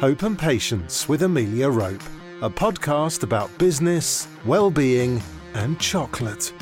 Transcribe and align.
Hope 0.00 0.24
and 0.24 0.38
Patience 0.38 1.08
with 1.08 1.22
Amelia 1.22 1.70
Rope, 1.70 2.02
a 2.42 2.50
podcast 2.50 3.22
about 3.22 3.56
business, 3.56 4.28
well-being, 4.44 5.22
and 5.54 5.80
chocolate. 5.80 6.52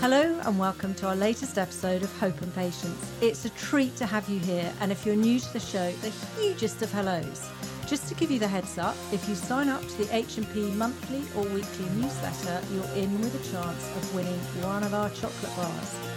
Hello 0.00 0.38
and 0.44 0.58
welcome 0.58 0.94
to 0.96 1.08
our 1.08 1.16
latest 1.16 1.56
episode 1.56 2.02
of 2.02 2.14
Hope 2.18 2.42
and 2.42 2.54
Patience. 2.54 3.10
It's 3.22 3.46
a 3.46 3.50
treat 3.50 3.96
to 3.96 4.04
have 4.04 4.28
you 4.28 4.38
here, 4.38 4.70
and 4.82 4.92
if 4.92 5.06
you're 5.06 5.16
new 5.16 5.40
to 5.40 5.52
the 5.54 5.58
show, 5.58 5.90
the 6.02 6.10
hugest 6.38 6.82
of 6.82 6.92
hellos. 6.92 7.48
Just 7.86 8.06
to 8.08 8.14
give 8.14 8.30
you 8.30 8.38
the 8.38 8.46
heads 8.46 8.76
up, 8.76 8.96
if 9.12 9.26
you 9.30 9.34
sign 9.34 9.70
up 9.70 9.80
to 9.80 9.96
the 9.96 10.14
H&P 10.14 10.72
monthly 10.72 11.22
or 11.34 11.48
weekly 11.54 11.88
newsletter, 11.96 12.60
you're 12.70 13.02
in 13.02 13.18
with 13.22 13.34
a 13.34 13.50
chance 13.50 13.96
of 13.96 14.14
winning 14.14 14.38
one 14.62 14.82
of 14.82 14.92
our 14.92 15.08
chocolate 15.08 15.56
bars. 15.56 16.09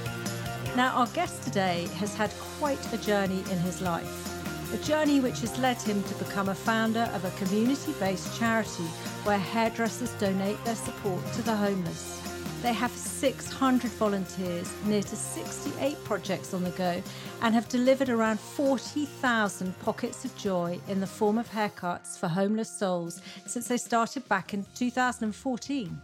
Now, 0.75 0.95
our 0.95 1.07
guest 1.07 1.43
today 1.43 1.87
has 1.97 2.15
had 2.15 2.31
quite 2.57 2.93
a 2.93 2.97
journey 2.97 3.43
in 3.51 3.59
his 3.59 3.79
life. 3.79 4.73
A 4.73 4.77
journey 4.83 5.19
which 5.19 5.41
has 5.41 5.59
led 5.59 5.79
him 5.79 6.01
to 6.01 6.15
become 6.15 6.49
a 6.49 6.55
founder 6.55 7.07
of 7.13 7.23
a 7.25 7.45
community 7.45 7.93
based 7.99 8.39
charity 8.39 8.89
where 9.23 9.37
hairdressers 9.37 10.09
donate 10.13 10.57
their 10.65 10.73
support 10.73 11.23
to 11.33 11.43
the 11.43 11.55
homeless. 11.55 12.19
They 12.63 12.73
have 12.73 12.89
600 12.89 13.91
volunteers, 13.91 14.73
near 14.85 15.03
to 15.03 15.15
68 15.15 16.03
projects 16.05 16.55
on 16.55 16.63
the 16.63 16.71
go, 16.71 17.03
and 17.43 17.53
have 17.53 17.69
delivered 17.69 18.09
around 18.09 18.39
40,000 18.39 19.77
pockets 19.79 20.25
of 20.25 20.35
joy 20.37 20.79
in 20.87 20.99
the 20.99 21.05
form 21.05 21.37
of 21.37 21.51
haircuts 21.51 22.17
for 22.17 22.27
homeless 22.27 22.69
souls 22.69 23.21
since 23.45 23.67
they 23.67 23.77
started 23.77 24.27
back 24.27 24.55
in 24.55 24.65
2014. 24.73 26.01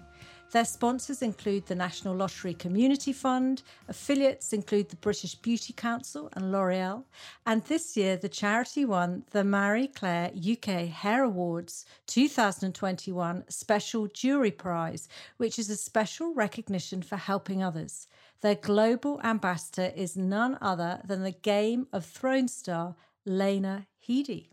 Their 0.52 0.66
sponsors 0.66 1.22
include 1.22 1.68
the 1.68 1.76
National 1.76 2.16
Lottery 2.16 2.56
Community 2.56 3.14
Fund, 3.14 3.62
affiliates 3.88 4.52
include 4.52 4.90
the 4.90 4.96
British 4.96 5.36
Beauty 5.36 5.74
Council 5.74 6.28
and 6.34 6.52
L'Oreal, 6.52 7.04
and 7.46 7.64
this 7.66 7.96
year 7.96 8.18
the 8.18 8.30
charity 8.30 8.84
won 8.84 9.26
the 9.30 9.44
Marie 9.44 9.88
Claire 9.88 10.32
UK 10.36 10.88
Hair 10.88 11.26
Awards 11.26 11.86
2021 12.08 13.44
Special 13.48 14.08
Jury 14.08 14.50
Prize, 14.50 15.08
which 15.38 15.60
is 15.60 15.70
a 15.70 15.76
special 15.76 16.34
recognition 16.34 17.04
for 17.04 17.18
helping 17.18 17.62
others. 17.62 18.08
Their 18.42 18.56
global 18.56 19.22
ambassador 19.24 19.94
is 19.96 20.18
none 20.18 20.58
other 20.62 21.02
than 21.06 21.22
the 21.22 21.32
Game 21.32 21.86
of 21.94 22.06
Thrones 22.06 22.56
star 22.56 22.96
Lena 23.24 23.86
Headey. 24.08 24.48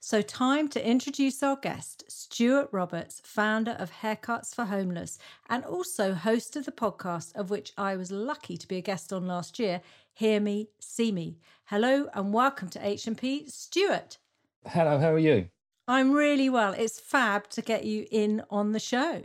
So, 0.00 0.22
time 0.22 0.68
to 0.68 0.86
introduce 0.86 1.42
our 1.42 1.56
guest, 1.56 2.04
Stuart 2.08 2.68
Roberts, 2.72 3.20
founder 3.24 3.72
of 3.72 3.90
Haircuts 3.90 4.54
for 4.54 4.64
Homeless 4.64 5.18
and 5.48 5.64
also 5.64 6.14
host 6.14 6.56
of 6.56 6.64
the 6.64 6.72
podcast 6.72 7.34
of 7.34 7.50
which 7.50 7.72
I 7.76 7.96
was 7.96 8.10
lucky 8.12 8.56
to 8.56 8.68
be 8.68 8.76
a 8.76 8.80
guest 8.82 9.12
on 9.12 9.26
last 9.26 9.58
year, 9.58 9.80
Hear 10.14 10.40
Me, 10.40 10.68
See 10.80 11.12
Me. 11.12 11.38
Hello 11.66 12.08
and 12.14 12.32
welcome 12.32 12.68
to 12.70 12.86
H&P, 12.86 13.48
Stuart. 13.48 14.18
Hello, 14.66 14.98
how 14.98 15.12
are 15.12 15.18
you? 15.18 15.48
I'm 15.86 16.12
really 16.12 16.48
well. 16.48 16.72
It's 16.72 17.00
fab 17.00 17.48
to 17.50 17.62
get 17.62 17.84
you 17.84 18.06
in 18.10 18.42
on 18.50 18.72
the 18.72 18.80
show. 18.80 19.22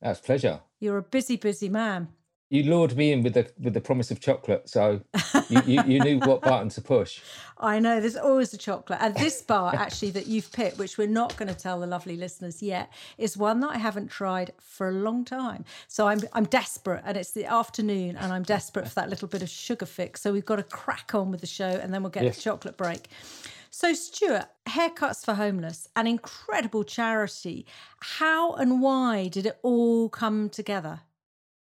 That's 0.00 0.20
pleasure. 0.20 0.60
You're 0.80 0.98
a 0.98 1.02
busy, 1.02 1.36
busy 1.36 1.68
man 1.68 2.08
you 2.50 2.62
lured 2.64 2.96
me 2.96 3.12
in 3.12 3.22
with 3.22 3.34
the 3.34 3.50
with 3.58 3.74
the 3.74 3.80
promise 3.80 4.10
of 4.10 4.20
chocolate, 4.20 4.68
so 4.68 5.00
you, 5.48 5.62
you, 5.66 5.82
you, 5.84 6.00
knew 6.00 6.18
what 6.20 6.42
button 6.42 6.68
to 6.70 6.80
push. 6.80 7.20
I 7.58 7.78
know 7.78 8.00
there's 8.00 8.16
always 8.16 8.52
a 8.52 8.58
chocolate, 8.58 8.98
and 9.00 9.14
this 9.16 9.40
bar 9.42 9.74
actually 9.74 10.10
that 10.12 10.26
you've 10.26 10.52
picked, 10.52 10.78
which 10.78 10.98
we're 10.98 11.08
not 11.08 11.36
going 11.36 11.48
to 11.48 11.54
tell 11.54 11.80
the 11.80 11.86
lovely 11.86 12.16
listeners 12.16 12.62
yet, 12.62 12.92
is 13.18 13.36
one 13.36 13.60
that 13.60 13.70
I 13.70 13.78
haven't 13.78 14.08
tried 14.08 14.52
for 14.60 14.88
a 14.88 14.92
long 14.92 15.24
time. 15.24 15.64
So 15.88 16.06
I'm 16.06 16.20
I'm 16.32 16.44
desperate, 16.44 17.02
and 17.06 17.16
it's 17.16 17.32
the 17.32 17.46
afternoon, 17.46 18.16
and 18.16 18.32
I'm 18.32 18.42
desperate 18.42 18.88
for 18.88 18.94
that 18.96 19.08
little 19.08 19.28
bit 19.28 19.42
of 19.42 19.48
sugar 19.48 19.86
fix. 19.86 20.20
So 20.20 20.32
we've 20.32 20.44
got 20.44 20.56
to 20.56 20.62
crack 20.62 21.14
on 21.14 21.30
with 21.30 21.40
the 21.40 21.46
show, 21.46 21.66
and 21.66 21.92
then 21.94 22.02
we'll 22.02 22.10
get 22.10 22.24
yes. 22.24 22.36
the 22.36 22.42
chocolate 22.42 22.76
break. 22.76 23.08
So, 23.70 23.92
Stuart, 23.92 24.46
Haircuts 24.68 25.24
for 25.24 25.34
Homeless, 25.34 25.88
an 25.96 26.06
incredible 26.06 26.84
charity. 26.84 27.66
How 27.98 28.52
and 28.52 28.80
why 28.80 29.26
did 29.26 29.46
it 29.46 29.58
all 29.62 30.08
come 30.08 30.48
together? 30.48 31.00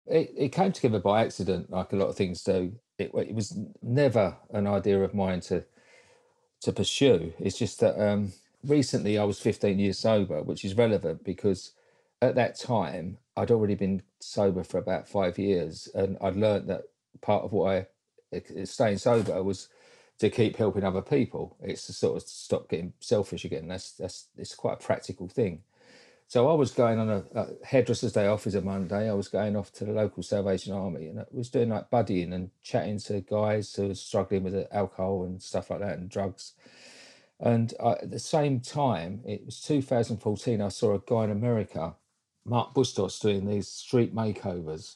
It, 0.10 0.34
it 0.38 0.50
came 0.52 0.72
together 0.72 1.00
by 1.00 1.24
accident, 1.24 1.70
like 1.72 1.94
a 1.94 1.96
lot 1.98 2.10
of 2.10 2.16
things 2.16 2.44
do. 2.44 2.74
It, 2.98 3.12
it 3.16 3.36
was 3.36 3.58
never 3.82 4.38
an 4.52 4.68
idea 4.68 5.04
of 5.04 5.14
mine 5.14 5.42
to 5.42 5.66
to 6.62 6.74
pursue. 6.74 7.34
It's 7.40 7.58
just 7.58 7.80
that 7.82 8.02
um, 8.02 8.34
recently 8.66 9.18
I 9.18 9.24
was 9.24 9.40
15 9.40 9.80
years 9.80 10.00
sober, 10.00 10.42
which 10.42 10.66
is 10.66 10.76
relevant 10.76 11.24
because 11.24 11.74
at 12.22 12.36
that 12.36 12.60
time 12.60 13.18
I'd 13.36 13.52
already 13.52 13.76
been 13.76 14.02
sober 14.20 14.64
for 14.64 14.80
about 14.80 15.08
five 15.08 15.38
years, 15.38 15.88
and 15.94 16.18
I'd 16.22 16.36
learned 16.36 16.68
that 16.70 16.84
part 17.22 17.44
of 17.44 17.52
what 17.54 17.72
I 17.72 17.88
staying 18.66 18.98
sober 18.98 19.42
was 19.44 19.70
to 20.20 20.30
keep 20.30 20.58
helping 20.58 20.84
other 20.84 21.02
people. 21.02 21.58
It's 21.62 21.86
to 21.88 21.94
sort 21.94 22.18
of 22.18 22.28
stop 22.28 22.70
getting 22.70 22.94
selfish 23.00 23.46
again. 23.46 23.68
That's 23.68 23.92
that's 23.92 24.28
it's 24.38 24.56
quite 24.56 24.74
a 24.74 24.86
practical 24.86 25.28
thing. 25.28 25.62
So 26.30 26.50
I 26.50 26.54
was 26.56 26.72
going 26.72 27.00
on 27.00 27.10
a, 27.10 27.24
a, 27.36 27.48
hairdresser's 27.66 28.12
day 28.12 28.28
off 28.28 28.48
is 28.48 28.56
a 28.56 28.62
Monday. 28.62 29.10
I 29.10 29.14
was 29.14 29.30
going 29.30 29.56
off 29.56 29.72
to 29.74 29.86
the 29.86 29.94
local 29.94 30.24
Salvation 30.24 30.74
Army 30.74 31.08
and 31.08 31.22
I 31.22 31.26
was 31.32 31.50
doing 31.50 31.70
like 31.70 31.90
buddying 31.90 32.34
and 32.34 32.52
chatting 32.62 33.00
to 33.00 33.22
guys 33.22 33.74
who 33.74 33.88
were 33.88 33.96
struggling 33.96 34.44
with 34.44 34.54
uh, 34.54 34.66
alcohol 34.74 35.24
and 35.24 35.42
stuff 35.42 35.70
like 35.70 35.80
that 35.80 35.98
and 35.98 36.10
drugs. 36.10 36.52
And 37.40 37.74
I, 37.82 37.92
at 37.92 38.12
the 38.12 38.20
same 38.20 38.60
time, 38.60 39.22
it 39.26 39.46
was 39.46 39.62
2014, 39.62 40.62
I 40.62 40.68
saw 40.68 40.96
a 40.96 41.00
guy 41.00 41.24
in 41.24 41.32
America, 41.32 41.96
Mark 42.44 42.74
Bustos, 42.74 43.20
doing 43.20 43.46
these 43.46 43.70
street 43.70 44.14
makeovers. 44.14 44.96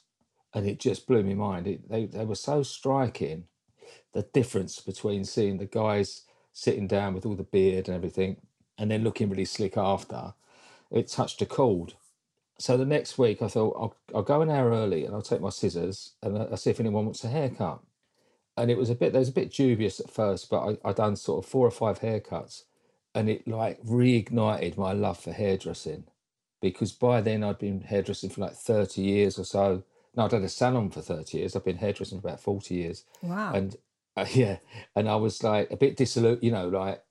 And 0.54 0.68
it 0.68 0.80
just 0.80 1.08
blew 1.08 1.24
me 1.24 1.34
mind. 1.34 1.66
It, 1.66 1.90
they, 1.90 2.08
they 2.08 2.26
were 2.26 2.36
so 2.36 2.62
striking, 2.62 3.46
the 4.12 4.24
difference 4.34 4.82
between 4.82 5.24
seeing 5.24 5.60
the 5.60 5.66
guys 5.66 6.24
sitting 6.52 6.88
down 6.88 7.14
with 7.14 7.26
all 7.26 7.36
the 7.36 7.44
beard 7.44 7.88
and 7.88 7.96
everything 7.96 8.36
and 8.78 8.92
then 8.92 9.06
looking 9.06 9.30
really 9.30 9.46
slick 9.46 9.78
after 9.78 10.34
it 10.92 11.08
touched 11.08 11.42
a 11.42 11.46
chord. 11.46 11.94
So 12.60 12.78
the 12.78 12.86
next 12.86 13.18
week, 13.18 13.42
I 13.42 13.48
thought 13.48 13.76
I'll, 13.80 13.96
I'll 14.14 14.24
go 14.24 14.42
an 14.42 14.50
hour 14.50 14.70
early 14.70 15.06
and 15.06 15.16
I'll 15.16 15.22
take 15.22 15.42
my 15.42 15.50
scissors 15.50 16.14
and 16.22 16.38
I'll 16.38 16.58
see 16.58 16.70
if 16.70 16.80
anyone 16.80 17.06
wants 17.06 17.24
a 17.24 17.30
haircut. 17.30 17.82
And 18.58 18.70
it 18.70 18.78
was 18.78 18.90
a 18.90 18.96
bit, 18.96 19.14
there 19.14 19.20
was 19.20 19.30
a 19.30 19.34
bit 19.34 19.52
dubious 19.52 20.00
at 20.00 20.12
first, 20.12 20.50
but 20.50 20.78
I, 20.86 20.90
I 20.90 20.94
done 20.94 21.16
sort 21.16 21.44
of 21.44 21.50
four 21.50 21.66
or 21.66 21.72
five 21.72 22.02
haircuts 22.02 22.64
and 23.16 23.30
it 23.30 23.48
like 23.48 23.82
reignited 23.84 24.78
my 24.78 24.94
love 24.94 25.20
for 25.20 25.32
hairdressing 25.32 26.04
because 26.62 26.92
by 26.92 27.22
then 27.22 27.44
I'd 27.44 27.58
been 27.58 27.82
hairdressing 27.82 28.30
for 28.30 28.42
like 28.42 28.54
30 28.54 29.02
years 29.02 29.40
or 29.40 29.44
so. 29.44 29.84
No, 30.16 30.26
I'd 30.26 30.32
had 30.32 30.44
a 30.44 30.50
salon 30.50 30.92
for 30.92 31.02
30 31.02 31.38
years. 31.38 31.56
I've 31.56 31.66
been 31.66 31.78
hairdressing 31.78 32.22
for 32.22 32.28
about 32.28 32.42
40 32.42 32.76
years. 32.76 33.06
Wow. 33.22 33.54
And 33.54 33.76
uh, 34.16 34.26
yeah, 34.34 34.58
and 34.96 35.10
I 35.10 35.16
was 35.16 35.44
like 35.44 35.72
a 35.72 35.78
bit 35.78 35.98
dissolute, 35.98 36.44
you 36.44 36.52
know, 36.52 36.68
like 36.68 37.02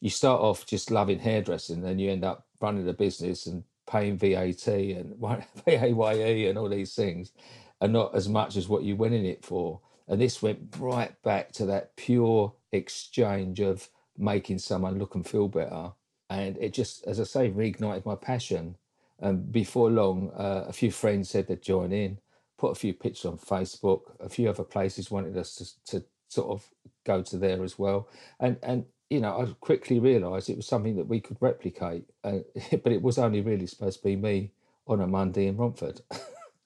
you 0.00 0.10
start 0.10 0.40
off 0.40 0.66
just 0.66 0.90
loving 0.90 1.18
hairdressing, 1.18 1.82
then 1.82 1.98
you 1.98 2.10
end 2.10 2.24
up 2.24 2.46
running 2.62 2.88
a 2.88 2.92
business 2.92 3.46
and 3.46 3.64
paying 3.86 4.16
VAT 4.16 4.66
and 4.68 5.20
PAYE 5.66 6.48
and 6.48 6.58
all 6.58 6.68
these 6.68 6.94
things, 6.94 7.32
and 7.80 7.92
not 7.92 8.14
as 8.14 8.28
much 8.28 8.56
as 8.56 8.68
what 8.68 8.84
you 8.84 8.96
went 8.96 9.14
in 9.14 9.26
it 9.26 9.44
for. 9.44 9.80
And 10.08 10.20
this 10.20 10.42
went 10.42 10.76
right 10.78 11.20
back 11.22 11.52
to 11.52 11.66
that 11.66 11.96
pure 11.96 12.54
exchange 12.72 13.60
of 13.60 13.88
making 14.16 14.58
someone 14.58 14.98
look 14.98 15.14
and 15.14 15.26
feel 15.26 15.48
better. 15.48 15.92
And 16.30 16.56
it 16.58 16.72
just, 16.72 17.06
as 17.06 17.20
I 17.20 17.24
say, 17.24 17.50
reignited 17.50 18.06
my 18.06 18.14
passion. 18.14 18.76
And 19.20 19.52
before 19.52 19.90
long, 19.90 20.30
uh, 20.36 20.64
a 20.68 20.72
few 20.72 20.90
friends 20.90 21.30
said 21.30 21.46
they'd 21.46 21.62
join 21.62 21.92
in, 21.92 22.18
put 22.58 22.72
a 22.72 22.76
few 22.76 22.94
pictures 22.94 23.26
on 23.26 23.38
Facebook. 23.38 24.02
A 24.20 24.28
few 24.28 24.48
other 24.48 24.64
places 24.64 25.10
wanted 25.10 25.36
us 25.36 25.54
to, 25.56 25.98
to 25.98 26.04
sort 26.28 26.50
of 26.50 26.68
go 27.04 27.22
to 27.22 27.36
there 27.36 27.62
as 27.62 27.78
well. 27.78 28.08
And 28.40 28.58
and 28.62 28.86
you 29.12 29.20
know, 29.20 29.42
I 29.42 29.46
quickly 29.60 29.98
realised 29.98 30.48
it 30.48 30.56
was 30.56 30.66
something 30.66 30.96
that 30.96 31.06
we 31.06 31.20
could 31.20 31.36
replicate, 31.40 32.04
uh, 32.24 32.38
but 32.82 32.92
it 32.92 33.02
was 33.02 33.18
only 33.18 33.42
really 33.42 33.66
supposed 33.66 33.98
to 33.98 34.04
be 34.04 34.16
me 34.16 34.52
on 34.86 35.00
a 35.02 35.06
Monday 35.06 35.46
in 35.46 35.56
Romford. 35.56 36.00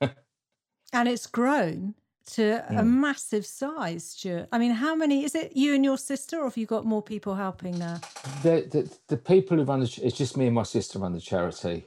and 0.00 1.08
it's 1.08 1.26
grown 1.26 1.94
to 2.26 2.64
a 2.68 2.82
hmm. 2.82 3.00
massive 3.00 3.44
size, 3.44 4.04
Stuart. 4.10 4.48
I 4.52 4.58
mean, 4.58 4.72
how 4.72 4.94
many 4.94 5.24
is 5.24 5.34
it? 5.34 5.56
You 5.56 5.74
and 5.74 5.84
your 5.84 5.98
sister, 5.98 6.38
or 6.38 6.44
have 6.44 6.56
you 6.56 6.66
got 6.66 6.84
more 6.84 7.02
people 7.02 7.34
helping 7.34 7.78
now? 7.78 8.00
The 8.42 8.66
the, 8.70 8.96
the 9.08 9.16
people 9.16 9.56
who 9.56 9.64
run 9.64 9.80
the 9.80 10.00
it's 10.02 10.16
just 10.16 10.36
me 10.36 10.46
and 10.46 10.54
my 10.54 10.62
sister 10.62 10.98
run 11.00 11.12
the 11.12 11.20
charity. 11.20 11.84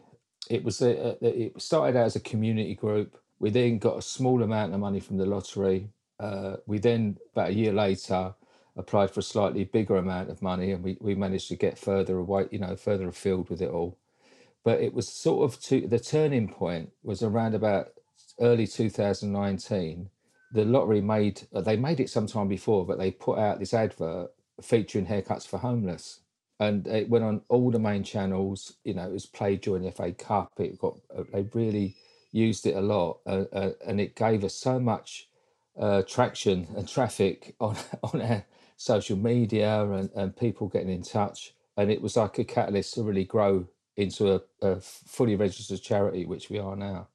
It 0.50 0.64
was 0.64 0.82
a, 0.82 1.18
a, 1.22 1.46
it 1.46 1.62
started 1.62 1.98
out 1.98 2.06
as 2.06 2.16
a 2.16 2.22
community 2.22 2.76
group. 2.76 3.18
We 3.40 3.50
then 3.50 3.78
got 3.78 3.98
a 3.98 4.02
small 4.02 4.44
amount 4.44 4.74
of 4.74 4.80
money 4.80 5.00
from 5.00 5.18
the 5.18 5.26
lottery. 5.26 5.90
Uh, 6.20 6.58
we 6.66 6.80
then 6.80 7.18
about 7.34 7.50
a 7.50 7.54
year 7.54 7.72
later 7.72 8.34
applied 8.80 9.12
for 9.12 9.20
a 9.20 9.24
slightly 9.24 9.66
bigger 9.66 9.98
amount 9.98 10.30
of 10.30 10.42
money 10.42 10.72
and 10.72 10.84
we, 10.84 10.98
we 11.02 11.14
managed 11.14 11.50
to 11.50 11.56
get 11.56 11.78
further 11.78 12.18
away, 12.18 12.48
you 12.50 12.60
know, 12.60 12.76
further 12.76 13.10
afield 13.10 13.50
with 13.50 13.62
it 13.62 13.70
all. 13.70 13.98
But 14.64 14.80
it 14.82 14.94
was 14.94 15.08
sort 15.08 15.44
of 15.44 15.62
to 15.64 15.86
the 15.88 16.00
turning 16.00 16.48
point 16.48 16.92
was 17.04 17.22
around 17.22 17.56
about 17.56 17.90
early 18.40 18.68
2019. 18.68 20.10
The 20.52 20.66
lottery 20.66 21.02
made 21.02 21.42
they 21.54 21.78
made 21.78 22.00
it 22.00 22.10
sometime 22.10 22.48
before, 22.48 22.86
but 22.86 22.98
they 22.98 23.12
put 23.12 23.38
out 23.38 23.60
this 23.60 23.74
advert 23.74 24.32
featuring 24.62 25.06
haircuts 25.06 25.48
for 25.48 25.60
homeless, 25.60 26.22
and 26.60 26.88
it 26.88 27.10
went 27.10 27.24
on 27.24 27.42
all 27.50 27.72
the 27.72 27.80
main 27.80 28.04
channels. 28.04 28.74
You 28.84 28.96
know, 28.96 29.08
it 29.08 29.14
was 29.14 29.26
played 29.26 29.62
during 29.62 29.84
the 29.84 29.92
FA 29.92 30.12
Cup. 30.12 30.54
It 30.58 30.80
got 30.80 30.98
they 31.32 31.44
really 31.54 31.96
used 32.32 32.66
it 32.66 32.76
a 32.76 32.82
lot, 32.82 33.20
uh, 33.26 33.46
uh, 33.54 33.72
and 33.86 34.02
it 34.02 34.16
gave 34.16 34.44
us 34.44 34.56
so 34.56 34.80
much 34.80 35.30
uh, 35.80 36.02
traction 36.02 36.68
and 36.76 36.88
traffic 36.88 37.56
on 37.60 37.78
on 38.04 38.22
our 38.22 38.46
social 38.80 39.18
media 39.18 39.84
and, 39.92 40.10
and 40.16 40.38
people 40.38 40.70
getting 40.70 40.90
in 40.90 41.04
touch. 41.04 41.54
And 41.78 41.92
it 41.92 42.02
was 42.02 42.18
like 42.18 42.40
a 42.40 42.46
catalyst 42.46 42.96
to 42.96 43.04
really 43.04 43.26
grow 43.26 43.68
into 43.98 44.36
a, 44.36 44.42
a 44.64 44.82
fully 44.82 45.36
registered 45.36 45.84
charity, 45.84 46.26
which 46.26 46.50
we 46.50 46.60
are 46.60 46.78
now. 46.78 47.10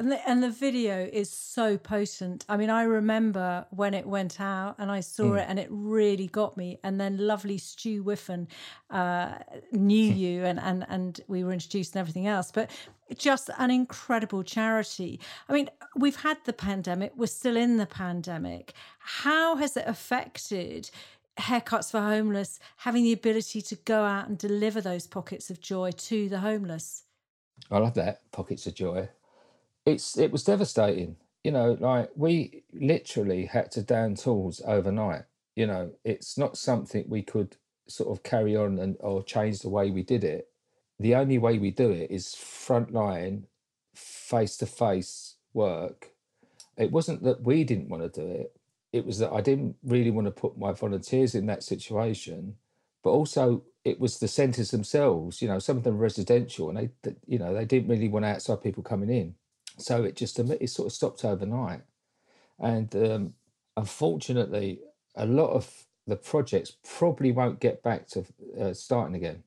And 0.00 0.10
the, 0.10 0.26
and 0.26 0.42
the 0.42 0.48
video 0.48 1.06
is 1.12 1.28
so 1.28 1.76
potent. 1.76 2.46
I 2.48 2.56
mean, 2.56 2.70
I 2.70 2.84
remember 2.84 3.66
when 3.68 3.92
it 3.92 4.06
went 4.06 4.40
out 4.40 4.76
and 4.78 4.90
I 4.90 5.00
saw 5.00 5.32
mm. 5.32 5.42
it 5.42 5.44
and 5.46 5.58
it 5.58 5.68
really 5.70 6.26
got 6.26 6.56
me. 6.56 6.78
And 6.82 6.98
then 6.98 7.18
lovely 7.18 7.58
Stu 7.58 8.02
Whiffen 8.02 8.48
uh, 8.88 9.34
knew 9.72 10.10
you 10.10 10.46
and, 10.46 10.58
and, 10.58 10.86
and 10.88 11.20
we 11.28 11.44
were 11.44 11.52
introduced 11.52 11.94
and 11.94 12.00
everything 12.00 12.26
else. 12.26 12.50
But 12.50 12.70
just 13.18 13.50
an 13.58 13.70
incredible 13.70 14.42
charity. 14.42 15.20
I 15.50 15.52
mean, 15.52 15.68
we've 15.94 16.16
had 16.16 16.38
the 16.46 16.54
pandemic, 16.54 17.12
we're 17.14 17.26
still 17.26 17.58
in 17.58 17.76
the 17.76 17.84
pandemic. 17.84 18.72
How 19.00 19.56
has 19.56 19.76
it 19.76 19.84
affected 19.86 20.90
haircuts 21.38 21.90
for 21.90 22.00
homeless 22.00 22.58
having 22.78 23.04
the 23.04 23.12
ability 23.12 23.60
to 23.60 23.76
go 23.76 24.04
out 24.04 24.28
and 24.28 24.38
deliver 24.38 24.80
those 24.80 25.06
pockets 25.06 25.50
of 25.50 25.60
joy 25.60 25.90
to 25.90 26.30
the 26.30 26.38
homeless? 26.38 27.02
I 27.70 27.76
love 27.76 27.92
that 27.94 28.22
pockets 28.32 28.66
of 28.66 28.74
joy 28.74 29.10
it's 29.90 30.18
it 30.18 30.32
was 30.32 30.44
devastating. 30.44 31.16
You 31.44 31.52
know, 31.52 31.76
like 31.80 32.10
we 32.16 32.64
literally 32.72 33.46
had 33.46 33.70
to 33.72 33.82
down 33.82 34.14
tools 34.14 34.60
overnight. 34.66 35.24
You 35.56 35.66
know, 35.66 35.92
it's 36.04 36.38
not 36.38 36.56
something 36.56 37.04
we 37.08 37.22
could 37.22 37.56
sort 37.88 38.10
of 38.10 38.22
carry 38.22 38.56
on 38.56 38.78
and 38.78 38.96
or 39.00 39.22
change 39.22 39.60
the 39.60 39.68
way 39.68 39.90
we 39.90 40.02
did 40.02 40.24
it. 40.24 40.48
The 40.98 41.14
only 41.14 41.38
way 41.38 41.58
we 41.58 41.70
do 41.70 41.90
it 41.90 42.10
is 42.10 42.28
frontline, 42.28 43.44
face 43.94 44.56
to 44.58 44.66
face 44.66 45.36
work. 45.54 46.10
It 46.76 46.92
wasn't 46.92 47.22
that 47.24 47.42
we 47.42 47.64
didn't 47.64 47.88
want 47.88 48.02
to 48.02 48.20
do 48.20 48.26
it. 48.30 48.56
It 48.92 49.06
was 49.06 49.18
that 49.18 49.32
I 49.32 49.40
didn't 49.40 49.76
really 49.82 50.10
want 50.10 50.26
to 50.26 50.30
put 50.30 50.58
my 50.58 50.72
volunteers 50.72 51.34
in 51.34 51.46
that 51.46 51.62
situation, 51.62 52.56
but 53.02 53.10
also 53.10 53.62
it 53.84 54.00
was 54.00 54.18
the 54.18 54.28
centres 54.28 54.70
themselves. 54.70 55.40
You 55.40 55.48
know, 55.48 55.58
some 55.58 55.76
of 55.76 55.84
them 55.84 55.98
residential, 55.98 56.68
and 56.68 56.78
they, 57.02 57.14
you 57.26 57.38
know, 57.38 57.54
they 57.54 57.64
didn't 57.64 57.88
really 57.88 58.08
want 58.08 58.24
outside 58.24 58.62
people 58.62 58.82
coming 58.82 59.10
in. 59.10 59.34
So 59.80 60.04
it 60.04 60.16
just 60.16 60.38
it 60.38 60.70
sort 60.70 60.86
of 60.86 60.92
stopped 60.92 61.24
overnight, 61.24 61.82
and 62.58 62.94
um, 62.96 63.34
unfortunately, 63.76 64.80
a 65.16 65.26
lot 65.26 65.50
of 65.50 65.86
the 66.06 66.16
projects 66.16 66.76
probably 66.98 67.32
won't 67.32 67.60
get 67.60 67.82
back 67.82 68.08
to 68.08 68.24
uh, 68.60 68.74
starting 68.74 69.14
again. 69.14 69.42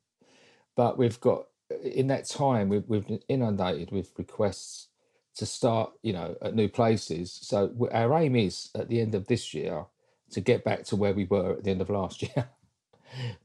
But 0.75 0.97
we've 0.97 1.19
got 1.19 1.45
in 1.83 2.07
that 2.07 2.27
time 2.27 2.69
we've, 2.69 2.87
we've 2.87 3.07
been 3.07 3.23
inundated 3.27 3.91
with 3.91 4.13
requests 4.17 4.87
to 5.35 5.45
start, 5.45 5.91
you 6.03 6.13
know, 6.13 6.35
at 6.41 6.55
new 6.55 6.69
places. 6.69 7.31
So 7.41 7.89
our 7.91 8.17
aim 8.19 8.35
is 8.35 8.69
at 8.75 8.89
the 8.89 9.01
end 9.01 9.15
of 9.15 9.27
this 9.27 9.53
year 9.53 9.85
to 10.31 10.41
get 10.41 10.63
back 10.63 10.83
to 10.85 10.95
where 10.95 11.13
we 11.13 11.25
were 11.25 11.53
at 11.53 11.63
the 11.63 11.71
end 11.71 11.81
of 11.81 11.89
last 11.89 12.21
year. 12.35 12.49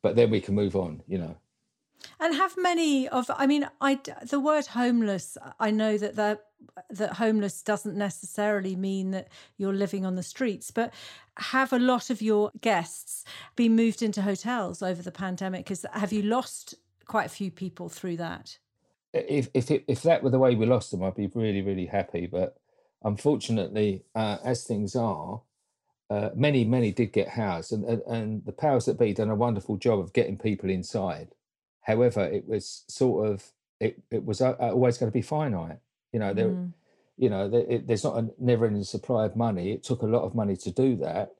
but 0.02 0.16
then 0.16 0.30
we 0.30 0.40
can 0.40 0.54
move 0.54 0.76
on, 0.76 1.02
you 1.06 1.18
know. 1.18 1.36
And 2.20 2.34
have 2.34 2.54
many 2.56 3.08
of, 3.08 3.30
I 3.34 3.46
mean, 3.46 3.68
I 3.80 4.00
the 4.28 4.40
word 4.40 4.66
homeless. 4.66 5.36
I 5.60 5.70
know 5.70 5.98
that 5.98 6.16
the 6.16 6.40
that 6.90 7.14
homeless 7.14 7.62
doesn't 7.62 7.96
necessarily 7.96 8.76
mean 8.76 9.10
that 9.10 9.28
you're 9.56 9.72
living 9.72 10.04
on 10.04 10.16
the 10.16 10.22
streets, 10.22 10.70
but 10.70 10.92
have 11.36 11.72
a 11.72 11.78
lot 11.78 12.10
of 12.10 12.20
your 12.20 12.50
guests 12.60 13.24
been 13.56 13.76
moved 13.76 14.02
into 14.02 14.22
hotels 14.22 14.82
over 14.82 15.02
the 15.02 15.12
pandemic? 15.12 15.64
Because 15.64 15.84
have 15.92 16.12
you 16.12 16.22
lost 16.22 16.74
quite 17.06 17.26
a 17.26 17.30
few 17.30 17.50
people 17.50 17.88
through 17.88 18.16
that? 18.16 18.58
If 19.12 19.48
if 19.54 19.70
it, 19.70 19.84
if 19.88 20.02
that 20.02 20.22
were 20.22 20.30
the 20.30 20.38
way 20.38 20.54
we 20.54 20.66
lost 20.66 20.90
them, 20.90 21.02
I'd 21.02 21.14
be 21.14 21.30
really 21.34 21.62
really 21.62 21.86
happy. 21.86 22.26
But 22.26 22.56
unfortunately, 23.02 24.04
uh, 24.14 24.38
as 24.44 24.64
things 24.64 24.94
are, 24.96 25.40
uh, 26.10 26.30
many 26.34 26.64
many 26.64 26.92
did 26.92 27.12
get 27.12 27.28
housed, 27.28 27.72
and, 27.72 27.84
and 27.84 28.02
and 28.06 28.44
the 28.44 28.52
powers 28.52 28.84
that 28.86 28.98
be 28.98 29.14
done 29.14 29.30
a 29.30 29.34
wonderful 29.34 29.76
job 29.76 30.00
of 30.00 30.12
getting 30.12 30.36
people 30.36 30.68
inside 30.70 31.28
However, 31.88 32.22
it 32.22 32.46
was 32.46 32.84
sort 32.86 33.26
of 33.26 33.50
it, 33.80 34.02
it 34.10 34.24
was 34.24 34.42
always 34.42 34.98
going 34.98 35.10
to 35.10 35.18
be 35.18 35.22
finite. 35.22 35.78
You 36.12 36.20
know, 36.20 36.34
there, 36.34 36.48
mm. 36.48 36.72
you 37.16 37.30
know, 37.30 37.48
there, 37.48 37.64
it, 37.66 37.86
there's 37.86 38.04
not 38.04 38.18
a 38.18 38.28
never-ending 38.38 38.84
supply 38.84 39.24
of 39.24 39.36
money. 39.36 39.72
It 39.72 39.84
took 39.84 40.02
a 40.02 40.06
lot 40.06 40.24
of 40.24 40.34
money 40.34 40.54
to 40.56 40.70
do 40.70 40.96
that, 40.96 41.34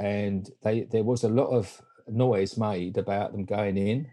and 0.00 0.50
they 0.64 0.82
there 0.90 1.04
was 1.04 1.22
a 1.22 1.28
lot 1.28 1.50
of 1.50 1.80
noise 2.08 2.58
made 2.58 2.98
about 2.98 3.30
them 3.30 3.44
going 3.44 3.76
in, 3.76 4.08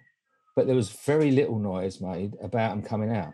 but 0.55 0.67
there 0.67 0.75
was 0.75 0.91
very 0.91 1.31
little 1.31 1.57
noise 1.57 1.99
made 1.99 2.37
about 2.39 2.69
them 2.69 2.83
coming 2.83 3.11
out, 3.11 3.33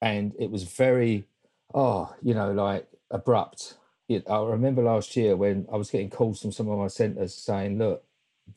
and 0.00 0.32
it 0.38 0.52
was 0.52 0.62
very, 0.62 1.26
oh, 1.74 2.14
you 2.22 2.34
know, 2.34 2.52
like 2.52 2.86
abrupt. 3.10 3.74
I 4.08 4.38
remember 4.38 4.84
last 4.84 5.16
year 5.16 5.34
when 5.34 5.66
I 5.72 5.76
was 5.76 5.90
getting 5.90 6.10
calls 6.10 6.40
from 6.40 6.52
some 6.52 6.68
of 6.68 6.78
my 6.78 6.86
centres 6.86 7.34
saying, 7.34 7.78
"Look, 7.78 8.04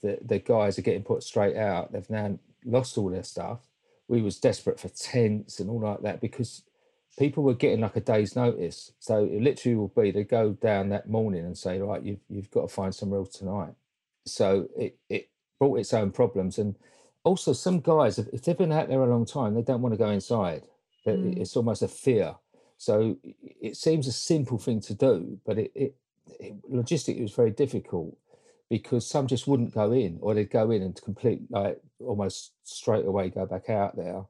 the 0.04 0.20
the 0.22 0.38
guys 0.38 0.78
are 0.78 0.84
getting 0.84 1.04
put 1.04 1.24
straight 1.24 1.56
out. 1.56 1.92
They've 1.92 2.10
now 2.12 2.38
lost 2.66 2.98
all 2.98 3.10
their 3.10 3.24
stuff. 3.24 3.60
We 4.08 4.22
was 4.22 4.40
desperate 4.40 4.80
for 4.80 4.90
tents 4.90 5.60
and 5.60 5.70
all 5.70 5.82
like 5.82 6.02
that 6.02 6.22
because 6.22 6.64
people 7.18 7.44
were 7.44 7.54
getting 7.54 7.82
like 7.82 7.96
a 7.96 8.02
day's 8.02 8.36
notice. 8.36 8.92
So 9.00 9.24
it 9.26 9.42
literally 9.42 9.76
will 9.76 9.90
be 9.90 10.12
they 10.12 10.24
go 10.24 10.52
down 10.52 10.90
that 10.90 11.10
morning 11.10 11.46
and 11.46 11.58
say, 11.58 11.80
right, 11.80 12.02
you've 12.02 12.22
you've 12.30 12.52
got 12.52 12.62
to 12.62 12.68
find 12.68 12.94
somewhere 12.94 13.20
else 13.20 13.30
tonight. 13.38 13.74
So 14.26 14.68
it 14.78 14.98
it 15.10 15.30
brought 15.60 15.80
its 15.80 15.94
own 15.94 16.12
problems 16.12 16.58
and 16.58 16.76
also 17.24 17.54
some 17.54 17.80
guys 17.80 18.18
if 18.18 18.44
they've 18.44 18.58
been 18.58 18.72
out 18.72 18.88
there 18.88 19.04
a 19.04 19.10
long 19.10 19.26
time 19.26 19.54
they 19.54 19.62
don't 19.62 19.82
want 19.82 19.94
to 19.94 19.98
go 19.98 20.10
inside 20.10 20.64
mm. 21.06 21.38
it's 21.38 21.56
almost 21.56 21.82
a 21.82 21.88
fear 21.88 22.36
so 22.78 23.18
it 23.62 23.76
seems 23.76 24.08
a 24.08 24.12
simple 24.12 24.58
thing 24.58 24.80
to 24.80 24.94
do 24.94 25.38
but 25.46 25.58
it, 25.58 25.72
it, 25.76 25.96
it 26.40 26.72
logistically 26.72 27.22
was 27.22 27.34
very 27.34 27.52
difficult 27.52 28.18
because 28.70 29.06
some 29.06 29.28
just 29.28 29.48
wouldn't 29.48 29.74
go 29.74 29.92
in 29.92 30.18
or 30.22 30.34
they'd 30.34 30.50
go 30.50 30.72
in 30.72 30.82
and 30.82 31.02
complete 31.02 31.42
like 31.50 31.82
almost 32.06 32.54
straight 32.64 33.06
away 33.06 33.30
go 33.30 33.46
back 33.46 33.70
out 33.70 33.96
there. 33.96 34.26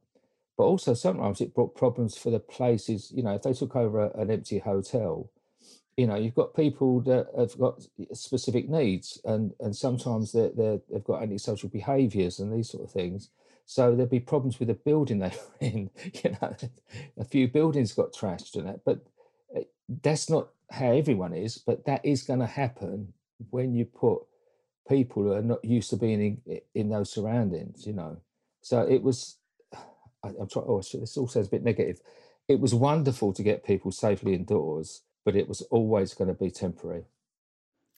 But 0.58 0.66
also 0.66 0.94
sometimes 0.94 1.40
it 1.42 1.54
brought 1.56 1.76
problems 1.76 2.18
for 2.18 2.32
the 2.32 2.40
places 2.40 3.12
you 3.16 3.24
know 3.24 3.36
if 3.36 3.44
they 3.44 3.54
took 3.54 3.76
over 3.76 4.06
a, 4.06 4.20
an 4.20 4.32
empty 4.32 4.60
hotel 4.60 5.30
you 5.98 6.08
know 6.08 6.16
you've 6.16 6.36
got 6.36 6.56
people 6.56 7.02
that 7.02 7.28
have 7.38 7.58
got 7.58 7.86
specific 8.14 8.70
needs 8.70 9.20
and 9.26 9.54
and 9.60 9.76
sometimes 9.76 10.32
they're, 10.32 10.52
they're 10.56 10.80
they've 10.90 11.04
got 11.04 11.22
antisocial 11.22 11.70
behaviors 11.70 12.40
and 12.40 12.54
these 12.54 12.70
sort 12.70 12.84
of 12.84 12.92
things. 12.92 13.30
So 13.66 13.96
there'd 13.96 14.10
be 14.10 14.20
problems 14.20 14.60
with 14.60 14.70
the 14.70 14.74
building 14.74 15.20
they're 15.22 15.32
in 15.60 15.90
you 16.24 16.32
know 16.42 16.56
a 17.18 17.26
few 17.26 17.48
buildings 17.48 17.94
got 17.94 18.14
trashed 18.14 18.56
and 18.56 18.68
that 18.68 18.86
but 18.86 19.00
eh, 19.56 19.64
that's 20.04 20.30
not 20.30 20.50
how 20.72 20.92
everyone 20.92 21.34
is 21.34 21.58
but 21.58 21.86
that 21.86 22.06
is 22.06 22.24
going 22.24 22.40
to 22.40 22.46
happen 22.46 23.14
when 23.50 23.74
you 23.74 23.86
put 23.86 24.22
people 24.90 25.24
who 25.24 25.34
are 25.34 25.44
not 25.44 25.64
used 25.64 25.92
to 25.92 25.98
being 25.98 26.42
in, 26.46 26.62
in 26.76 26.90
those 26.90 27.12
surroundings, 27.12 27.88
you 27.88 27.94
know. 27.94 28.18
So 28.62 28.82
it 28.82 29.04
was, 29.04 29.38
I, 30.24 30.30
am 30.30 30.48
trying, 30.50 30.66
oh, 30.68 30.82
this 30.82 31.18
all 31.18 31.28
sounds 31.28 31.48
a 31.48 31.52
bit 31.52 31.64
negative. 31.64 32.02
It 32.50 32.60
was 32.60 32.76
wonderful 32.76 33.34
to 33.34 33.44
get 33.44 33.66
people 33.66 33.92
safely 33.92 34.34
indoors, 34.34 35.04
but 35.26 35.36
it 35.36 35.48
was 35.48 35.62
always 35.72 36.14
going 36.16 36.30
to 36.30 36.34
be 36.34 36.52
temporary. 36.52 37.06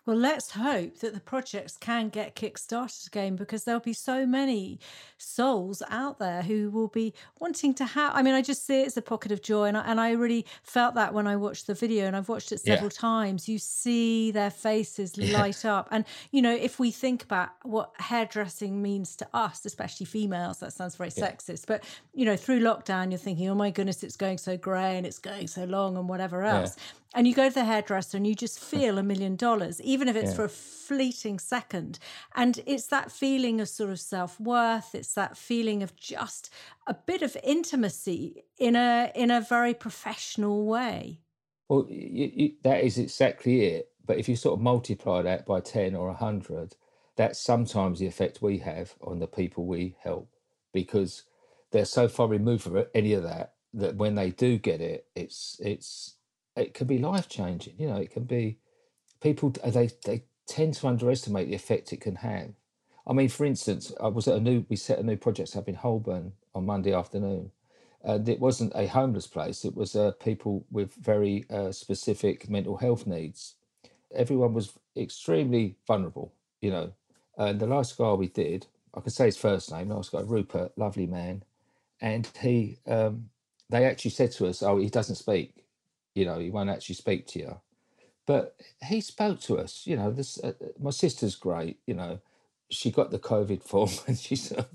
Well, 0.03 0.17
let's 0.17 0.51
hope 0.51 0.98
that 1.00 1.13
the 1.13 1.20
projects 1.20 1.77
can 1.77 2.10
get 2.10 2.34
kick-started 2.34 3.05
again 3.05 3.36
because 3.36 3.65
there'll 3.65 3.79
be 3.79 3.93
so 3.93 4.25
many 4.25 4.79
souls 5.17 5.84
out 5.89 6.17
there 6.17 6.41
who 6.41 6.72
will 6.72 6.88
be 6.88 7.13
wanting 7.39 7.75
to 7.75 7.86
have. 7.86 8.15
I 8.15 8.24
mean, 8.24 8.34
I 8.34 8.41
just 8.41 8.65
see 8.65 8.81
it 8.81 8.88
as 8.88 8.98
a 8.98 9.01
pocket 9.03 9.31
of 9.31 9.43
joy, 9.43 9.65
and 9.65 9.77
I, 9.77 9.81
and 9.81 10.01
I 10.01 10.12
really 10.13 10.48
felt 10.63 10.96
that 10.96 11.13
when 11.13 11.27
I 11.27 11.36
watched 11.36 11.67
the 11.67 11.75
video, 11.75 12.08
and 12.08 12.15
I've 12.15 12.29
watched 12.29 12.51
it 12.51 12.60
several 12.60 12.89
yeah. 12.91 13.00
times. 13.00 13.48
You 13.48 13.60
see 13.60 14.31
their 14.31 14.50
faces 14.50 15.17
light 15.17 15.65
up, 15.65 15.88
and 15.91 16.03
you 16.31 16.41
know, 16.41 16.53
if 16.53 16.79
we 16.79 16.89
think 16.89 17.22
about 17.24 17.50
what 17.62 17.91
hairdressing 17.98 18.81
means 18.81 19.15
to 19.17 19.27
us, 19.36 19.65
especially 19.65 20.08
females, 20.08 20.62
that 20.62 20.74
sounds 20.74 20.96
very 20.96 21.12
yeah. 21.15 21.29
sexist, 21.29 21.67
but 21.67 21.84
you 22.15 22.25
know, 22.25 22.36
through 22.36 22.62
lockdown, 22.62 23.12
you're 23.12 23.20
thinking, 23.20 23.48
oh 23.50 23.55
my 23.55 23.70
goodness, 23.70 24.01
it's 24.01 24.17
going 24.17 24.39
so 24.39 24.58
grey 24.58 24.98
and 24.98 25.05
it's 25.05 25.20
going 25.20 25.48
so 25.48 25.65
long 25.65 25.96
and 25.96 26.10
whatever 26.10 26.43
else 26.43 26.75
and 27.13 27.27
you 27.27 27.33
go 27.33 27.49
to 27.49 27.53
the 27.53 27.65
hairdresser 27.65 28.17
and 28.17 28.25
you 28.25 28.35
just 28.35 28.59
feel 28.71 28.97
a 28.97 29.03
million 29.03 29.35
dollars, 29.35 29.81
even 29.81 30.07
if 30.07 30.15
it's 30.15 30.31
yeah. 30.31 30.35
for 30.35 30.45
a 30.45 30.49
fleeting 30.49 31.39
second. 31.39 31.99
And 32.35 32.61
it's 32.65 32.87
that 32.87 33.11
feeling 33.11 33.61
of 33.61 33.69
sort 33.69 33.89
of 33.89 33.99
self 33.99 34.39
worth. 34.39 34.95
It's 34.95 35.13
that 35.13 35.37
feeling 35.37 35.83
of 35.83 35.95
just 35.95 36.51
a 36.87 36.93
bit 36.93 37.21
of 37.21 37.37
intimacy 37.43 38.43
in 38.57 38.75
a 38.75 39.11
in 39.15 39.31
a 39.31 39.41
very 39.41 39.73
professional 39.73 40.65
way. 40.65 41.19
Well, 41.69 41.85
you, 41.89 42.31
you, 42.33 42.51
that 42.63 42.83
is 42.83 42.97
exactly 42.97 43.65
it. 43.65 43.89
But 44.05 44.17
if 44.17 44.27
you 44.27 44.35
sort 44.35 44.59
of 44.59 44.63
multiply 44.63 45.21
that 45.21 45.45
by 45.45 45.59
ten 45.59 45.95
or 45.95 46.09
a 46.09 46.13
hundred, 46.13 46.75
that's 47.15 47.39
sometimes 47.39 47.99
the 47.99 48.07
effect 48.07 48.41
we 48.41 48.57
have 48.59 48.95
on 49.01 49.19
the 49.19 49.27
people 49.27 49.65
we 49.65 49.95
help 50.01 50.29
because 50.73 51.23
they're 51.71 51.85
so 51.85 52.07
far 52.07 52.27
removed 52.27 52.63
from 52.63 52.85
any 52.93 53.13
of 53.13 53.23
that 53.23 53.53
that 53.73 53.95
when 53.95 54.15
they 54.15 54.31
do 54.31 54.57
get 54.57 54.81
it, 54.81 55.07
it's 55.15 55.57
it's 55.63 56.15
it 56.55 56.74
can 56.74 56.88
be 56.88 57.00
life 57.00 57.29
changing. 57.29 57.75
You 57.77 57.89
know, 57.89 57.98
it 57.98 58.12
can 58.12 58.25
be 58.25 58.60
people 59.22 59.51
they 59.65 59.91
they 60.05 60.24
tend 60.48 60.75
to 60.75 60.88
underestimate 60.88 61.50
the 61.50 61.55
effect 61.55 61.93
it 61.93 62.01
can 62.01 62.17
have. 62.17 62.51
I 63.08 63.13
mean, 63.13 63.29
for 63.29 63.46
instance, 63.46 63.93
I 64.01 64.10
was 64.10 64.27
at 64.27 64.38
a 64.38 64.41
new 64.41 64.65
we 64.70 64.77
set 64.77 65.00
a 65.00 65.03
new 65.03 65.17
project 65.17 65.55
up 65.58 65.70
in 65.70 65.75
Holborn 65.75 66.34
on 66.55 66.65
Monday 66.65 66.93
afternoon, 66.93 67.51
and 68.03 68.29
it 68.29 68.39
wasn't 68.39 68.74
a 68.75 68.88
homeless 68.88 69.27
place. 69.27 69.65
It 69.65 69.75
was 69.75 69.96
uh, 69.96 70.12
people 70.13 70.65
with 70.72 70.93
very 70.96 71.46
uh, 71.50 71.72
specific 71.72 72.50
mental 72.50 72.77
health 72.77 73.08
needs, 73.08 73.55
everyone 74.15 74.53
was 74.53 74.74
extremely 74.98 75.77
vulnerable, 75.88 76.34
you 76.62 76.72
know. 76.72 76.93
And 77.38 77.60
the 77.60 77.67
last 77.67 77.98
guy 77.98 78.13
we 78.13 78.27
did, 78.27 78.67
I 78.96 79.01
can 79.01 79.12
say 79.12 79.27
his 79.27 79.38
first 79.38 79.72
name, 79.72 79.89
last 79.89 80.12
guy, 80.12 80.22
Rupert, 80.22 80.74
lovely 80.77 81.08
man. 81.08 81.43
And 82.01 82.27
he, 82.41 82.79
um, 82.88 83.29
they 83.70 83.86
actually 83.86 84.12
said 84.12 84.31
to 84.34 84.48
us, 84.48 84.63
oh, 84.63 84.77
he 84.77 84.89
doesn't 84.89 85.15
speak, 85.15 85.60
you 86.15 86.25
know, 86.25 86.39
he 86.39 86.49
won't 86.49 86.69
actually 86.69 86.95
speak 86.95 87.27
to 87.27 87.39
you. 87.39 87.61
But 88.25 88.55
he 88.83 89.01
spoke 89.01 89.41
to 89.41 89.57
us, 89.57 89.85
you 89.85 89.95
know, 89.95 90.11
this, 90.11 90.39
uh, 90.43 90.53
my 90.79 90.91
sister's 90.91 91.35
great, 91.35 91.79
you 91.85 91.93
know, 91.93 92.19
she 92.69 92.91
got 92.91 93.11
the 93.11 93.19
COVID 93.19 93.63
form 93.63 93.89
and 94.07 94.17
she 94.17 94.35
said, 94.35 94.65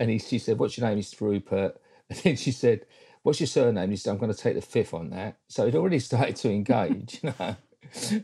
and 0.00 0.10
he, 0.10 0.18
she 0.18 0.38
said, 0.38 0.58
what's 0.58 0.78
your 0.78 0.88
name? 0.88 0.96
He's 0.96 1.20
Rupert. 1.20 1.80
And 2.10 2.18
then 2.20 2.36
she 2.36 2.52
said, 2.52 2.86
what's 3.22 3.38
your 3.38 3.46
surname? 3.46 3.90
He 3.90 3.96
said, 3.96 4.12
I'm 4.12 4.16
going 4.16 4.32
to 4.32 4.38
take 4.38 4.54
the 4.54 4.62
fifth 4.62 4.94
on 4.94 5.10
that. 5.10 5.36
So 5.48 5.66
he'd 5.66 5.74
already 5.74 5.98
started 5.98 6.36
to 6.36 6.50
engage, 6.50 7.20
you 7.22 7.34
know. 7.38 7.56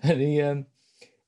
And 0.03 0.21
he 0.21 0.41
um 0.41 0.67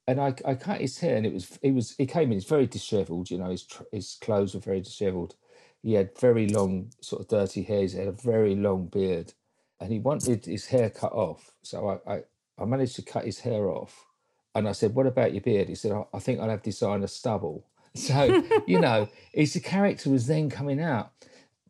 and 0.06 0.20
I, 0.20 0.34
I 0.44 0.54
cut 0.54 0.80
his 0.80 0.98
hair 0.98 1.16
and 1.16 1.26
it 1.26 1.32
was 1.32 1.58
he 1.62 1.70
was 1.70 1.94
he 1.96 2.06
came 2.06 2.30
in, 2.30 2.32
he's 2.32 2.44
very 2.44 2.66
dishevelled, 2.66 3.30
you 3.30 3.38
know, 3.38 3.50
his 3.50 3.66
his 3.92 4.16
clothes 4.20 4.54
were 4.54 4.60
very 4.60 4.80
dishevelled. 4.80 5.34
He 5.82 5.94
had 5.94 6.18
very 6.18 6.48
long, 6.48 6.92
sort 7.00 7.22
of 7.22 7.28
dirty 7.28 7.62
hair, 7.62 7.86
he 7.86 7.96
had 7.96 8.08
a 8.08 8.12
very 8.12 8.54
long 8.54 8.86
beard. 8.86 9.34
And 9.80 9.92
he 9.92 9.98
wanted 9.98 10.46
his 10.46 10.66
hair 10.66 10.90
cut 10.90 11.12
off. 11.12 11.52
So 11.62 12.00
I, 12.06 12.14
I, 12.14 12.22
I 12.58 12.64
managed 12.64 12.96
to 12.96 13.02
cut 13.02 13.24
his 13.24 13.40
hair 13.40 13.68
off. 13.68 14.06
And 14.54 14.68
I 14.68 14.72
said, 14.72 14.94
What 14.94 15.06
about 15.06 15.32
your 15.32 15.42
beard? 15.42 15.68
He 15.68 15.74
said, 15.74 15.92
I, 15.92 16.04
I 16.14 16.18
think 16.18 16.40
I'll 16.40 16.48
have 16.48 16.62
designer 16.62 17.06
stubble. 17.06 17.66
So, 17.96 18.42
you 18.66 18.78
know, 18.78 19.08
his 19.32 19.58
character 19.64 20.10
was 20.10 20.26
then 20.26 20.50
coming 20.50 20.82
out. 20.82 21.12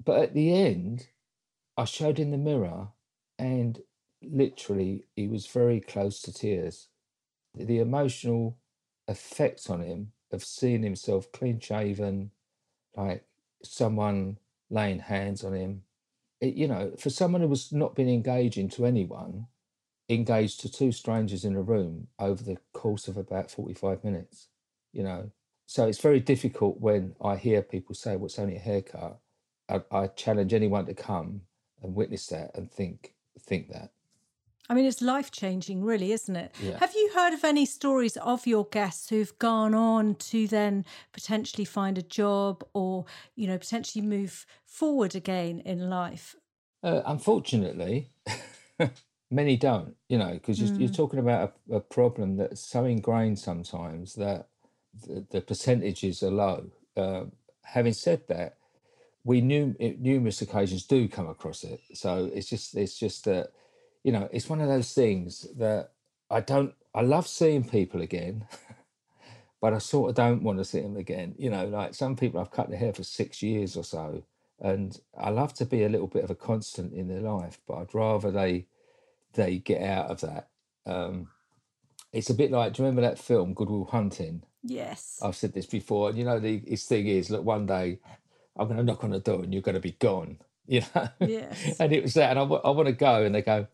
But 0.05 0.23
at 0.23 0.35
the 0.35 0.53
end, 0.53 1.07
I 1.77 1.85
showed 1.85 2.19
in 2.19 2.33
the 2.33 2.37
mirror 2.37 2.89
and 3.39 3.81
literally 4.23 5.05
he 5.15 5.29
was 5.29 5.47
very 5.47 5.81
close 5.81 6.21
to 6.23 6.33
tears. 6.33 6.89
The 7.55 7.79
emotional 7.79 8.57
effect 9.09 9.71
on 9.71 9.83
him 9.83 10.13
of 10.33 10.45
seeing 10.45 10.83
himself 10.83 11.31
clean 11.33 11.61
shaven, 11.61 12.31
like 12.97 13.25
someone 13.63 14.39
laying 14.71 14.99
hands 14.99 15.45
on 15.45 15.55
him. 15.55 15.83
You 16.41 16.69
know, 16.69 16.93
for 16.99 17.11
someone 17.11 17.43
who 17.43 17.49
was 17.49 17.73
not 17.73 17.97
been 17.97 18.09
engaging 18.11 18.69
to 18.71 18.87
anyone, 18.87 19.47
engaged 20.11 20.61
to 20.63 20.73
two 20.73 20.93
strangers 20.93 21.45
in 21.45 21.57
a 21.57 21.63
room 21.63 22.09
over 22.21 22.45
the 22.45 22.59
course 22.75 23.09
of 23.09 23.19
about 23.19 23.51
45 23.51 24.05
minutes, 24.05 24.49
you 24.95 25.05
know. 25.05 25.33
So 25.67 25.89
it's 25.89 26.01
very 26.01 26.21
difficult 26.21 26.81
when 26.81 27.17
I 27.23 27.37
hear 27.37 27.63
people 27.63 27.97
say, 27.97 28.17
well, 28.17 28.27
it's 28.27 28.39
only 28.39 28.57
a 28.57 28.61
haircut. 28.61 29.19
I, 29.69 29.83
I 29.93 30.09
challenge 30.09 30.55
anyone 30.55 30.87
to 30.87 30.95
come 30.95 31.43
and 31.83 31.97
witness 31.97 32.29
that 32.29 32.53
and 32.57 32.73
think 32.73 33.15
think 33.41 33.71
that. 33.73 33.91
I 34.69 34.75
mean, 34.75 34.85
it's 34.85 35.01
life 35.01 35.31
changing, 35.31 35.85
really, 35.85 36.13
isn't 36.13 36.35
it? 36.35 36.55
Yeah. 36.61 36.79
Have 36.79 36.95
you 36.95 37.11
heard 37.15 37.33
of 37.33 37.45
any 37.45 37.67
stories 37.67 38.17
of 38.19 38.47
your 38.47 38.65
guests 38.67 39.09
who've 39.09 39.37
gone 39.39 39.75
on 39.75 40.17
to 40.17 40.49
then 40.49 40.85
potentially 41.13 41.65
find 41.65 41.99
a 41.99 42.03
job 42.03 42.65
or, 42.75 43.05
you 43.35 43.47
know, 43.47 43.59
potentially 43.59 44.05
move 44.05 44.47
forward 44.65 45.15
again 45.15 45.61
in 45.61 45.89
life? 45.89 46.35
Uh, 46.83 47.03
unfortunately, 47.07 48.11
many 49.31 49.57
don't, 49.57 49.95
you 50.09 50.19
know, 50.19 50.33
because 50.35 50.61
you're, 50.61 50.71
you're 50.77 50.89
Mm. 50.89 50.97
talking 50.97 51.19
about 51.19 51.55
a, 51.71 51.77
a 51.77 51.81
problem 51.81 52.37
that's 52.37 52.61
so 52.61 52.85
ingrained 52.85 53.39
sometimes 53.39 54.15
that 54.15 54.49
the, 55.07 55.25
the 55.31 55.41
percentages 55.41 56.23
are 56.23 56.31
low. 56.31 56.71
Uh, 56.97 57.25
having 57.63 57.93
said 57.93 58.27
that, 58.29 58.57
we 59.25 59.41
knew 59.41 59.75
numerous 59.99 60.41
occasions 60.43 60.85
do 60.87 61.09
come 61.09 61.29
across 61.29 61.65
it. 61.65 61.81
So 61.95 62.31
it's 62.33 62.49
just 62.49 62.77
it's 62.77 62.97
just 62.97 63.25
that 63.25 63.51
you 64.07 64.13
know 64.13 64.29
it's 64.33 64.49
one 64.49 64.61
of 64.61 64.69
those 64.69 64.95
things 64.95 65.49
that 65.59 65.91
I 66.31 66.41
don't 66.41 66.73
I 66.95 67.01
love 67.01 67.27
seeing 67.27 67.65
people 67.65 68.01
again, 68.01 68.47
but 69.61 69.75
I 69.75 69.79
sort 69.79 70.11
of 70.11 70.15
don't 70.15 70.45
want 70.45 70.59
to 70.59 70.65
see 70.65 70.81
them 70.81 70.97
again. 70.97 71.35
You 71.37 71.51
know, 71.51 71.67
like 71.67 71.93
some 71.95 72.15
people 72.15 72.41
I've 72.41 72.53
cut 72.53 72.71
their 72.71 72.79
hair 72.79 72.93
for 72.93 73.03
six 73.03 73.43
years 73.43 73.77
or 73.77 73.83
so, 73.83 74.23
and 74.61 74.97
I 75.19 75.31
love 75.31 75.55
to 75.55 75.67
be 75.67 75.83
a 75.83 75.89
little 75.89 76.07
bit 76.07 76.23
of 76.23 76.31
a 76.31 76.37
constant 76.37 76.93
in 76.93 77.09
their 77.09 77.21
life, 77.21 77.59
but 77.67 77.79
I'd 77.79 77.95
rather 77.95 78.31
they 78.31 78.67
they 79.35 79.59
get 79.59 79.83
out 79.83 80.07
of 80.07 80.21
that. 80.21 80.51
Um, 80.87 81.31
it's 82.13 82.31
a 82.31 82.35
bit 82.35 82.53
like, 82.53 82.75
do 82.75 82.83
you 82.83 82.87
remember 82.87 83.03
that 83.09 83.19
film 83.19 83.55
Good 83.55 83.69
Will 83.71 83.87
Hunting? 83.87 84.45
Yes. 84.63 85.19
I've 85.21 85.37
said 85.37 85.53
this 85.53 85.67
before, 85.67 86.11
and 86.11 86.17
you 86.19 86.25
know, 86.25 86.39
the 86.39 86.63
his 86.65 86.85
thing 86.85 87.09
is, 87.09 87.29
look, 87.29 87.45
one 87.45 87.67
day 87.67 87.99
I'm 88.57 88.69
going 88.69 88.79
to 88.79 88.85
knock 88.85 89.03
on 89.03 89.11
the 89.11 89.19
door 89.19 89.43
and 89.43 89.53
you're 89.53 89.63
going 89.63 89.75
to 89.75 89.81
be 89.81 89.97
gone, 89.99 90.39
you 90.69 90.83
know. 90.95 91.09
Yes. 91.21 91.81
and 91.81 91.93
it 91.93 92.05
was 92.05 92.15
that, 92.15 92.31
and 92.31 92.39
I, 92.39 92.43
w- 92.43 92.63
I 92.65 92.71
want 92.71 92.87
to 92.87 92.93
go, 92.93 93.25
and 93.25 93.35
they 93.35 93.43
go, 93.43 93.67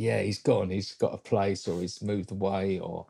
yeah, 0.00 0.22
he's 0.22 0.38
gone, 0.40 0.70
he's 0.70 0.94
got 0.94 1.14
a 1.14 1.18
place, 1.18 1.68
or 1.68 1.80
he's 1.82 2.02
moved 2.02 2.32
away, 2.32 2.78
or, 2.80 3.06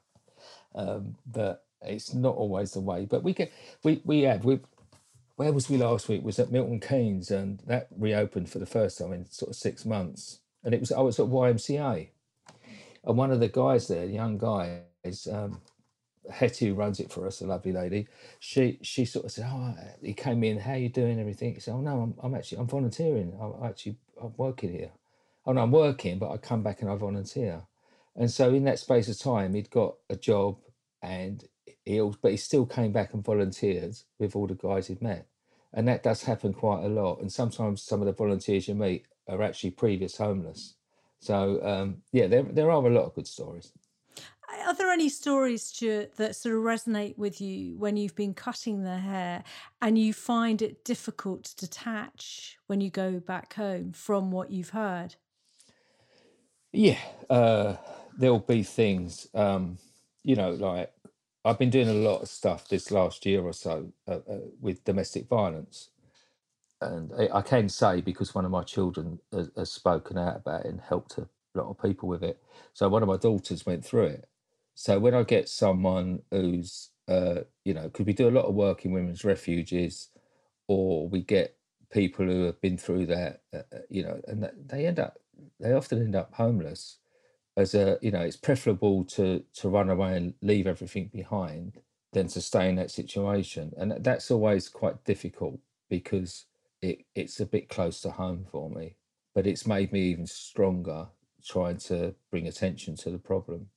um, 0.75 1.17
but 1.27 1.65
it's 1.83 2.15
not 2.15 2.37
always 2.37 2.73
the 2.73 2.81
way. 2.81 3.07
But 3.07 3.23
we 3.25 3.35
get, 3.35 3.53
we 3.85 4.03
we 4.05 4.23
had 4.23 4.45
we. 4.45 4.61
Where 5.37 5.53
was 5.53 5.71
we 5.71 5.79
last 5.79 6.09
week? 6.09 6.25
Was 6.25 6.39
at 6.41 6.53
Milton 6.53 6.81
Keynes, 6.81 7.31
and 7.31 7.61
that 7.67 7.89
reopened 7.97 8.51
for 8.51 8.59
the 8.59 8.67
first 8.67 8.99
time 8.99 9.13
in 9.13 9.31
sort 9.31 9.51
of 9.51 9.57
six 9.57 9.87
months. 9.87 10.41
And 10.65 10.75
it 10.75 10.81
was 10.81 10.93
I 10.93 11.01
was 11.01 11.21
at 11.21 11.27
YMCA, 11.27 12.09
and 13.05 13.19
one 13.19 13.33
of 13.33 13.41
the 13.41 13.49
guys 13.49 13.89
there, 13.89 14.07
young 14.07 14.39
guy, 14.39 14.83
is 15.05 15.29
um, 15.29 15.63
Hetty 16.31 16.69
who 16.69 16.75
runs 16.75 17.01
it 17.01 17.13
for 17.13 17.27
us, 17.27 17.41
a 17.43 17.47
lovely 17.47 17.73
lady. 17.73 18.09
She 18.41 18.79
she 18.83 19.05
sort 19.07 19.27
of 19.27 19.33
said, 19.33 19.47
"Oh, 19.49 19.75
he 20.03 20.15
came 20.15 20.45
in. 20.45 20.61
How 20.61 20.75
you 20.75 20.91
doing? 20.91 21.21
Everything." 21.21 21.55
He 21.55 21.61
said, 21.61 21.75
"Oh 21.75 21.83
no, 21.83 22.03
I'm, 22.03 22.15
I'm 22.23 22.35
actually 22.37 22.59
I'm 22.59 22.69
volunteering. 22.69 23.39
I'm 23.41 23.65
actually 23.69 23.97
I'm 24.23 24.35
working 24.39 24.73
here. 24.73 24.91
No, 25.47 25.63
I'm 25.63 25.73
working, 25.73 26.19
but 26.19 26.31
I 26.31 26.37
come 26.37 26.63
back 26.63 26.83
and 26.83 26.91
I 26.91 26.97
volunteer." 26.97 27.63
And 28.17 28.31
so 28.31 28.53
in 28.53 28.65
that 28.65 28.79
space 28.79 29.09
of 29.09 29.19
time, 29.19 29.55
he'd 29.55 29.71
got 29.71 29.97
a 30.09 30.17
job, 30.17 30.59
and 31.03 31.45
he 31.85 32.01
but 32.23 32.33
he 32.33 32.37
still 32.37 32.67
came 32.67 32.93
back 32.93 33.15
and 33.15 33.25
volunteered 33.25 33.97
with 34.19 34.37
all 34.37 34.47
the 34.47 34.55
guys 34.55 34.87
he'd 34.89 35.03
met, 35.03 35.27
and 35.73 35.89
that 35.89 36.03
does 36.03 36.23
happen 36.25 36.53
quite 36.53 36.85
a 36.85 36.89
lot. 36.89 37.21
And 37.21 37.33
sometimes 37.33 37.83
some 37.83 38.01
of 38.01 38.07
the 38.07 38.13
volunteers 38.13 38.69
you 38.69 38.75
meet 38.75 39.07
are 39.29 39.43
actually 39.43 39.71
previous 39.71 40.17
homeless. 40.17 40.75
So 41.21 41.65
um, 41.65 42.03
yeah, 42.13 42.27
there 42.27 42.43
there 42.43 42.71
are 42.71 42.87
a 42.87 42.91
lot 42.91 43.05
of 43.05 43.15
good 43.15 43.27
stories. 43.27 43.73
Are 44.67 44.75
there 44.75 44.91
any 44.91 45.09
stories, 45.09 45.63
Stuart, 45.63 46.17
that 46.17 46.35
sort 46.35 46.57
of 46.57 46.63
resonate 46.63 47.17
with 47.17 47.41
you 47.41 47.77
when 47.79 47.97
you've 47.97 48.17
been 48.17 48.35
cutting 48.35 48.83
the 48.83 48.99
hair 48.99 49.45
and 49.81 49.97
you 49.97 50.13
find 50.13 50.61
it 50.61 50.85
difficult 50.85 51.45
to 51.45 51.57
detach 51.57 52.59
when 52.67 52.81
you 52.81 52.91
go 52.91 53.21
back 53.21 53.55
home 53.55 53.93
from 53.93 54.33
what 54.33 54.51
you've 54.51 54.71
heard? 54.71 55.15
Yeah, 56.73 56.99
uh, 57.31 57.77
there'll 58.17 58.39
be 58.41 58.63
things, 58.63 59.29
um, 59.35 59.79
you 60.23 60.37
know, 60.37 60.53
like 60.53 60.93
I've 61.45 61.59
been 61.59 61.71
doing 61.71 61.89
a 61.89 61.95
lot 61.95 62.23
of 62.23 62.29
stuff 62.29 62.69
this 62.69 62.91
last 62.93 63.27
year 63.27 63.43
or 63.43 63.53
so 63.55 63.93
uh, 64.09 64.21
uh, 64.31 64.39
with 64.61 64.85
domestic 64.85 65.29
violence. 65.29 65.91
And 66.81 67.13
I, 67.19 67.39
I 67.39 67.43
can 67.43 67.69
say 67.69 68.01
because 68.01 68.35
one 68.35 68.45
of 68.45 68.51
my 68.53 68.63
children 68.63 69.21
has, 69.33 69.51
has 69.57 69.73
spoken 69.73 70.19
out 70.19 70.37
about 70.37 70.67
it 70.67 70.69
and 70.69 70.81
helped 70.81 71.19
a 71.19 71.29
lot 71.55 71.69
of 71.71 71.83
people 71.83 72.09
with 72.09 72.23
it. 72.23 72.43
So 72.75 72.89
one 72.89 73.03
of 73.03 73.09
my 73.09 73.17
daughters 73.19 73.67
went 73.67 73.85
through 73.85 74.07
it. 74.07 74.29
So 74.75 74.99
when 74.99 75.15
I 75.15 75.25
get 75.25 75.49
someone 75.49 76.23
who's, 76.31 76.91
uh, 77.09 77.43
you 77.65 77.75
know, 77.75 77.85
because 77.85 78.07
we 78.07 78.13
do 78.13 78.29
a 78.29 78.31
lot 78.31 78.47
of 78.47 78.55
work 78.55 78.85
in 78.85 78.93
women's 78.93 79.25
refuges, 79.25 80.09
or 80.69 81.09
we 81.09 81.23
get 81.23 81.57
people 81.93 82.27
who 82.27 82.45
have 82.45 82.61
been 82.61 82.79
through 82.79 83.07
that, 83.07 83.43
uh, 83.55 83.59
uh, 83.75 83.79
you 83.91 84.03
know, 84.05 84.21
and 84.29 84.49
they 84.67 84.87
end 84.87 85.01
up, 85.01 85.19
they 85.59 85.73
often 85.73 86.01
end 86.01 86.17
up 86.17 86.35
homeless. 86.35 86.99
As 87.57 87.75
a, 87.75 87.99
you 88.01 88.11
know, 88.11 88.21
it's 88.21 88.37
preferable 88.37 89.05
to 89.05 89.45
to 89.55 89.69
run 89.69 89.91
away 89.91 90.17
and 90.17 90.35
leave 90.41 90.67
everything 90.67 91.11
behind 91.13 91.81
than 92.13 92.29
to 92.29 92.41
stay 92.41 92.69
in 92.69 92.77
that 92.77 92.91
situation, 92.91 93.73
and 93.77 93.93
that's 94.01 94.31
always 94.31 94.69
quite 94.69 95.05
difficult 95.05 95.61
because 95.89 96.47
it 96.81 97.05
it's 97.15 97.41
a 97.41 97.47
bit 97.47 97.69
close 97.69 98.01
to 98.03 98.11
home 98.11 98.47
for 98.51 98.71
me. 98.71 98.97
But 99.35 99.47
it's 99.47 99.67
made 99.67 99.93
me 99.93 100.03
even 100.11 100.27
stronger 100.27 101.09
trying 101.45 101.79
to 101.79 102.15
bring 102.31 102.47
attention 102.47 102.97
to 102.97 103.11
the 103.11 103.19
problem. 103.19 103.69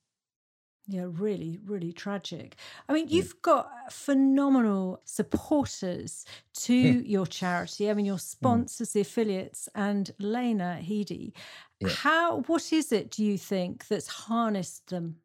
Yeah, 0.86 1.06
really, 1.08 1.58
really 1.64 1.92
tragic. 1.92 2.56
I 2.88 2.92
mean, 2.92 3.08
you've 3.08 3.40
got 3.40 3.70
phenomenal 3.90 5.00
supporters 5.04 6.26
to 6.58 6.74
your 6.74 7.26
charity. 7.26 7.88
I 7.88 7.94
mean, 7.94 8.04
your 8.04 8.18
sponsors, 8.18 8.92
the 8.92 9.00
affiliates, 9.00 9.66
and 9.74 10.10
Lena 10.18 10.78
Headey. 10.82 11.32
Yeah. 11.80 11.88
How? 11.88 12.40
What 12.42 12.70
is 12.70 12.92
it? 12.92 13.10
Do 13.10 13.24
you 13.24 13.38
think 13.38 13.88
that's 13.88 14.08
harnessed 14.08 14.88
them? 14.88 15.16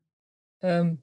Um, 0.64 1.00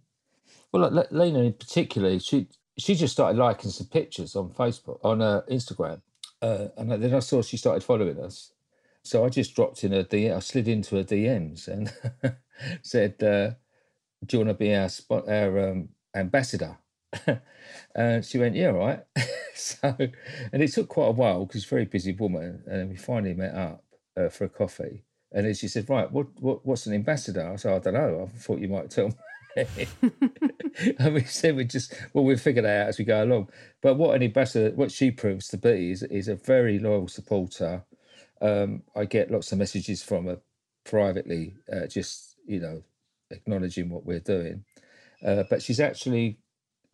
well, 0.73 0.91
like 0.91 1.09
Lena 1.11 1.41
in 1.41 1.53
particular, 1.53 2.19
she 2.19 2.49
she 2.79 2.95
just 2.95 3.13
started 3.13 3.39
liking 3.39 3.71
some 3.71 3.89
pictures 3.89 4.37
on 4.37 4.51
Facebook, 4.51 5.01
on 5.05 5.21
uh, 5.21 5.43
Instagram, 5.51 6.01
uh, 6.41 6.69
and 6.79 6.91
then 6.91 7.15
I 7.15 7.19
saw 7.19 7.43
she 7.43 7.59
started 7.59 7.85
following 7.85 8.19
us. 8.21 8.53
So 9.03 9.25
I 9.25 9.29
just 9.29 9.55
dropped 9.55 9.85
in 9.85 9.93
her 9.93 10.03
DM. 10.03 10.35
I 10.35 10.41
slid 10.41 10.67
into 10.67 10.97
her 10.97 11.05
DMs 11.05 11.69
and 11.69 11.93
said, 12.83 13.23
uh, 13.23 13.51
"Do 14.25 14.37
you 14.37 14.45
want 14.45 14.59
to 14.59 14.65
be 14.65 14.75
our 14.75 14.89
spot, 14.89 15.29
our 15.29 15.71
um, 15.71 15.89
ambassador?" 16.15 16.79
and 17.95 18.25
she 18.25 18.39
went, 18.39 18.57
"Yeah, 18.57 18.69
right. 18.69 19.05
so, 19.55 19.97
and 20.53 20.63
it 20.63 20.73
took 20.73 20.89
quite 20.89 21.09
a 21.09 21.13
while 21.13 21.45
because 21.45 21.63
she's 21.63 21.73
a 21.73 21.75
very 21.75 21.85
busy 21.85 22.13
woman, 22.13 22.63
and 22.67 22.91
we 22.91 22.97
finally 22.97 23.35
met 23.35 23.55
up 23.55 23.85
uh, 24.17 24.29
for 24.29 24.45
a 24.45 24.49
coffee. 24.49 25.03
And 25.33 25.47
then 25.47 25.55
she 25.55 25.69
said, 25.69 25.89
"Right, 25.89 26.11
what, 26.11 26.29
what 26.41 26.65
what's 26.65 26.87
an 26.87 26.95
ambassador?" 26.95 27.47
I 27.53 27.57
said, 27.57 27.75
"I 27.75 27.79
don't 27.79 27.95
know. 27.95 28.31
I 28.33 28.39
thought 28.39 28.61
you 28.61 28.69
might 28.69 28.91
tell 28.91 29.09
me." 29.09 29.15
and 30.99 31.15
we 31.15 31.23
said 31.25 31.57
we 31.57 31.65
just 31.65 31.95
well 32.13 32.25
we'll 32.25 32.37
figure 32.37 32.63
that 32.63 32.83
out 32.83 32.89
as 32.89 32.99
we 32.99 33.05
go 33.05 33.25
along. 33.25 33.49
But 33.81 33.95
what 33.97 34.15
an 34.15 34.23
ambassador, 34.23 34.75
what 34.75 34.93
she 34.93 35.11
proves 35.11 35.49
to 35.49 35.59
be 35.59 35.91
is 35.91 36.03
is 36.05 36.29
a 36.29 36.37
very 36.37 36.79
loyal 36.79 37.09
supporter. 37.09 37.85
Um, 38.41 38.83
I 38.95 39.07
get 39.07 39.31
lots 39.31 39.53
of 39.53 39.59
messages 39.59 40.03
from 40.03 40.27
her 40.27 40.41
privately, 40.85 41.55
uh, 41.73 41.87
just 41.87 42.37
you 42.47 42.61
know, 42.61 42.83
acknowledging 43.31 43.89
what 43.89 44.05
we're 44.05 44.21
doing. 44.21 44.65
Uh, 45.25 45.45
but 45.49 45.63
she's 45.63 45.81
actually 45.81 46.39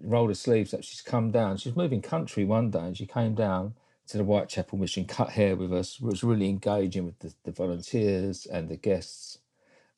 rolled 0.00 0.30
her 0.30 0.34
sleeves 0.34 0.74
up. 0.74 0.82
She's 0.82 1.00
come 1.00 1.30
down. 1.30 1.56
She's 1.56 1.76
moving 1.76 2.02
country 2.02 2.44
one 2.44 2.70
day, 2.70 2.80
and 2.80 2.96
she 2.96 3.06
came 3.06 3.34
down 3.34 3.74
to 4.08 4.18
the 4.18 4.24
Whitechapel 4.24 4.78
mission, 4.78 5.04
cut 5.04 5.30
hair 5.30 5.56
with 5.56 5.72
us, 5.72 6.00
was 6.00 6.24
really 6.24 6.48
engaging 6.48 7.04
with 7.04 7.18
the, 7.20 7.34
the 7.44 7.52
volunteers 7.52 8.46
and 8.46 8.68
the 8.68 8.76
guests. 8.76 9.38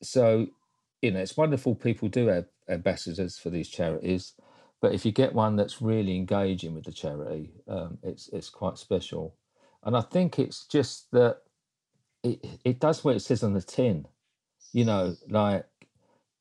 So, 0.02 0.48
you 1.00 1.10
know, 1.10 1.20
it's 1.20 1.36
wonderful 1.36 1.74
people 1.74 2.08
do 2.08 2.26
have 2.28 2.46
ambassadors 2.68 3.38
for 3.38 3.50
these 3.50 3.68
charities, 3.68 4.34
but 4.80 4.92
if 4.92 5.06
you 5.06 5.12
get 5.12 5.34
one 5.34 5.56
that's 5.56 5.80
really 5.80 6.16
engaging 6.16 6.74
with 6.74 6.84
the 6.84 6.92
charity, 6.92 7.52
um, 7.66 7.98
it's 8.02 8.28
it's 8.28 8.50
quite 8.50 8.76
special. 8.76 9.34
And 9.82 9.96
I 9.96 10.02
think 10.02 10.38
it's 10.38 10.66
just 10.66 11.10
that 11.12 11.38
it 12.22 12.44
it 12.64 12.80
does 12.80 13.02
what 13.02 13.16
it 13.16 13.20
says 13.20 13.42
on 13.42 13.54
the 13.54 13.62
tin. 13.62 14.06
You 14.72 14.84
know, 14.84 15.16
like 15.28 15.66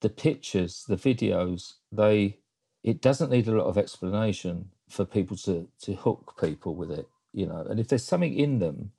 the 0.03 0.09
pictures, 0.09 0.85
the 0.87 0.95
videos, 0.95 1.73
they 1.91 2.37
it 2.83 3.01
doesn't 3.01 3.31
need 3.31 3.47
a 3.47 3.57
lot 3.57 3.65
of 3.65 3.77
explanation 3.77 4.69
for 4.89 5.05
people 5.05 5.35
to 5.37 5.67
to 5.81 5.95
hook 5.95 6.35
people 6.39 6.75
with 6.75 6.91
it 6.91 7.07
you 7.31 7.47
know 7.47 7.65
and 7.69 7.79
if 7.79 7.87
there's 7.87 8.03
something 8.03 8.37
in 8.37 8.59
them 8.59 8.91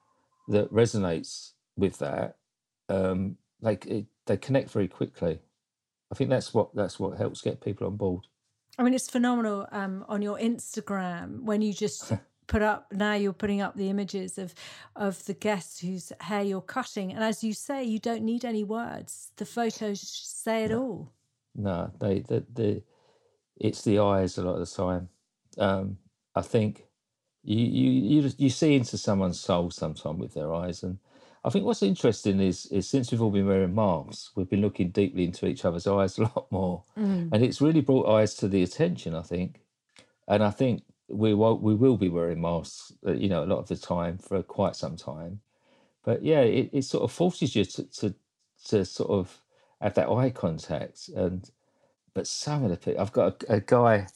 that 0.48 0.72
resonates 0.72 1.52
with 1.76 1.98
that 1.98 2.36
um 2.88 3.36
like 3.64 3.86
it, 3.86 4.06
they 4.26 4.36
connect 4.36 4.70
very 4.70 4.88
quickly. 4.88 5.40
I 6.12 6.14
think 6.14 6.30
that's 6.30 6.54
what 6.54 6.74
that's 6.74 7.00
what 7.00 7.18
helps 7.18 7.40
get 7.40 7.60
people 7.60 7.86
on 7.86 7.96
board. 7.96 8.26
I 8.78 8.82
mean 8.82 8.94
it's 8.94 9.10
phenomenal 9.10 9.66
um 9.72 10.04
on 10.08 10.22
your 10.22 10.38
instagram 10.38 11.42
when 11.42 11.62
you 11.62 11.72
just 11.72 12.12
put 12.46 12.62
up 12.62 12.86
now 12.92 13.14
you're 13.14 13.32
putting 13.32 13.60
up 13.60 13.76
the 13.76 13.88
images 13.88 14.38
of 14.38 14.54
of 14.96 15.24
the 15.26 15.34
guests 15.34 15.80
whose 15.80 16.12
hair 16.20 16.42
you're 16.42 16.60
cutting 16.60 17.12
and 17.12 17.22
as 17.22 17.42
you 17.42 17.52
say 17.52 17.82
you 17.82 17.98
don't 17.98 18.22
need 18.22 18.44
any 18.44 18.64
words 18.64 19.30
the 19.36 19.46
photos 19.46 20.00
say 20.00 20.64
it 20.64 20.70
no. 20.70 20.78
all 20.78 21.12
no 21.54 21.90
they 22.00 22.20
the, 22.20 22.44
the 22.52 22.82
it's 23.56 23.82
the 23.82 23.98
eyes 23.98 24.38
a 24.38 24.42
lot 24.42 24.54
of 24.54 24.60
the 24.60 24.76
time 24.76 25.08
um 25.58 25.96
i 26.34 26.42
think 26.42 26.84
you 27.42 27.58
you 27.58 27.90
you 28.22 28.30
you 28.38 28.50
see 28.50 28.74
into 28.74 28.98
someone's 28.98 29.40
soul 29.40 29.70
sometimes 29.70 30.18
with 30.18 30.34
their 30.34 30.52
eyes 30.54 30.82
and 30.82 30.98
I 31.44 31.50
think 31.50 31.66
what's 31.66 31.82
interesting 31.82 32.40
is 32.40 32.66
is 32.66 32.88
since 32.88 33.12
we've 33.12 33.20
all 33.20 33.30
been 33.30 33.46
wearing 33.46 33.74
masks, 33.74 34.30
we've 34.34 34.48
been 34.48 34.62
looking 34.62 34.88
deeply 34.88 35.24
into 35.24 35.46
each 35.46 35.64
other's 35.66 35.86
eyes 35.86 36.18
a 36.18 36.22
lot 36.22 36.46
more, 36.50 36.82
mm. 36.98 37.28
and 37.30 37.44
it's 37.44 37.60
really 37.60 37.82
brought 37.82 38.08
eyes 38.08 38.34
to 38.36 38.48
the 38.48 38.62
attention. 38.62 39.14
I 39.14 39.20
think, 39.20 39.60
and 40.26 40.42
I 40.42 40.50
think 40.50 40.84
we 41.08 41.34
will 41.34 41.58
we 41.58 41.74
will 41.74 41.96
be 41.96 42.08
wearing 42.08 42.40
masks, 42.40 42.92
uh, 43.06 43.12
you 43.12 43.28
know, 43.28 43.44
a 43.44 43.46
lot 43.46 43.58
of 43.58 43.68
the 43.68 43.76
time 43.76 44.18
for 44.18 44.42
quite 44.42 44.76
some 44.76 44.96
time. 44.96 45.40
But 46.04 46.22
yeah, 46.22 46.40
it, 46.40 46.70
it 46.72 46.82
sort 46.82 47.04
of 47.04 47.12
forces 47.12 47.54
you 47.56 47.64
to, 47.64 47.84
to 47.84 48.14
to 48.66 48.84
sort 48.84 49.10
of 49.10 49.40
have 49.80 49.94
that 49.94 50.08
eye 50.08 50.30
contact, 50.30 51.08
and 51.14 51.50
but 52.14 52.26
some 52.26 52.64
of 52.64 52.70
the 52.70 52.76
people, 52.76 53.00
I've 53.00 53.12
got 53.12 53.42
a, 53.48 53.54
a 53.54 53.60
guy 53.60 54.06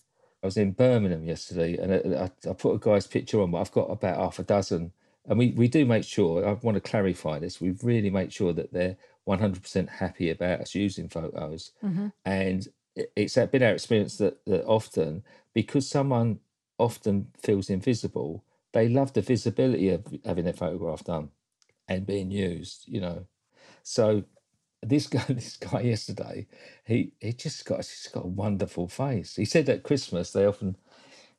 I 0.43 0.47
was 0.47 0.57
in 0.57 0.73
Birmingham 0.73 1.25
yesterday, 1.25 1.77
and 1.77 2.17
I, 2.17 2.31
I, 2.49 2.53
put 2.53 2.75
a 2.75 2.79
guy's 2.79 3.09
picture 3.09 3.43
on, 3.43 3.51
but 3.51 3.59
I've 3.59 3.73
got 3.73 3.91
about 3.91 4.19
half 4.19 4.39
a 4.39 4.45
dozen. 4.45 4.93
And 5.27 5.39
we, 5.39 5.51
we 5.51 5.67
do 5.69 5.85
make 5.85 6.05
sure, 6.05 6.47
I 6.47 6.53
want 6.53 6.77
to 6.77 6.81
clarify 6.81 7.39
this, 7.39 7.61
we 7.61 7.73
really 7.83 8.09
make 8.09 8.31
sure 8.31 8.53
that 8.53 8.73
they're 8.73 8.97
100% 9.27 9.89
happy 9.89 10.31
about 10.31 10.61
us 10.61 10.75
using 10.75 11.09
photos. 11.09 11.73
Mm-hmm. 11.83 12.09
And 12.25 12.69
it's 12.95 13.35
been 13.35 13.63
our 13.63 13.73
experience 13.73 14.17
that, 14.19 14.45
that 14.47 14.65
often, 14.65 15.25
because 15.55 15.89
someone 15.89 16.39
often 16.79 17.29
feels 17.43 17.71
invisible, 17.71 18.45
they 18.73 18.89
love 18.89 19.13
the 19.13 19.23
visibility 19.23 19.91
of 19.91 20.07
having 20.25 20.45
their 20.45 20.53
photograph 20.53 21.05
done 21.05 21.31
and 21.89 22.07
being 22.07 22.31
used, 22.31 22.85
you 22.87 23.01
know. 23.01 23.27
So 23.83 24.25
this 24.83 25.07
guy, 25.09 25.25
this 25.29 25.57
guy 25.57 25.81
yesterday, 25.81 26.47
he 26.85 27.13
he 27.21 27.33
just 27.33 27.65
got 27.67 27.79
he's 27.79 28.09
got 28.13 28.25
a 28.25 28.29
wonderful 28.29 28.89
face. 28.89 29.37
He 29.37 29.45
said 29.45 29.69
at 29.69 29.83
Christmas 29.83 30.33
they 30.33 30.47
often 30.47 30.77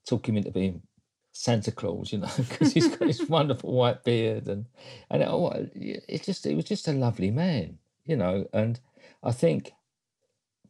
talk 0.08 0.28
him 0.28 0.38
into 0.38 0.52
being 0.52 0.84
Santa 1.32 1.72
Claus, 1.72 2.12
you 2.12 2.20
know, 2.20 2.30
because 2.38 2.74
he's 2.74 2.88
got 2.88 3.08
this 3.08 3.22
wonderful 3.30 3.74
white 3.74 4.04
beard 4.04 4.48
and 4.48 4.66
and 5.10 5.24
it, 5.24 5.28
oh, 5.30 5.52
it 5.76 6.24
just 6.24 6.46
it 6.46 6.56
was 6.56 6.66
just 6.66 6.88
a 6.88 6.94
lovely 6.94 7.32
man, 7.32 7.78
you 8.06 8.18
know. 8.18 8.48
And 8.54 8.80
I 9.24 9.32
think 9.32 9.74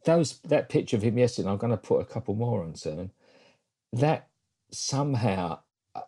those 0.04 0.38
that 0.40 0.68
picture 0.68 0.96
of 0.96 1.02
him 1.02 1.18
yesterday, 1.18 1.48
I'm 1.48 1.58
going 1.58 1.72
to 1.72 1.76
put 1.76 2.00
a 2.00 2.04
couple 2.06 2.34
more 2.34 2.62
on 2.62 2.74
soon. 2.74 3.10
That 3.92 4.29
somehow, 4.72 5.60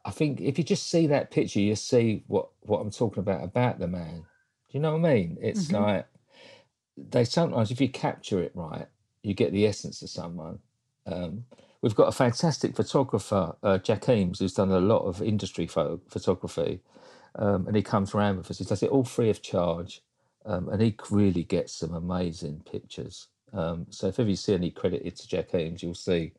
I 0.04 0.10
think 0.10 0.40
if 0.40 0.58
you 0.58 0.64
just 0.64 0.88
see 0.88 1.06
that 1.08 1.30
picture, 1.30 1.60
you 1.60 1.74
see 1.76 2.24
what 2.26 2.48
what 2.60 2.78
I'm 2.78 2.90
talking 2.90 3.20
about 3.20 3.44
about 3.44 3.78
the 3.78 3.88
man. 3.88 4.24
Do 4.70 4.78
you 4.78 4.80
know 4.80 4.96
what 4.96 5.08
I 5.08 5.14
mean? 5.14 5.38
It's 5.40 5.66
mm-hmm. 5.66 5.82
like 5.82 6.06
they 6.96 7.24
sometimes, 7.24 7.70
if 7.70 7.80
you 7.80 7.88
capture 7.88 8.42
it 8.42 8.52
right, 8.54 8.86
you 9.22 9.34
get 9.34 9.52
the 9.52 9.66
essence 9.66 10.02
of 10.02 10.10
someone. 10.10 10.58
Um, 11.06 11.44
we've 11.80 11.94
got 11.94 12.08
a 12.08 12.12
fantastic 12.12 12.76
photographer, 12.76 13.56
uh, 13.62 13.78
Jack 13.78 14.08
Eames, 14.08 14.38
who's 14.38 14.54
done 14.54 14.70
a 14.70 14.80
lot 14.80 15.02
of 15.02 15.20
industry 15.22 15.66
photo- 15.66 16.00
photography, 16.08 16.80
um, 17.36 17.66
and 17.66 17.76
he 17.76 17.82
comes 17.82 18.14
around 18.14 18.36
with 18.36 18.50
us. 18.50 18.58
He 18.58 18.64
does 18.64 18.82
it 18.82 18.90
all 18.90 19.04
free 19.04 19.30
of 19.30 19.42
charge, 19.42 20.02
um, 20.46 20.68
and 20.68 20.80
he 20.80 20.96
really 21.10 21.44
gets 21.44 21.72
some 21.72 21.94
amazing 21.94 22.62
pictures. 22.70 23.28
Um, 23.52 23.86
so 23.90 24.08
if 24.08 24.18
ever 24.18 24.30
you 24.30 24.36
see 24.36 24.54
any 24.54 24.70
credited 24.70 25.16
to 25.16 25.28
Jack 25.28 25.54
Eames, 25.54 25.82
you'll 25.82 25.94
see 25.94 26.32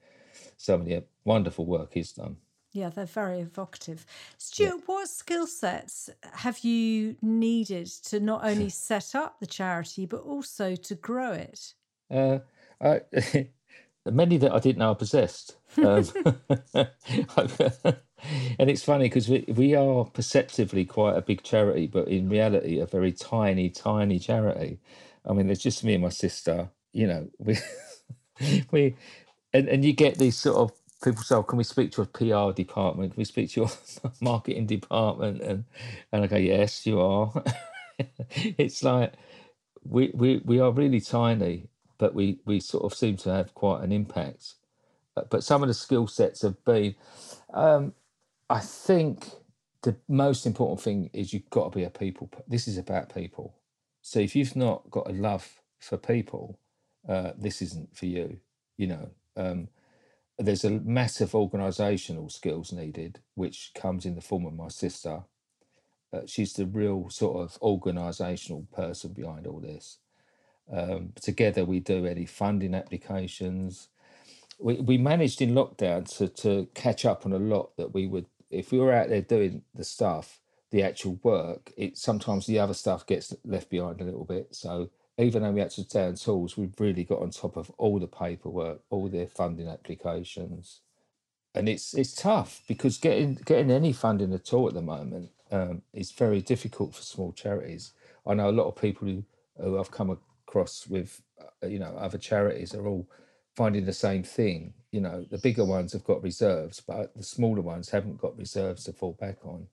of 0.68 0.86
the 0.86 1.04
wonderful 1.26 1.66
work 1.66 1.92
he's 1.94 2.12
done. 2.12 2.38
Yeah, 2.74 2.90
they're 2.90 3.06
very 3.06 3.40
evocative. 3.40 4.06
Stuart, 4.40 4.68
yeah. 4.68 4.82
what 4.88 5.08
skill 5.08 5.46
sets 5.46 6.10
have 6.34 6.60
you 6.60 7.16
needed 7.22 7.86
to 8.06 8.20
not 8.20 8.44
only 8.44 8.70
set 8.90 9.14
up 9.14 9.40
the 9.40 9.46
charity 9.46 10.06
but 10.08 10.22
also 10.22 10.76
to 10.76 10.96
grow 10.96 11.32
it? 11.32 11.76
Uh, 12.10 12.40
I, 12.82 13.02
many 14.12 14.38
that 14.38 14.52
I 14.52 14.60
didn't 14.60 14.80
know 14.80 14.92
I 14.92 14.96
possessed. 14.96 15.58
Um, 15.78 16.06
and 18.60 18.70
it's 18.70 18.84
funny 18.84 19.06
because 19.06 19.30
we, 19.30 19.46
we 19.48 19.76
are 19.76 20.06
perceptively 20.06 20.86
quite 20.86 21.16
a 21.16 21.22
big 21.22 21.44
charity, 21.44 21.88
but 21.88 22.08
in 22.08 22.28
reality, 22.30 22.80
a 22.80 22.86
very 22.86 23.12
tiny, 23.12 23.70
tiny 23.70 24.20
charity. 24.20 24.80
I 25.26 25.34
mean, 25.34 25.48
there's 25.48 25.60
just 25.60 25.84
me 25.84 25.94
and 25.94 26.04
my 26.04 26.10
sister. 26.10 26.70
You 26.92 27.08
know, 27.08 27.28
we 27.40 27.58
we 28.72 28.96
and, 29.54 29.70
and 29.70 29.86
you 29.86 29.94
get 29.94 30.18
these 30.20 30.38
sort 30.38 30.58
of 30.58 30.74
people 31.04 31.24
say, 31.24 31.36
oh, 31.36 31.44
"Can 31.44 31.58
we 31.58 31.66
speak 31.66 31.92
to 31.94 32.04
a 32.04 32.08
PR 32.08 32.54
department? 32.56 33.14
Can 33.14 33.22
we 33.22 33.26
speak 33.26 33.52
to 33.52 33.62
your 33.62 33.72
marketing 34.22 34.68
department?" 34.68 35.42
And 35.42 35.66
and 36.14 36.24
I 36.24 36.28
go, 36.28 36.38
"Yes, 36.38 36.86
you 36.88 37.02
are." 37.02 37.34
it's 38.32 38.84
like 38.84 39.14
we 39.86 40.12
we 40.16 40.42
we 40.46 40.60
are 40.60 40.72
really 40.72 41.02
tiny, 41.02 41.70
but 41.98 42.16
we 42.16 42.40
we 42.46 42.60
sort 42.60 42.86
of 42.86 42.94
seem 42.98 43.18
to 43.20 43.32
have 43.32 43.54
quite 43.56 43.84
an 43.84 43.92
impact. 43.94 44.56
Uh, 45.18 45.24
but 45.30 45.44
some 45.44 45.64
of 45.64 45.68
the 45.70 45.74
skill 45.76 46.08
sets 46.08 46.44
have 46.44 46.64
been, 46.66 46.96
um, 47.54 47.94
I 48.50 48.60
think, 48.60 49.28
the 49.84 49.98
most 50.10 50.46
important 50.46 50.82
thing 50.82 51.10
is 51.14 51.34
you've 51.34 51.50
got 51.52 51.72
to 51.74 51.78
be 51.80 51.86
a 51.86 51.92
people. 51.92 52.30
This 52.48 52.68
is 52.68 52.78
about 52.78 53.14
people. 53.14 53.56
So 54.02 54.20
if 54.20 54.36
you've 54.36 54.56
not 54.56 54.90
got 54.92 55.10
a 55.10 55.14
love 55.14 55.62
for 55.80 55.98
people, 55.98 56.60
uh, 57.10 57.34
this 57.38 57.62
isn't 57.62 57.96
for 57.98 58.08
you. 58.08 58.40
You 58.78 58.88
know. 58.88 59.12
Um, 59.36 59.68
there's 60.40 60.64
a 60.64 60.72
massive 60.72 61.32
organisational 61.32 62.32
skills 62.32 62.72
needed, 62.72 63.20
which 63.36 63.72
comes 63.76 64.06
in 64.06 64.16
the 64.16 64.22
form 64.22 64.46
of 64.46 64.54
my 64.54 64.68
sister. 64.68 65.24
Uh, 66.12 66.22
she's 66.26 66.54
the 66.54 66.66
real 66.66 67.10
sort 67.10 67.38
of 67.38 67.60
organisational 67.62 68.70
person 68.72 69.14
behind 69.14 69.48
all 69.48 69.60
this. 69.60 70.00
Um, 70.72 71.14
together, 71.22 71.66
we 71.66 71.80
do 71.80 72.06
any 72.06 72.26
funding 72.26 72.74
applications. 72.74 73.90
We, 74.60 74.76
we 74.76 74.98
managed 74.98 75.42
in 75.42 75.54
lockdown 75.54 76.10
to, 76.18 76.28
to 76.28 76.68
catch 76.74 77.06
up 77.06 77.26
on 77.26 77.34
a 77.34 77.40
lot 77.40 77.76
that 77.78 77.94
we 77.94 78.08
would, 78.08 78.26
if 78.50 78.72
we 78.72 78.80
were 78.80 78.94
out 78.94 79.10
there 79.10 79.22
doing 79.22 79.64
the 79.76 79.84
stuff, 79.84 80.40
the 80.72 80.84
actual 80.84 81.20
work, 81.24 81.72
it 81.78 81.98
sometimes 81.98 82.46
the 82.46 82.60
other 82.60 82.74
stuff 82.74 83.06
gets 83.06 83.36
left 83.46 83.70
behind 83.70 84.02
a 84.02 84.06
little 84.06 84.26
bit. 84.26 84.56
So 84.56 84.90
even 85.18 85.44
though 85.44 85.52
we 85.52 85.60
had 85.62 85.72
to 85.72 85.88
down 85.88 86.16
tools, 86.16 86.58
we've 86.58 86.80
really 86.80 87.04
got 87.04 87.22
on 87.22 87.30
top 87.32 87.58
of 87.58 87.72
all 87.78 88.00
the 88.00 88.08
paperwork, 88.08 88.82
all 88.90 89.10
their 89.10 89.28
funding 89.28 89.68
applications, 89.68 90.82
and 91.56 91.70
it's 91.70 91.94
it's 91.94 92.16
tough 92.16 92.62
because 92.68 92.98
getting 92.98 93.36
getting 93.46 93.72
any 93.72 93.94
funding 93.94 94.34
at 94.34 94.54
all 94.54 94.68
at 94.68 94.74
the 94.74 94.82
moment 94.82 95.32
um, 95.52 95.82
is 95.94 96.12
very 96.12 96.42
difficult 96.42 96.96
for 96.96 97.02
small 97.04 97.32
charities. 97.34 97.94
I 98.28 98.34
know 98.34 98.50
a 98.50 98.52
lot 98.52 98.68
of 98.68 98.76
people 98.76 99.08
who, 99.08 99.24
who 99.62 99.80
I've 99.80 99.92
come 99.92 100.18
across 100.48 100.88
with, 100.88 101.22
uh, 101.64 101.68
you 101.68 101.80
know, 101.80 101.96
other 101.98 102.18
charities 102.18 102.74
are 102.74 102.88
all 102.88 103.08
finding 103.56 103.86
the 103.86 103.94
same 103.94 104.24
thing. 104.24 104.74
You 104.92 105.02
know, 105.02 105.26
the 105.30 105.38
bigger 105.38 105.66
ones 105.66 105.94
have 105.94 106.04
got 106.06 106.24
reserves, 106.24 106.82
but 106.82 107.16
the 107.16 107.24
smaller 107.24 107.62
ones 107.62 107.90
haven't 107.90 108.20
got 108.22 108.38
reserves 108.38 108.86
to 108.86 108.94
fall 108.94 109.14
back 109.20 109.38
on, 109.46 109.68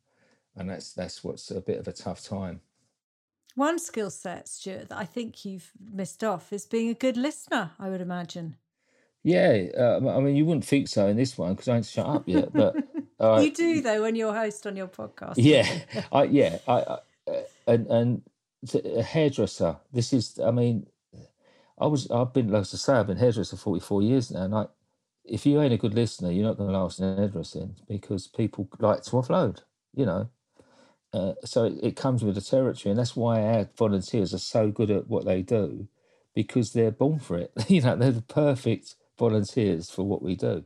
and 0.56 0.70
that's 0.70 0.92
that's 0.92 1.24
what's 1.24 1.50
a 1.50 1.60
bit 1.60 1.78
of 1.78 1.88
a 1.88 1.92
tough 1.92 2.22
time. 2.24 2.60
One 3.54 3.78
skill 3.78 4.10
set, 4.10 4.48
Stuart, 4.48 4.88
that 4.90 4.98
I 4.98 5.04
think 5.04 5.44
you've 5.44 5.70
missed 5.92 6.22
off 6.22 6.52
is 6.52 6.66
being 6.66 6.88
a 6.88 6.94
good 6.94 7.16
listener, 7.16 7.72
I 7.78 7.88
would 7.88 8.00
imagine. 8.00 8.56
Yeah, 9.22 9.66
uh, 9.76 9.96
I 10.08 10.20
mean, 10.20 10.36
you 10.36 10.46
wouldn't 10.46 10.64
think 10.64 10.88
so 10.88 11.06
in 11.06 11.16
this 11.16 11.36
one 11.36 11.52
because 11.52 11.68
I 11.68 11.76
ain't 11.76 11.86
shut 11.86 12.06
up 12.06 12.26
yet. 12.26 12.52
But 12.52 12.76
uh, 13.20 13.40
you 13.40 13.52
do 13.52 13.82
though 13.82 14.02
when 14.02 14.14
you're 14.14 14.34
a 14.34 14.38
host 14.38 14.66
on 14.66 14.76
your 14.76 14.88
podcast. 14.88 15.34
Yeah, 15.36 15.66
I, 16.12 16.22
yeah, 16.24 16.58
I, 16.66 16.72
I 16.72 16.98
uh, 17.30 17.42
and 17.66 17.86
and 17.88 18.22
a 18.74 19.02
hairdresser. 19.02 19.76
This 19.92 20.12
is, 20.12 20.38
I 20.42 20.50
mean, 20.50 20.86
I 21.78 21.86
was, 21.86 22.10
I've 22.10 22.32
been, 22.32 22.48
like 22.48 22.60
I 22.60 22.64
say, 22.64 22.94
I've 22.94 23.06
been 23.06 23.18
hairdresser 23.18 23.56
forty 23.56 23.80
four 23.80 24.02
years 24.02 24.30
now, 24.30 24.42
and 24.44 24.54
I, 24.54 24.66
if 25.24 25.44
you 25.44 25.60
ain't 25.60 25.74
a 25.74 25.78
good 25.78 25.94
listener, 25.94 26.30
you're 26.30 26.46
not 26.46 26.56
going 26.56 26.70
to 26.70 26.78
last 26.78 26.98
in 26.98 27.16
hairdressing 27.16 27.76
because 27.88 28.26
people 28.26 28.68
like 28.78 29.02
to 29.02 29.10
offload, 29.10 29.60
you 29.94 30.06
know. 30.06 30.28
Uh, 31.12 31.32
so 31.44 31.64
it, 31.64 31.74
it 31.82 31.96
comes 31.96 32.22
with 32.22 32.36
the 32.36 32.40
territory, 32.40 32.90
and 32.90 32.98
that's 32.98 33.16
why 33.16 33.42
our 33.42 33.68
volunteers 33.76 34.32
are 34.32 34.38
so 34.38 34.70
good 34.70 34.90
at 34.90 35.08
what 35.08 35.24
they 35.24 35.42
do 35.42 35.88
because 36.34 36.72
they're 36.72 36.90
born 36.90 37.18
for 37.18 37.36
it. 37.38 37.52
you 37.68 37.82
know, 37.82 37.96
they're 37.96 38.12
the 38.12 38.22
perfect 38.22 38.94
volunteers 39.18 39.90
for 39.90 40.04
what 40.04 40.22
we 40.22 40.36
do. 40.36 40.64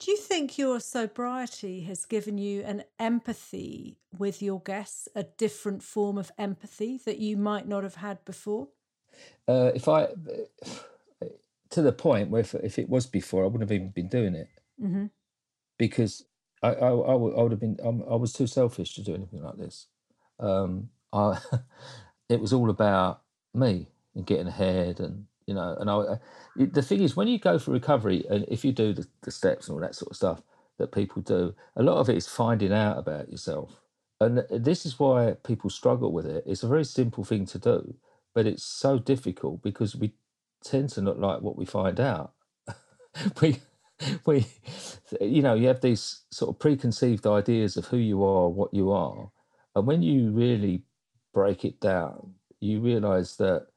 Do 0.00 0.12
you 0.12 0.16
think 0.16 0.58
your 0.58 0.78
sobriety 0.78 1.80
has 1.82 2.06
given 2.06 2.38
you 2.38 2.62
an 2.62 2.84
empathy 3.00 3.98
with 4.16 4.40
your 4.40 4.60
guests, 4.60 5.08
a 5.14 5.24
different 5.24 5.82
form 5.82 6.18
of 6.18 6.30
empathy 6.38 7.00
that 7.04 7.18
you 7.18 7.36
might 7.36 7.66
not 7.66 7.82
have 7.82 7.96
had 7.96 8.24
before? 8.24 8.68
Uh, 9.48 9.72
if 9.74 9.88
I, 9.88 10.08
to 11.70 11.82
the 11.82 11.92
point 11.92 12.30
where 12.30 12.42
if, 12.42 12.54
if, 12.54 12.78
it 12.78 12.88
was 12.88 13.06
before, 13.06 13.42
I 13.42 13.46
wouldn't 13.46 13.68
have 13.68 13.72
even 13.72 13.90
been 13.90 14.08
doing 14.08 14.36
it 14.36 14.48
mm-hmm. 14.80 15.06
because 15.78 16.24
I, 16.62 16.68
I, 16.70 16.88
I, 16.88 17.14
would 17.14 17.52
have 17.52 17.60
been, 17.60 17.78
I 17.82 18.16
was 18.16 18.32
too 18.32 18.46
selfish 18.46 18.94
to 18.94 19.02
do 19.02 19.14
anything 19.14 19.42
like 19.42 19.56
this. 19.56 19.86
Um, 20.40 20.90
I, 21.12 21.38
it 22.28 22.40
was 22.40 22.52
all 22.52 22.70
about 22.70 23.22
me 23.54 23.88
and 24.14 24.26
getting 24.26 24.46
ahead 24.48 25.00
and 25.00 25.26
you 25.46 25.54
know 25.54 25.74
and 25.80 25.88
I, 25.88 26.18
the 26.56 26.82
thing 26.82 27.02
is 27.02 27.16
when 27.16 27.28
you 27.28 27.38
go 27.38 27.58
for 27.58 27.70
recovery 27.70 28.24
and 28.28 28.44
if 28.48 28.64
you 28.64 28.72
do 28.72 28.92
the, 28.92 29.06
the 29.22 29.30
steps 29.30 29.68
and 29.68 29.74
all 29.74 29.80
that 29.80 29.94
sort 29.94 30.10
of 30.10 30.16
stuff 30.16 30.42
that 30.78 30.92
people 30.92 31.22
do 31.22 31.54
a 31.76 31.82
lot 31.82 31.96
of 31.96 32.10
it 32.10 32.16
is 32.16 32.28
finding 32.28 32.72
out 32.72 32.98
about 32.98 33.30
yourself. 33.30 33.80
And 34.20 34.44
this 34.50 34.84
is 34.84 34.98
why 34.98 35.36
people 35.44 35.70
struggle 35.70 36.12
with 36.12 36.26
it. 36.26 36.44
It's 36.46 36.62
a 36.62 36.68
very 36.68 36.84
simple 36.84 37.24
thing 37.24 37.46
to 37.46 37.58
do 37.58 37.94
but 38.34 38.46
it's 38.46 38.62
so 38.62 38.98
difficult 39.00 39.62
because 39.62 39.96
we 39.96 40.12
tend 40.62 40.90
to 40.90 41.02
not 41.02 41.18
like 41.18 41.40
what 41.40 41.56
we 41.56 41.64
find 41.64 41.98
out. 41.98 42.32
We 43.40 43.60
we 44.26 44.46
you 45.20 45.42
know 45.42 45.54
you 45.54 45.68
have 45.68 45.80
these 45.80 46.22
sort 46.30 46.50
of 46.50 46.58
preconceived 46.58 47.26
ideas 47.26 47.76
of 47.76 47.86
who 47.86 47.96
you 47.98 48.24
are 48.24 48.48
what 48.48 48.72
you 48.74 48.92
are. 48.92 49.30
And 49.76 49.86
when 49.86 50.02
you 50.02 50.30
really 50.32 50.82
break 51.34 51.64
it 51.64 51.80
down 51.80 52.34
you 52.60 52.80
realize 52.80 53.36
that 53.36 53.68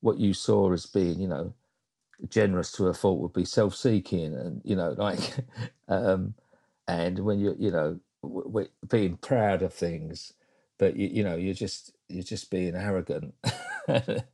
what 0.00 0.18
you 0.18 0.34
saw 0.34 0.72
as 0.72 0.86
being, 0.86 1.20
you 1.20 1.28
know, 1.28 1.54
generous 2.28 2.72
to 2.72 2.86
a 2.88 2.94
fault 2.94 3.20
would 3.20 3.32
be 3.32 3.44
self-seeking 3.44 4.34
and 4.34 4.62
you 4.64 4.76
know 4.76 4.90
like 4.98 5.36
um 5.88 6.34
and 6.88 7.18
when 7.20 7.38
you're, 7.40 7.56
you 7.58 7.70
know 7.70 8.00
w- 8.22 8.44
w- 8.44 8.68
being 8.90 9.16
proud 9.18 9.62
of 9.62 9.74
things 9.74 10.32
but 10.78 10.96
you, 10.96 11.08
you 11.08 11.24
know 11.24 11.36
you're 11.36 11.54
just 11.54 11.92
you're 12.08 12.22
just 12.24 12.50
being 12.50 12.74
arrogant. 12.76 13.34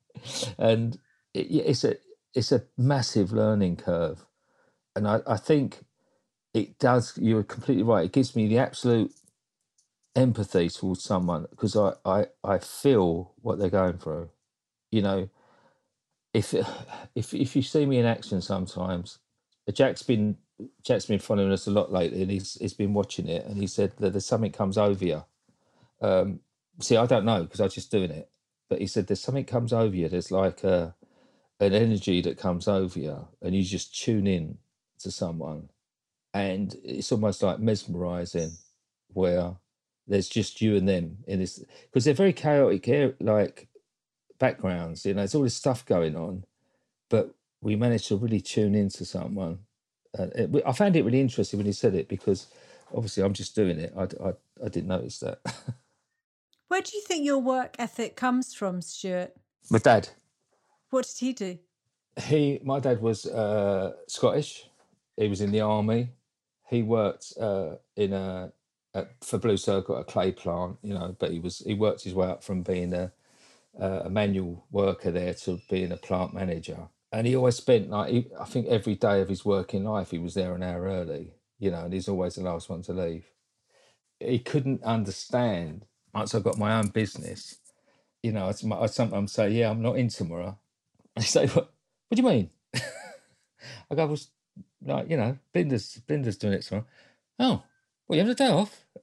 And 0.58 0.98
it, 1.34 1.46
it's 1.50 1.84
a 1.84 1.96
it's 2.34 2.52
a 2.52 2.64
massive 2.78 3.32
learning 3.32 3.76
curve 3.76 4.24
and 4.96 5.08
I, 5.08 5.20
I 5.26 5.36
think 5.38 5.84
it 6.54 6.78
does 6.78 7.18
you're 7.18 7.44
completely 7.44 7.84
right 7.84 8.06
it 8.06 8.12
gives 8.12 8.36
me 8.36 8.48
the 8.48 8.58
absolute 8.58 9.12
empathy 10.16 10.68
towards 10.70 11.02
someone 11.04 11.46
because 11.50 11.76
I, 11.76 11.92
I 12.04 12.26
i 12.44 12.58
feel 12.58 13.32
what 13.42 13.58
they're 13.58 13.70
going 13.70 13.98
through 13.98 14.30
you 14.90 15.02
know 15.02 15.28
if 16.34 16.54
if 17.14 17.34
if 17.34 17.56
you 17.56 17.62
see 17.62 17.86
me 17.86 17.98
in 17.98 18.06
action 18.06 18.40
sometimes, 18.40 19.18
Jack's 19.72 20.02
been 20.02 20.36
Jack's 20.82 21.06
been 21.06 21.18
following 21.18 21.52
us 21.52 21.66
a 21.66 21.70
lot 21.70 21.92
lately, 21.92 22.22
and 22.22 22.30
he's 22.30 22.54
he's 22.54 22.74
been 22.74 22.94
watching 22.94 23.28
it, 23.28 23.46
and 23.46 23.56
he 23.56 23.66
said 23.66 23.92
that 23.98 24.12
there's 24.12 24.26
something 24.26 24.52
comes 24.52 24.78
over 24.78 25.04
you. 25.04 25.24
Um, 26.00 26.40
see, 26.80 26.96
I 26.96 27.06
don't 27.06 27.24
know 27.24 27.44
because 27.44 27.60
I'm 27.60 27.70
just 27.70 27.90
doing 27.90 28.10
it, 28.10 28.30
but 28.68 28.80
he 28.80 28.86
said 28.86 29.06
there's 29.06 29.22
something 29.22 29.44
comes 29.44 29.72
over 29.72 29.94
you. 29.94 30.08
There's 30.08 30.30
like 30.30 30.64
a 30.64 30.94
an 31.60 31.74
energy 31.74 32.22
that 32.22 32.38
comes 32.38 32.68
over 32.68 32.98
you, 32.98 33.28
and 33.42 33.54
you 33.54 33.64
just 33.64 33.98
tune 34.00 34.26
in 34.26 34.58
to 35.02 35.10
someone, 35.10 35.68
and 36.34 36.74
it's 36.84 37.12
almost 37.12 37.42
like 37.42 37.58
mesmerizing, 37.58 38.52
where 39.12 39.56
there's 40.06 40.28
just 40.28 40.60
you 40.60 40.76
and 40.76 40.88
them 40.88 41.18
in 41.26 41.38
this 41.38 41.64
because 41.84 42.04
they're 42.04 42.14
very 42.14 42.32
chaotic, 42.32 43.16
like 43.20 43.68
backgrounds. 44.38 45.06
You 45.06 45.14
know, 45.14 45.20
there's 45.20 45.34
all 45.34 45.42
this 45.42 45.54
stuff 45.54 45.86
going 45.86 46.16
on, 46.16 46.44
but 47.08 47.34
we 47.60 47.76
managed 47.76 48.08
to 48.08 48.16
really 48.16 48.40
tune 48.40 48.74
into 48.74 49.04
someone. 49.04 49.60
Uh, 50.18 50.26
it, 50.34 50.62
I 50.66 50.72
found 50.72 50.96
it 50.96 51.04
really 51.04 51.20
interesting 51.20 51.58
when 51.58 51.66
he 51.66 51.72
said 51.72 51.94
it 51.94 52.08
because 52.08 52.48
obviously 52.94 53.22
I'm 53.22 53.32
just 53.32 53.54
doing 53.54 53.78
it. 53.78 53.94
I, 53.96 54.02
I, 54.02 54.32
I 54.64 54.68
didn't 54.68 54.88
notice 54.88 55.20
that. 55.20 55.40
Where 56.68 56.82
do 56.82 56.90
you 56.94 57.02
think 57.02 57.24
your 57.24 57.38
work 57.38 57.76
ethic 57.78 58.16
comes 58.16 58.54
from, 58.54 58.82
Stuart? 58.82 59.34
My 59.70 59.78
dad. 59.78 60.08
What 60.90 61.06
did 61.06 61.18
he 61.18 61.32
do? 61.32 61.58
He, 62.20 62.60
my 62.64 62.80
dad 62.80 63.00
was 63.00 63.26
uh, 63.26 63.92
Scottish. 64.08 64.68
He 65.16 65.28
was 65.28 65.40
in 65.40 65.52
the 65.52 65.60
army. 65.60 66.10
He 66.68 66.82
worked 66.82 67.34
uh, 67.40 67.76
in 67.96 68.12
a, 68.12 68.52
for 69.22 69.38
Blue 69.38 69.56
Circle, 69.56 69.96
a 69.96 70.04
clay 70.04 70.32
plant, 70.32 70.78
you 70.82 70.94
know. 70.94 71.16
But 71.18 71.32
he 71.32 71.38
was 71.38 71.58
he 71.58 71.74
worked 71.74 72.02
his 72.04 72.14
way 72.14 72.28
up 72.28 72.42
from 72.42 72.62
being 72.62 72.94
a 72.94 73.12
a 73.78 74.10
manual 74.10 74.66
worker 74.70 75.10
there 75.10 75.34
to 75.34 75.60
being 75.70 75.92
a 75.92 75.96
plant 75.96 76.34
manager. 76.34 76.88
And 77.10 77.26
he 77.26 77.36
always 77.36 77.56
spent 77.56 77.90
like 77.90 78.10
he, 78.10 78.26
I 78.38 78.44
think 78.44 78.66
every 78.68 78.94
day 78.94 79.20
of 79.20 79.28
his 79.28 79.44
working 79.44 79.84
life 79.84 80.10
he 80.10 80.18
was 80.18 80.34
there 80.34 80.54
an 80.54 80.62
hour 80.62 80.82
early, 80.84 81.32
you 81.58 81.70
know, 81.70 81.84
and 81.84 81.92
he's 81.92 82.08
always 82.08 82.36
the 82.36 82.42
last 82.42 82.68
one 82.68 82.82
to 82.82 82.92
leave. 82.92 83.26
He 84.20 84.38
couldn't 84.38 84.82
understand 84.82 85.86
once 86.14 86.34
I 86.34 86.40
got 86.40 86.58
my 86.58 86.78
own 86.78 86.88
business. 86.88 87.58
You 88.22 88.32
know, 88.32 88.46
I, 88.46 88.82
I 88.82 88.86
sometimes 88.86 89.32
say, 89.32 89.50
"Yeah, 89.50 89.70
I'm 89.70 89.82
not 89.82 89.96
in 89.96 90.08
tomorrow." 90.08 90.58
I 91.16 91.22
say, 91.22 91.46
"What? 91.48 91.72
What 92.08 92.16
do 92.16 92.22
you 92.22 92.28
mean?" 92.28 92.50
I 92.74 93.94
go, 93.94 94.06
"Was 94.06 94.28
like 94.84 95.10
you 95.10 95.16
know, 95.16 95.38
Blinder's 95.52 96.00
Blinder's 96.06 96.36
doing 96.36 96.54
it 96.54 96.62
tomorrow." 96.62 96.86
Oh, 97.38 97.62
well, 98.08 98.18
you 98.18 98.24
have 98.24 98.30
a 98.30 98.34
day 98.34 98.48
off. 98.48 98.84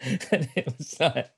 and 0.00 0.48
it 0.54 0.74
was 0.78 1.00
like, 1.00 1.30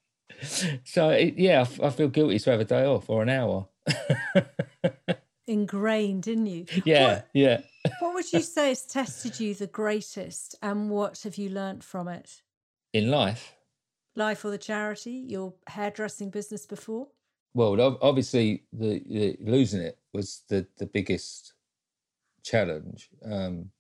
so 0.85 1.11
yeah, 1.11 1.67
I 1.83 1.91
feel 1.91 2.09
guilty 2.09 2.39
to 2.39 2.51
have 2.51 2.61
a 2.61 2.65
day 2.65 2.85
off 2.85 3.09
or 3.09 3.23
an 3.23 3.29
hour. 3.29 3.69
Ingrained 5.47 6.27
in 6.27 6.47
you. 6.47 6.67
Yeah, 6.85 7.15
what, 7.15 7.29
yeah. 7.33 7.61
what 8.01 8.15
would 8.15 8.33
you 8.33 8.41
say 8.41 8.69
has 8.69 8.85
tested 8.85 9.41
you 9.41 9.55
the 9.55 9.67
greatest, 9.67 10.55
and 10.61 10.91
what 10.91 11.21
have 11.23 11.37
you 11.37 11.49
learnt 11.49 11.83
from 11.83 12.09
it? 12.09 12.43
In 12.93 13.11
life, 13.11 13.55
life 14.15 14.45
or 14.45 14.51
the 14.51 14.59
charity, 14.59 15.25
your 15.29 15.55
hairdressing 15.69 16.31
business 16.31 16.67
before. 16.67 17.09
Well, 17.55 17.99
obviously, 18.03 18.65
the, 18.73 19.03
the 19.07 19.39
losing 19.41 19.81
it 19.81 19.99
was 20.13 20.43
the 20.49 20.67
the 20.77 20.87
biggest 20.87 21.55
challenge. 22.43 23.09
Um, 23.25 23.71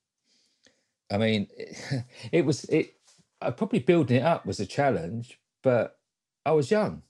I 1.10 1.18
mean, 1.18 1.48
it, 1.56 2.04
it 2.32 2.44
was 2.44 2.64
it. 2.64 2.94
I 3.40 3.50
probably 3.50 3.78
building 3.78 4.18
it 4.18 4.24
up 4.24 4.46
was 4.46 4.60
a 4.60 4.66
challenge, 4.66 5.40
but 5.62 5.98
I 6.44 6.52
was 6.52 6.70
young, 6.70 7.02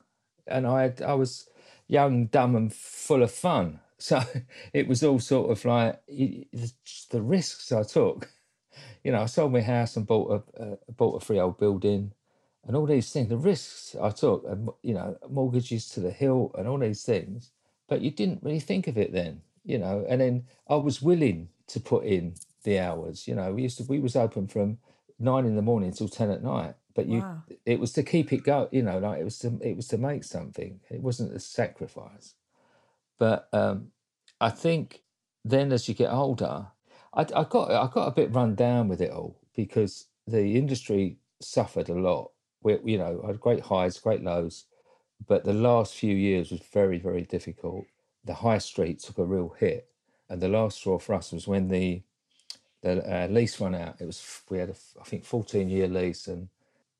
and 0.47 0.67
I 0.67 0.83
had, 0.83 1.03
I 1.03 1.15
was 1.15 1.49
young, 1.87 2.27
dumb, 2.27 2.55
and 2.57 2.73
full 2.73 3.23
of 3.23 3.31
fun. 3.31 3.81
So 4.01 4.23
it 4.73 4.87
was 4.87 5.03
all 5.03 5.19
sort 5.19 5.51
of 5.51 5.65
like 5.65 6.01
the 6.07 7.21
risks 7.21 7.73
I 7.73 7.83
took. 7.83 8.31
You 9.03 9.11
know, 9.11 9.23
I 9.23 9.27
sold 9.27 9.53
my 9.53 9.61
house 9.61 9.97
and 9.97 10.07
bought 10.07 10.45
a 10.57 10.63
uh, 10.63 10.77
bought 10.97 11.21
a 11.21 11.25
freehold 11.25 11.59
building, 11.59 12.13
and 12.65 12.77
all 12.77 12.87
these 12.87 13.13
things. 13.13 13.29
The 13.29 13.37
risks 13.37 13.97
I 14.01 14.11
took, 14.11 14.45
and 14.47 14.69
you 14.83 14.95
know, 14.95 15.17
mortgages 15.29 15.89
to 15.91 16.01
the 16.01 16.13
hill, 16.13 16.53
and 16.57 16.69
all 16.69 16.79
these 16.79 17.03
things. 17.03 17.51
But 17.89 18.03
you 18.03 18.13
didn't 18.13 18.45
really 18.45 18.61
think 18.61 18.87
of 18.87 18.97
it 18.97 19.13
then, 19.13 19.43
you 19.69 19.79
know. 19.79 20.05
And 20.09 20.21
then 20.21 20.45
I 20.69 20.77
was 20.77 21.01
willing 21.01 21.49
to 21.69 21.81
put 21.81 22.05
in 22.05 22.35
the 22.65 22.79
hours. 22.81 23.29
You 23.29 23.35
know, 23.35 23.53
we 23.53 23.63
used 23.63 23.79
to 23.79 23.85
we 23.85 24.01
was 24.01 24.17
open 24.17 24.49
from 24.49 24.79
nine 25.19 25.45
in 25.45 25.57
the 25.57 25.63
morning 25.63 25.93
till 25.93 26.09
ten 26.09 26.31
at 26.31 26.43
night 26.43 26.75
but 26.99 27.07
you 27.07 27.21
wow. 27.21 27.41
it 27.65 27.79
was 27.79 27.93
to 27.93 28.03
keep 28.03 28.33
it 28.33 28.43
going 28.43 28.67
you 28.73 28.83
know 28.83 28.99
like 28.99 29.21
it 29.21 29.25
was 29.25 29.39
to 29.39 29.57
it 29.63 29.77
was 29.77 29.87
to 29.87 29.97
make 29.97 30.25
something 30.25 30.81
it 30.91 31.01
wasn't 31.01 31.33
a 31.33 31.39
sacrifice 31.39 32.35
but 33.21 33.49
um 33.53 33.87
i 34.41 34.51
think 34.51 35.03
then 35.45 35.71
as 35.71 35.89
you 35.89 35.95
get 35.95 36.13
older 36.13 36.67
i, 37.15 37.21
I 37.21 37.45
got 37.45 37.71
i 37.71 37.89
got 37.93 38.09
a 38.09 38.11
bit 38.11 38.35
run 38.35 38.57
down 38.57 38.89
with 38.89 39.01
it 39.01 39.13
all 39.13 39.39
because 39.55 40.07
the 40.27 40.57
industry 40.57 41.19
suffered 41.41 41.89
a 41.89 41.95
lot 41.95 42.33
we, 42.65 42.79
you 42.85 42.99
know 42.99 43.23
had 43.25 43.39
great 43.39 43.61
highs 43.61 44.01
great 44.01 44.25
lows 44.25 44.65
but 45.29 45.45
the 45.45 45.53
last 45.53 45.95
few 45.95 46.17
years 46.17 46.51
was 46.51 46.63
very 46.73 46.99
very 46.99 47.23
difficult 47.23 47.87
the 48.25 48.35
high 48.35 48.59
street 48.59 49.01
took 49.01 49.19
a 49.19 49.25
real 49.25 49.55
hit 49.59 49.89
and 50.29 50.41
the 50.41 50.49
last 50.49 50.79
straw 50.79 50.99
for 50.99 51.15
us 51.15 51.33
was 51.33 51.49
when 51.49 51.69
the 51.69 52.03
the 52.83 53.25
uh, 53.25 53.29
lease 53.29 53.61
run 53.61 53.77
out. 53.77 53.97
It 54.01 54.07
was 54.07 54.43
we 54.51 54.59
had 54.59 54.71
a, 54.71 54.77
I 55.01 55.05
think 55.05 55.27
14 55.27 55.69
year 55.71 55.89
lease, 55.89 56.29
and 56.29 56.49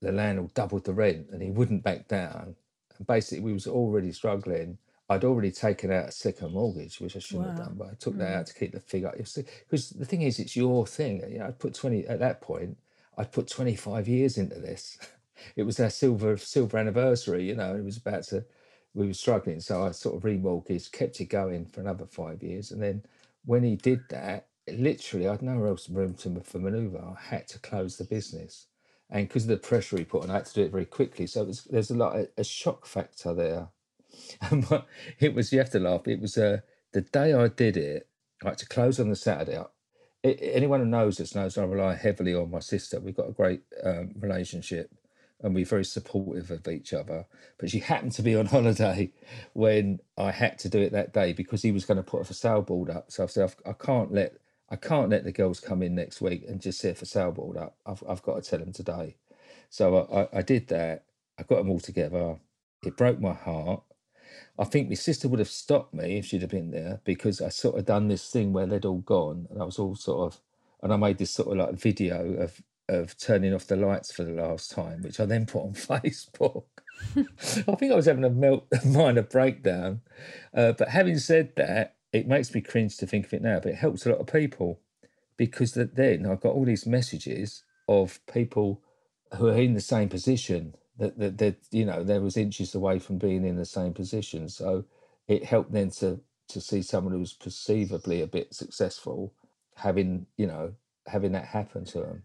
the 0.03 0.13
landlord 0.13 0.55
doubled 0.55 0.85
the 0.85 0.95
rent 0.95 1.29
and 1.33 1.43
he 1.43 1.51
wouldn't 1.51 1.85
back 1.85 2.09
down. 2.09 2.57
And 2.99 3.09
basically, 3.09 3.45
we 3.45 3.55
was 3.55 3.67
already 3.69 4.13
struggling. 4.13 4.79
I'd 5.11 5.25
already 5.25 5.53
taken 5.53 5.93
out 5.93 6.11
a 6.11 6.13
second 6.13 6.53
mortgage, 6.53 7.01
which 7.01 7.17
I 7.17 7.21
shouldn't 7.21 7.49
have 7.49 7.57
done, 7.57 7.75
but 7.79 7.89
I 7.91 7.95
took 7.99 8.17
that 8.19 8.29
Mm. 8.29 8.41
out 8.41 8.47
to 8.47 8.55
keep 8.55 8.73
the 8.73 8.81
figure. 8.81 9.13
Because 9.17 9.91
the 9.91 10.07
thing 10.07 10.23
is, 10.23 10.39
it's 10.39 10.57
your 10.57 10.87
thing. 10.87 11.23
You 11.31 11.41
know, 11.41 11.47
I 11.49 11.53
put 11.53 11.75
twenty 11.75 12.07
at 12.07 12.21
that 12.21 12.43
point. 12.43 12.79
I'd 13.19 13.33
put 13.33 13.49
twenty 13.49 13.77
five 13.77 14.09
years 14.09 14.39
into 14.39 14.61
this. 14.61 14.99
It 15.57 15.65
was 15.65 15.81
our 15.81 15.91
silver 15.91 16.37
silver 16.37 16.79
anniversary. 16.79 17.45
You 17.49 17.57
know, 17.57 17.75
it 17.77 17.85
was 17.85 17.97
about 17.97 18.25
to. 18.25 18.45
We 18.99 19.09
were 19.09 19.15
struggling, 19.15 19.61
so 19.61 19.85
I 19.85 19.93
sort 19.93 20.17
of 20.17 20.25
remortgaged, 20.25 20.93
kept 20.93 21.21
it 21.23 21.27
going 21.27 21.67
for 21.67 21.83
another 21.83 22.07
five 22.07 22.43
years, 22.45 22.73
and 22.73 22.83
then 22.83 23.05
when 23.47 23.65
he 23.65 23.77
did 23.77 24.03
that, 24.11 24.49
literally, 24.73 25.29
I 25.29 25.33
had 25.33 25.43
nowhere 25.43 25.69
else 25.69 25.91
room 25.91 26.15
to 26.17 26.41
for 26.43 26.61
manoeuvre. 26.61 27.01
I 27.19 27.21
had 27.37 27.49
to 27.51 27.61
close 27.61 27.99
the 27.99 28.05
business, 28.05 28.69
and 29.11 29.29
because 29.29 29.45
of 29.45 29.51
the 29.51 29.59
pressure 29.59 29.99
he 29.99 30.05
put 30.07 30.25
on, 30.25 30.31
I 30.31 30.37
had 30.37 30.47
to 30.47 30.55
do 30.55 30.63
it 30.65 30.73
very 30.73 30.87
quickly. 30.87 31.29
So 31.29 31.43
it 31.43 31.49
was, 31.49 31.65
there's 31.67 31.93
a 31.93 31.97
lot 31.97 32.19
of 32.19 32.29
a 32.39 32.45
shock 32.45 32.87
factor 32.87 33.35
there. 33.35 33.69
It 35.21 35.35
was 35.35 35.53
you 35.53 35.59
have 35.61 35.71
to 35.73 35.81
laugh. 35.81 36.09
It 36.09 36.21
was 36.21 36.39
uh, 36.39 36.59
the 36.93 37.03
day 37.03 37.35
I 37.35 37.49
did 37.49 37.77
it. 37.79 38.09
I 38.45 38.51
had 38.51 38.59
to 38.61 38.67
close 38.69 39.01
on 39.01 39.11
the 39.11 39.17
Saturday. 39.17 39.59
I- 39.59 39.67
a- 40.25 40.57
anyone 40.57 40.81
who 40.81 40.87
knows 40.87 41.21
us 41.21 41.35
knows 41.35 41.59
I 41.59 41.65
rely 41.65 41.95
heavily 41.97 42.35
on 42.35 42.51
my 42.51 42.61
sister. 42.61 43.01
We've 43.01 43.17
got 43.17 43.31
a 43.31 43.33
great 43.33 43.63
um, 43.85 44.13
relationship, 44.21 44.93
and 45.43 45.55
we're 45.55 45.65
very 45.67 45.85
supportive 45.85 46.51
of 46.51 46.69
each 46.69 46.93
other. 46.95 47.27
But 47.59 47.71
she 47.71 47.81
happened 47.81 48.13
to 48.13 48.23
be 48.23 48.37
on 48.37 48.47
holiday 48.49 49.13
when 49.55 50.01
I 50.19 50.33
had 50.33 50.59
to 50.61 50.69
do 50.71 50.81
it 50.81 50.93
that 50.93 51.13
day 51.15 51.33
because 51.35 51.63
he 51.63 51.73
was 51.73 51.85
going 51.87 51.99
to 51.99 52.03
put 52.05 52.23
a 52.23 52.25
for 52.25 52.35
sale 52.35 52.63
board 52.63 52.91
up. 52.91 53.11
So 53.13 53.25
I 53.25 53.27
said, 53.29 53.45
"I've- 53.45 53.63
can't 53.75 54.13
let 54.13 54.35
I 54.71 54.77
can't 54.77 55.11
let 55.11 55.25
the 55.25 55.33
girls 55.33 55.61
come 55.61 55.83
in 55.83 55.95
next 55.95 56.21
week 56.21 56.45
and 56.49 56.61
just 56.61 56.81
set 56.81 56.93
a 56.93 56.97
for 56.97 57.07
sale 57.07 57.33
board 57.33 57.57
up. 57.59 57.77
I've 57.87 58.03
I've 58.09 58.23
got 58.23 58.43
to 58.43 58.51
tell 58.51 58.61
them 58.61 58.73
today. 58.73 59.17
So 59.71 59.97
I, 60.13 60.23
I, 60.23 60.29
I 60.41 60.43
did 60.43 60.69
that. 60.69 61.05
I 61.39 61.45
got 61.45 61.59
them 61.59 61.71
all 61.71 61.81
together. 61.81 62.39
It 62.85 62.97
broke 62.97 63.21
my 63.21 63.35
heart. 63.35 63.83
I 64.59 64.65
think 64.65 64.89
my 64.89 64.95
sister 64.95 65.29
would 65.29 65.41
have 65.41 65.49
stopped 65.51 65.95
me 65.95 66.19
if 66.19 66.27
she'd 66.27 66.43
have 66.43 66.51
been 66.51 66.71
there 66.71 67.01
because 67.05 67.41
I 67.41 67.49
sort 67.49 67.79
of 67.79 67.87
done 67.87 68.09
this 68.09 68.31
thing 68.31 68.53
where 68.53 68.67
they'd 68.67 68.85
all 68.85 69.01
gone 69.01 69.49
and 69.51 69.61
I 69.61 69.65
was 69.65 69.79
all 69.79 69.97
sort 69.97 70.33
of, 70.33 70.41
and 70.83 70.93
I 70.93 70.97
made 70.97 71.19
this 71.19 71.33
sort 71.33 71.49
of 71.51 71.57
like 71.69 71.77
video 71.77 72.35
of 72.35 72.63
of 72.89 73.17
turning 73.19 73.55
off 73.55 73.67
the 73.67 73.77
lights 73.77 74.13
for 74.13 74.25
the 74.25 74.33
last 74.33 74.71
time, 74.71 75.03
which 75.03 75.21
I 75.21 75.27
then 75.27 75.47
put 75.47 75.63
on 75.63 75.73
Facebook. 75.75 76.65
I 77.17 77.75
think 77.75 77.93
I 77.93 77.97
was 77.97 78.07
having 78.07 78.25
a 78.25 78.31
melt, 78.31 78.67
minor 78.85 79.23
breakdown. 79.23 80.01
Uh, 80.55 80.73
but 80.73 80.89
having 80.89 81.19
said 81.19 81.53
that, 81.57 81.97
it 82.13 82.27
makes 82.27 82.55
me 82.55 82.61
cringe 82.61 82.97
to 82.99 83.07
think 83.07 83.27
of 83.27 83.35
it 83.35 83.43
now, 83.43 83.61
but 83.61 83.73
it 83.73 83.77
helps 83.77 84.07
a 84.07 84.11
lot 84.11 84.21
of 84.21 84.27
people 84.27 84.81
because 85.37 85.73
that 85.73 85.95
then 85.95 86.27
I 86.27 86.35
got 86.35 86.55
all 86.55 86.65
these 86.65 86.87
messages 86.87 87.63
of 87.89 88.21
people 88.33 88.83
who 89.37 89.49
are 89.49 89.57
in 89.57 89.75
the 89.75 89.81
same 89.81 90.09
position 90.09 90.75
that 90.99 91.19
that 91.19 91.39
that 91.39 91.57
you 91.71 91.85
know 91.85 92.03
they 92.03 92.19
was 92.19 92.37
inches 92.37 92.75
away 92.75 92.99
from 92.99 93.19
being 93.19 93.45
in 93.45 93.57
the 93.57 93.65
same 93.65 93.95
position. 93.95 94.49
So 94.49 94.85
it 95.29 95.45
helped 95.45 95.73
then 95.73 95.91
to 95.93 96.21
to 96.49 96.61
see 96.61 96.83
someone 96.83 97.13
who 97.13 97.21
was 97.21 97.35
perceivably 97.35 98.23
a 98.23 98.27
bit 98.27 98.55
successful 98.55 99.33
having 99.77 100.27
you 100.37 100.47
know 100.47 100.73
having 101.07 101.33
that 101.33 101.45
happen 101.45 101.85
to 101.87 102.01
them, 102.01 102.23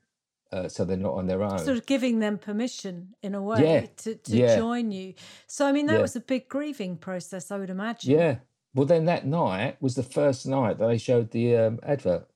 uh, 0.53 0.69
so 0.69 0.85
they're 0.85 0.97
not 0.97 1.15
on 1.15 1.27
their 1.27 1.43
own. 1.43 1.57
Sort 1.59 1.77
of 1.77 1.85
giving 1.85 2.19
them 2.19 2.37
permission 2.37 3.15
in 3.23 3.35
a 3.35 3.41
way 3.41 3.63
Yeah, 3.63 3.85
to, 3.97 4.15
to 4.15 4.37
yeah. 4.37 4.55
join 4.57 4.91
you. 4.91 5.15
So, 5.47 5.67
I 5.67 5.71
mean, 5.71 5.87
that 5.87 5.95
Yeah. 5.95 6.01
was 6.03 6.15
a 6.15 6.21
big 6.21 6.47
grieving 6.47 6.97
process, 6.97 7.51
I 7.51 7.57
would 7.57 7.69
imagine. 7.69 8.11
Yeah. 8.19 8.35
Well, 8.75 8.85
then 8.87 9.05
that 9.05 9.25
night 9.25 9.81
was 9.81 9.95
the 9.95 10.03
first 10.03 10.47
night 10.47 10.77
that 10.79 10.87
they 10.87 10.97
showed 10.97 11.31
the 11.31 11.55
um, 11.57 11.79
advert. 11.83 12.27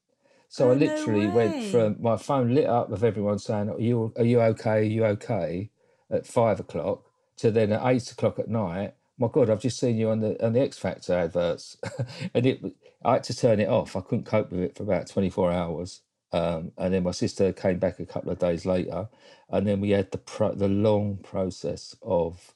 So 0.49 0.67
Oh, 0.67 0.71
I 0.71 0.75
no 0.75 0.79
literally 0.79 1.27
went 1.27 1.63
from 1.71 1.97
my 2.01 2.17
phone 2.17 2.53
lit 2.55 2.67
up 2.67 2.89
with 2.89 3.03
everyone 3.03 3.39
saying, 3.39 3.69
"Are 3.69 3.79
you 3.79 4.13
are 4.17 4.23
you 4.23 4.41
okay? 4.41 4.79
Are 4.79 4.81
you 4.81 5.05
okay?" 5.05 5.69
at 6.09 6.25
five 6.25 6.59
o'clock 6.59 7.03
to 7.37 7.51
then 7.51 7.73
at 7.73 7.85
eight 7.85 8.11
o'clock 8.11 8.39
at 8.39 8.47
night. 8.49 8.93
My 9.17 9.27
God, 9.31 9.49
I've 9.49 9.61
just 9.61 9.79
seen 9.79 9.97
you 9.97 10.09
on 10.09 10.21
the 10.21 10.43
on 10.45 10.53
the 10.53 10.61
X 10.61 10.77
Factor 10.77 11.13
adverts, 11.13 11.77
and 12.33 12.45
it 12.45 12.61
I 13.03 13.13
had 13.13 13.23
to 13.25 13.35
turn 13.35 13.59
it 13.59 13.67
off. 13.67 13.95
I 13.95 14.01
couldn't 14.01 14.25
cope 14.25 14.51
with 14.51 14.61
it 14.61 14.75
for 14.77 14.83
about 14.83 15.07
twenty 15.07 15.29
four 15.29 15.51
hours. 15.51 16.01
Um, 16.33 16.73
and 16.77 16.93
then 16.93 17.03
my 17.03 17.11
sister 17.11 17.53
came 17.53 17.79
back 17.79 17.99
a 17.99 18.05
couple 18.07 18.31
of 18.31 18.39
days 18.39 18.65
later, 18.65 19.09
and 19.49 19.67
then 19.67 19.81
we 19.81 19.91
had 19.91 20.11
the 20.11 20.19
pro- 20.19 20.55
the 20.55 20.67
long 20.69 21.17
process 21.17 21.95
of, 22.03 22.55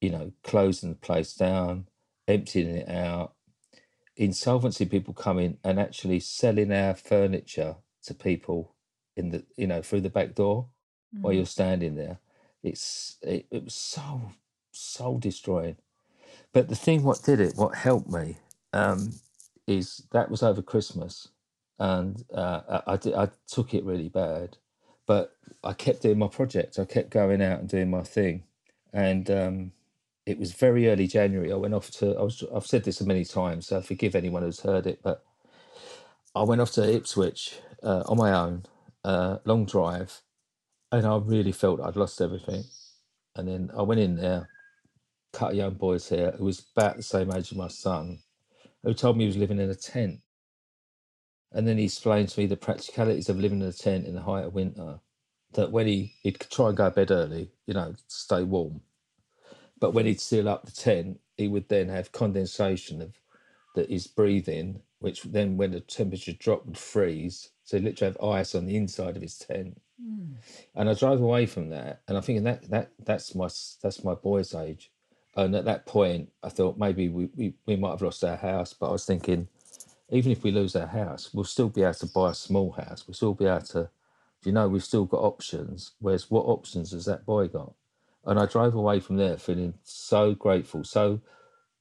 you 0.00 0.10
know, 0.10 0.32
closing 0.44 0.90
the 0.90 0.96
place 0.96 1.34
down, 1.34 1.88
emptying 2.28 2.68
it 2.76 2.88
out, 2.90 3.34
insolvency 4.16 4.86
people 4.86 5.14
coming 5.14 5.58
and 5.64 5.80
actually 5.80 6.20
selling 6.20 6.72
our 6.72 6.94
furniture 6.94 7.76
to 8.04 8.14
people 8.14 8.74
in 9.16 9.30
the 9.30 9.44
you 9.56 9.66
know 9.68 9.82
through 9.82 10.02
the 10.02 10.10
back 10.10 10.34
door 10.36 10.68
while 11.22 11.32
Mm. 11.32 11.34
you're 11.34 11.46
standing 11.46 11.96
there. 11.96 12.20
It's 12.62 13.18
it, 13.22 13.46
it 13.52 13.64
was 13.64 13.74
so 13.74 14.22
soul 14.72 15.18
destroying. 15.18 15.78
But 16.52 16.68
the 16.68 16.76
thing 16.76 17.04
what 17.04 17.22
did 17.24 17.40
it 17.40 17.54
what 17.56 17.76
helped 17.76 18.10
me 18.10 18.38
um 18.74 19.12
is 19.66 20.04
that 20.12 20.30
was 20.30 20.42
over 20.42 20.62
christmas 20.62 21.28
and 21.80 22.24
uh, 22.34 22.82
I, 22.86 22.94
I, 22.94 23.24
I 23.24 23.28
took 23.48 23.74
it 23.74 23.84
really 23.84 24.10
bad 24.10 24.58
but 25.06 25.36
i 25.64 25.74
kept 25.74 26.02
doing 26.02 26.18
my 26.18 26.28
project 26.28 26.78
i 26.78 26.86
kept 26.86 27.10
going 27.10 27.42
out 27.42 27.60
and 27.60 27.68
doing 27.70 27.90
my 27.90 28.02
thing 28.02 28.44
and 28.94 29.30
um 29.30 29.72
it 30.26 30.38
was 30.38 30.52
very 30.52 30.88
early 30.88 31.08
January. 31.08 31.52
I 31.52 31.56
went 31.56 31.74
off 31.74 31.90
to. 31.92 32.16
I 32.16 32.22
was. 32.22 32.44
I've 32.54 32.66
said 32.66 32.84
this 32.84 33.00
many 33.02 33.24
times, 33.24 33.66
so 33.66 33.82
forgive 33.82 34.14
anyone 34.14 34.42
who's 34.42 34.60
heard 34.60 34.86
it, 34.86 35.00
but 35.02 35.24
I 36.34 36.44
went 36.44 36.60
off 36.60 36.72
to 36.72 36.94
Ipswich 36.94 37.58
uh, 37.82 38.04
on 38.06 38.16
my 38.16 38.32
own, 38.32 38.64
uh, 39.04 39.38
long 39.44 39.66
drive, 39.66 40.22
and 40.92 41.06
I 41.06 41.16
really 41.18 41.52
felt 41.52 41.80
I'd 41.80 41.96
lost 41.96 42.20
everything. 42.20 42.64
And 43.36 43.48
then 43.48 43.70
I 43.76 43.82
went 43.82 44.00
in 44.00 44.16
there, 44.16 44.48
cut 45.32 45.52
a 45.52 45.56
young 45.56 45.74
boy's 45.74 46.08
hair 46.08 46.32
who 46.32 46.44
was 46.44 46.64
about 46.76 46.96
the 46.96 47.02
same 47.02 47.32
age 47.32 47.52
as 47.52 47.54
my 47.56 47.68
son, 47.68 48.20
who 48.84 48.94
told 48.94 49.16
me 49.16 49.24
he 49.24 49.28
was 49.28 49.36
living 49.36 49.58
in 49.60 49.70
a 49.70 49.74
tent. 49.74 50.20
And 51.52 51.66
then 51.66 51.78
he 51.78 51.84
explained 51.84 52.28
to 52.30 52.40
me 52.40 52.46
the 52.46 52.56
practicalities 52.56 53.28
of 53.28 53.38
living 53.38 53.60
in 53.60 53.68
a 53.68 53.72
tent 53.72 54.06
in 54.06 54.14
the 54.14 54.22
height 54.22 54.44
of 54.44 54.54
winter. 54.54 55.00
That 55.52 55.72
when 55.72 55.86
he 55.86 56.14
he'd 56.22 56.38
try 56.50 56.68
and 56.68 56.76
go 56.76 56.88
to 56.88 56.94
bed 56.94 57.10
early, 57.10 57.50
you 57.66 57.74
know, 57.74 57.94
stay 58.06 58.44
warm, 58.44 58.82
but 59.80 59.94
when 59.94 60.06
he'd 60.06 60.20
seal 60.20 60.48
up 60.48 60.64
the 60.64 60.72
tent, 60.72 61.18
he 61.36 61.48
would 61.48 61.68
then 61.68 61.88
have 61.88 62.12
condensation 62.12 63.02
of 63.02 63.14
that 63.74 63.88
he's 63.88 64.06
breathing, 64.06 64.82
which 65.00 65.22
then 65.24 65.56
when 65.56 65.72
the 65.72 65.80
temperature 65.80 66.32
dropped 66.32 66.66
would 66.66 66.78
freeze. 66.78 67.50
So 67.64 67.78
he 67.78 67.84
literally 67.84 68.12
have 68.12 68.24
ice 68.24 68.54
on 68.54 68.66
the 68.66 68.76
inside 68.76 69.16
of 69.16 69.22
his 69.22 69.38
tent. 69.38 69.80
Mm. 70.00 70.34
And 70.74 70.88
I 70.90 70.94
drove 70.94 71.20
away 71.20 71.46
from 71.46 71.70
that, 71.70 72.02
and 72.06 72.16
I'm 72.16 72.22
thinking 72.22 72.44
that 72.44 72.68
that 72.70 72.92
that's 73.04 73.34
my 73.34 73.48
that's 73.82 74.04
my 74.04 74.14
boy's 74.14 74.54
age. 74.54 74.90
And 75.36 75.54
at 75.54 75.64
that 75.66 75.86
point, 75.86 76.30
I 76.42 76.48
thought 76.48 76.78
maybe 76.78 77.08
we, 77.08 77.28
we, 77.36 77.54
we 77.66 77.76
might 77.76 77.92
have 77.92 78.02
lost 78.02 78.24
our 78.24 78.36
house, 78.36 78.74
but 78.74 78.88
I 78.88 78.92
was 78.92 79.06
thinking, 79.06 79.48
even 80.10 80.32
if 80.32 80.44
we 80.44 80.52
lose 80.52 80.76
our 80.76 80.88
house, 80.88 81.30
we'll 81.34 81.44
still 81.44 81.68
be 81.70 81.82
able 81.82 81.94
to 81.94 82.06
buy 82.06 82.30
a 82.32 82.34
small 82.34 82.72
house. 82.72 83.06
We'll 83.06 83.14
still 83.14 83.34
be 83.34 83.46
able 83.46 83.62
to, 83.62 83.90
you 84.44 84.52
know, 84.52 84.68
we've 84.68 84.84
still 84.84 85.06
got 85.06 85.22
options. 85.22 85.92
Whereas 86.00 86.30
what 86.30 86.46
options 86.46 86.92
has 86.92 87.06
that 87.06 87.26
boy 87.26 87.48
got? 87.48 87.74
And 88.26 88.38
I 88.40 88.46
drove 88.46 88.74
away 88.74 89.00
from 89.00 89.16
there 89.16 89.38
feeling 89.38 89.74
so 89.84 90.34
grateful, 90.34 90.84
so 90.84 91.20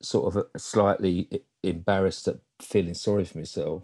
sort 0.01 0.35
of 0.35 0.47
slightly 0.61 1.27
e- 1.31 1.39
embarrassed 1.63 2.27
at 2.27 2.37
feeling 2.61 2.95
sorry 2.95 3.25
for 3.25 3.39
myself. 3.39 3.83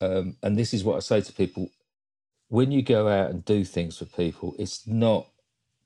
Um, 0.00 0.36
and 0.42 0.58
this 0.58 0.74
is 0.74 0.84
what 0.84 0.96
I 0.96 1.00
say 1.00 1.20
to 1.22 1.32
people 1.32 1.70
when 2.48 2.72
you 2.72 2.82
go 2.82 3.08
out 3.08 3.30
and 3.30 3.44
do 3.44 3.64
things 3.64 3.98
for 3.98 4.06
people, 4.06 4.54
it's 4.58 4.86
not 4.86 5.28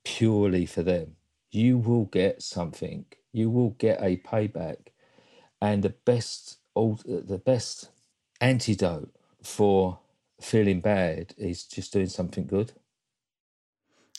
purely 0.04 0.66
for 0.66 0.82
them. 0.84 1.16
You 1.52 1.78
will 1.78 2.06
get 2.06 2.42
something, 2.42 3.06
you 3.32 3.50
will 3.50 3.70
get 3.72 4.00
a 4.02 4.18
payback. 4.18 4.78
And 5.62 5.84
the 5.84 5.90
best, 6.06 6.58
al- 6.76 7.00
uh, 7.08 7.20
the 7.24 7.38
best 7.38 7.90
antidote 8.40 9.14
for 9.42 9.98
feeling 10.40 10.80
bad 10.80 11.34
is 11.36 11.64
just 11.64 11.92
doing 11.92 12.06
something 12.06 12.46
good. 12.46 12.72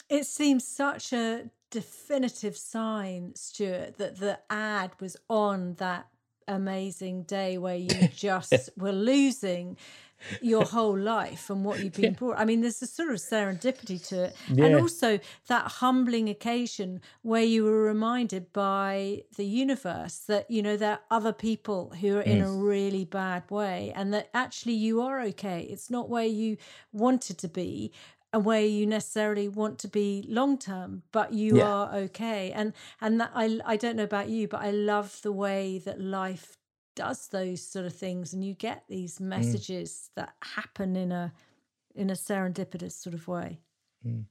It 0.08 0.26
seems 0.26 0.66
such 0.66 1.12
a 1.12 1.50
definitive 1.70 2.56
sign, 2.56 3.34
Stuart, 3.34 3.96
that 3.98 4.18
the 4.18 4.38
ad 4.50 4.92
was 5.00 5.16
on 5.28 5.74
that 5.74 6.06
amazing 6.46 7.22
day 7.22 7.58
where 7.58 7.76
you 7.76 8.08
just 8.14 8.70
were 8.76 8.92
losing 8.92 9.76
your 10.40 10.66
whole 10.66 10.98
life 10.98 11.50
and 11.50 11.64
what 11.64 11.80
you've 11.80 11.92
been 11.96 12.12
brought. 12.14 12.38
I 12.38 12.44
mean, 12.44 12.60
there's 12.60 12.82
a 12.82 12.86
sort 12.86 13.10
of 13.10 13.16
serendipity 13.16 14.02
to 14.08 14.24
it. 14.24 14.36
And 14.60 14.74
also 14.74 15.18
that 15.48 15.64
humbling 15.72 16.28
occasion 16.28 17.00
where 17.22 17.42
you 17.42 17.64
were 17.64 17.82
reminded 17.82 18.52
by 18.52 19.22
the 19.36 19.44
universe 19.46 20.18
that, 20.28 20.50
you 20.50 20.62
know, 20.62 20.76
there 20.76 20.92
are 20.92 21.00
other 21.10 21.32
people 21.32 21.92
who 22.00 22.16
are 22.16 22.22
in 22.22 22.40
a 22.40 22.50
really 22.50 23.04
bad 23.04 23.50
way 23.50 23.92
and 23.94 24.12
that 24.14 24.30
actually 24.34 24.74
you 24.74 25.00
are 25.00 25.20
okay. 25.20 25.62
It's 25.62 25.90
not 25.90 26.08
where 26.08 26.26
you 26.26 26.56
wanted 26.92 27.38
to 27.38 27.48
be 27.48 27.92
and 28.32 28.44
where 28.44 28.62
you 28.64 28.86
necessarily 28.86 29.48
want 29.48 29.78
to 29.80 29.88
be 29.88 30.24
long 30.28 30.56
term, 30.58 31.02
but 31.12 31.32
you 31.34 31.56
Yeah. 31.56 31.64
are 31.64 31.94
okay. 31.94 32.50
And 32.52 32.72
and 33.00 33.20
that 33.20 33.30
I 33.34 33.60
I 33.64 33.76
don't 33.76 33.96
know 33.96 34.04
about 34.04 34.28
you, 34.30 34.48
but 34.48 34.62
I 34.62 34.70
love 34.70 35.20
the 35.22 35.32
way 35.32 35.78
that 35.84 36.00
life 36.00 36.56
does 36.94 37.28
those 37.28 37.62
sort 37.62 37.86
of 37.86 37.94
things 37.94 38.32
and 38.32 38.44
you 38.44 38.54
get 38.54 38.84
these 38.88 39.20
messages 39.20 40.10
that 40.16 40.34
happen 40.42 40.96
in 40.96 41.12
a 41.12 41.32
in 41.94 42.10
a 42.10 42.14
serendipitous 42.14 42.92
sort 42.92 43.14
of 43.14 43.28
way. 43.28 43.58
Mm. 44.06 44.24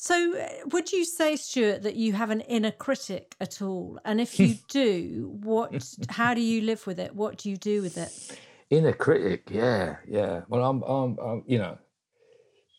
So, 0.00 0.38
uh, 0.38 0.48
would 0.70 0.92
you 0.92 1.04
say, 1.04 1.34
Stuart, 1.34 1.82
that 1.82 1.96
you 1.96 2.12
have 2.12 2.30
an 2.30 2.40
inner 2.42 2.70
critic 2.70 3.34
at 3.40 3.60
all? 3.60 3.98
And 4.04 4.20
if 4.20 4.38
you 4.38 4.56
do, 4.68 5.36
what? 5.42 5.94
How 6.08 6.34
do 6.34 6.40
you 6.40 6.62
live 6.62 6.86
with 6.86 7.00
it? 7.00 7.14
What 7.14 7.38
do 7.38 7.50
you 7.50 7.56
do 7.56 7.82
with 7.82 7.98
it? 7.98 8.38
Inner 8.70 8.92
critic, 8.92 9.48
yeah, 9.50 9.96
yeah. 10.06 10.42
Well, 10.48 10.64
I'm, 10.64 10.82
I'm, 10.82 11.18
I'm 11.18 11.42
you 11.46 11.58
know, 11.58 11.78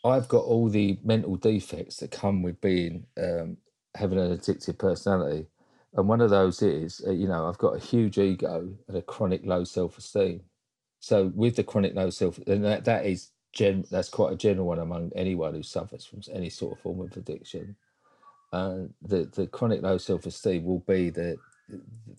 I've 0.05 0.29
got 0.29 0.45
all 0.45 0.69
the 0.69 0.97
mental 1.03 1.35
defects 1.35 1.97
that 1.97 2.11
come 2.11 2.41
with 2.41 2.61
being 2.61 3.05
um, 3.17 3.57
having 3.95 4.19
an 4.19 4.37
addictive 4.37 4.77
personality, 4.77 5.47
and 5.93 6.07
one 6.07 6.21
of 6.21 6.29
those 6.29 6.61
is, 6.61 7.01
uh, 7.07 7.11
you 7.11 7.27
know, 7.27 7.47
I've 7.47 7.57
got 7.57 7.75
a 7.75 7.79
huge 7.79 8.17
ego 8.19 8.69
and 8.87 8.97
a 8.97 9.01
chronic 9.01 9.45
low 9.45 9.63
self 9.63 9.97
esteem. 9.97 10.41
So 10.99 11.31
with 11.35 11.55
the 11.55 11.63
chronic 11.63 11.95
low 11.95 12.09
self, 12.11 12.39
and 12.47 12.63
that 12.65 12.85
that 12.85 13.05
is 13.05 13.31
gen 13.53 13.85
that's 13.91 14.09
quite 14.09 14.33
a 14.33 14.37
general 14.37 14.67
one 14.67 14.79
among 14.79 15.11
anyone 15.15 15.53
who 15.55 15.63
suffers 15.63 16.05
from 16.05 16.21
any 16.33 16.49
sort 16.49 16.73
of 16.73 16.79
form 16.81 17.01
of 17.01 17.15
addiction. 17.17 17.75
Uh, 18.53 18.83
the 19.01 19.25
the 19.35 19.47
chronic 19.47 19.81
low 19.81 19.97
self 19.97 20.25
esteem 20.25 20.65
will 20.65 20.83
be 20.87 21.09
the 21.09 21.37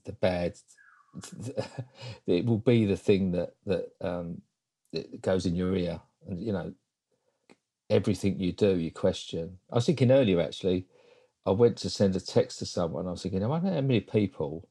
the 0.05 0.13
bad. 0.13 0.55
it 2.27 2.45
will 2.47 2.59
be 2.59 2.87
the 2.87 2.97
thing 2.97 3.33
that 3.33 3.55
that 3.67 3.91
um, 4.01 4.43
that 4.93 5.23
goes 5.23 5.47
in 5.47 5.57
your 5.57 5.77
ear, 5.77 6.01
and 6.29 6.41
you 6.41 6.53
know 6.53 6.73
everything 7.91 8.39
you 8.41 8.53
do, 8.53 8.77
you 8.79 8.91
question. 8.91 9.59
I 9.71 9.77
was 9.77 9.87
thinking 9.87 10.11
earlier 10.11 10.41
actually. 10.41 10.87
I 11.47 11.53
went 11.53 11.77
to 11.79 11.91
send 11.91 12.17
a 12.17 12.21
text 12.21 12.59
to 12.59 12.67
someone. 12.67 13.07
I 13.07 13.13
was 13.13 13.23
thinking, 13.23 13.43
I 13.43 13.49
wonder 13.49 13.71
how 13.71 13.81
many 13.81 14.01
people 14.01 14.69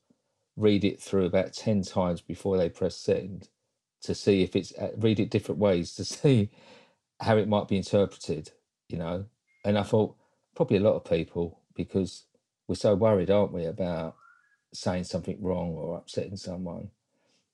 read 0.55 0.84
it 0.84 1.01
through 1.01 1.25
about 1.25 1.53
ten 1.53 1.84
times 1.84 2.21
before 2.21 2.58
they 2.58 2.69
press 2.69 2.95
send 2.95 3.49
to 4.01 4.15
see 4.15 4.43
if 4.43 4.55
it's 4.55 4.73
uh, 4.77 4.91
read 4.97 5.19
it 5.19 5.29
different 5.29 5.60
ways 5.60 5.93
to 5.95 6.05
see 6.05 6.49
how 7.19 7.38
it 7.38 7.47
might 7.47 7.67
be 7.67 7.77
interpreted, 7.77 8.51
you 8.88 8.97
know. 8.97 9.25
And 9.65 9.77
I 9.77 9.84
thought 9.84 10.15
probably 10.55 10.77
a 10.77 10.82
lot 10.82 10.95
of 10.95 11.05
people 11.05 11.62
because 11.75 12.25
we're 12.67 12.75
so 12.75 12.95
worried, 12.95 13.32
aren't 13.32 13.53
we, 13.53 13.65
about 13.65 14.15
saying 14.73 15.05
something 15.05 15.41
wrong 15.41 15.73
or 15.73 15.97
upsetting 15.97 16.38
someone. 16.38 16.91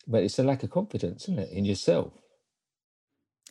But 0.08 0.24
it's 0.24 0.40
a 0.40 0.44
lack 0.44 0.64
of 0.64 0.72
confidence, 0.72 1.24
isn't 1.24 1.40
it, 1.40 1.52
in 1.52 1.66
yourself? 1.66 2.14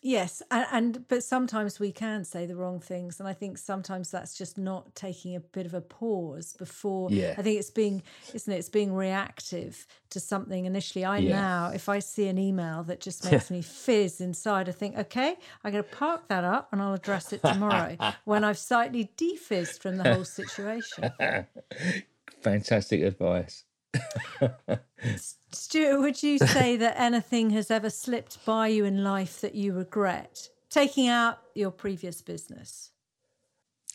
Yes, 0.06 0.42
and, 0.50 0.66
and 0.70 1.08
but 1.08 1.24
sometimes 1.24 1.80
we 1.80 1.90
can 1.90 2.24
say 2.24 2.44
the 2.44 2.54
wrong 2.54 2.78
things, 2.78 3.20
and 3.20 3.26
I 3.26 3.32
think 3.32 3.56
sometimes 3.56 4.10
that's 4.10 4.36
just 4.36 4.58
not 4.58 4.94
taking 4.94 5.34
a 5.34 5.40
bit 5.40 5.64
of 5.64 5.72
a 5.72 5.80
pause 5.80 6.52
before. 6.58 7.10
Yeah. 7.10 7.34
I 7.38 7.42
think 7.42 7.58
it's 7.58 7.70
being, 7.70 8.02
isn't 8.34 8.52
it? 8.52 8.58
It's 8.58 8.68
being 8.68 8.92
reactive 8.92 9.86
to 10.10 10.20
something 10.20 10.66
initially. 10.66 11.06
I 11.06 11.20
Yeah. 11.20 11.30
now, 11.30 11.70
if 11.72 11.88
I 11.88 12.00
see 12.00 12.28
an 12.28 12.36
email 12.36 12.82
that 12.82 13.00
just 13.00 13.24
makes 13.32 13.50
me 13.50 13.62
fizz 13.62 14.20
inside, 14.20 14.68
I 14.68 14.72
think, 14.72 14.98
okay, 14.98 15.38
I'm 15.64 15.72
going 15.72 15.82
to 15.82 15.90
park 15.90 16.28
that 16.28 16.44
up 16.44 16.68
and 16.70 16.82
I'll 16.82 16.92
address 16.92 17.32
it 17.32 17.42
tomorrow 17.42 17.96
when 18.24 18.44
I've 18.44 18.58
slightly 18.58 19.10
defizzed 19.16 19.80
from 19.80 19.96
the 19.96 20.04
whole 20.04 20.24
situation. 20.24 21.12
Fantastic 22.42 23.00
advice. 23.00 23.64
Stuart, 25.52 26.00
would 26.00 26.22
you 26.22 26.38
say 26.38 26.76
that 26.76 27.00
anything 27.00 27.50
has 27.50 27.70
ever 27.70 27.90
slipped 27.90 28.44
by 28.44 28.68
you 28.68 28.84
in 28.84 29.04
life 29.04 29.40
that 29.40 29.54
you 29.54 29.72
regret? 29.72 30.48
Taking 30.70 31.08
out 31.08 31.38
your 31.54 31.70
previous 31.70 32.22
business. 32.22 32.90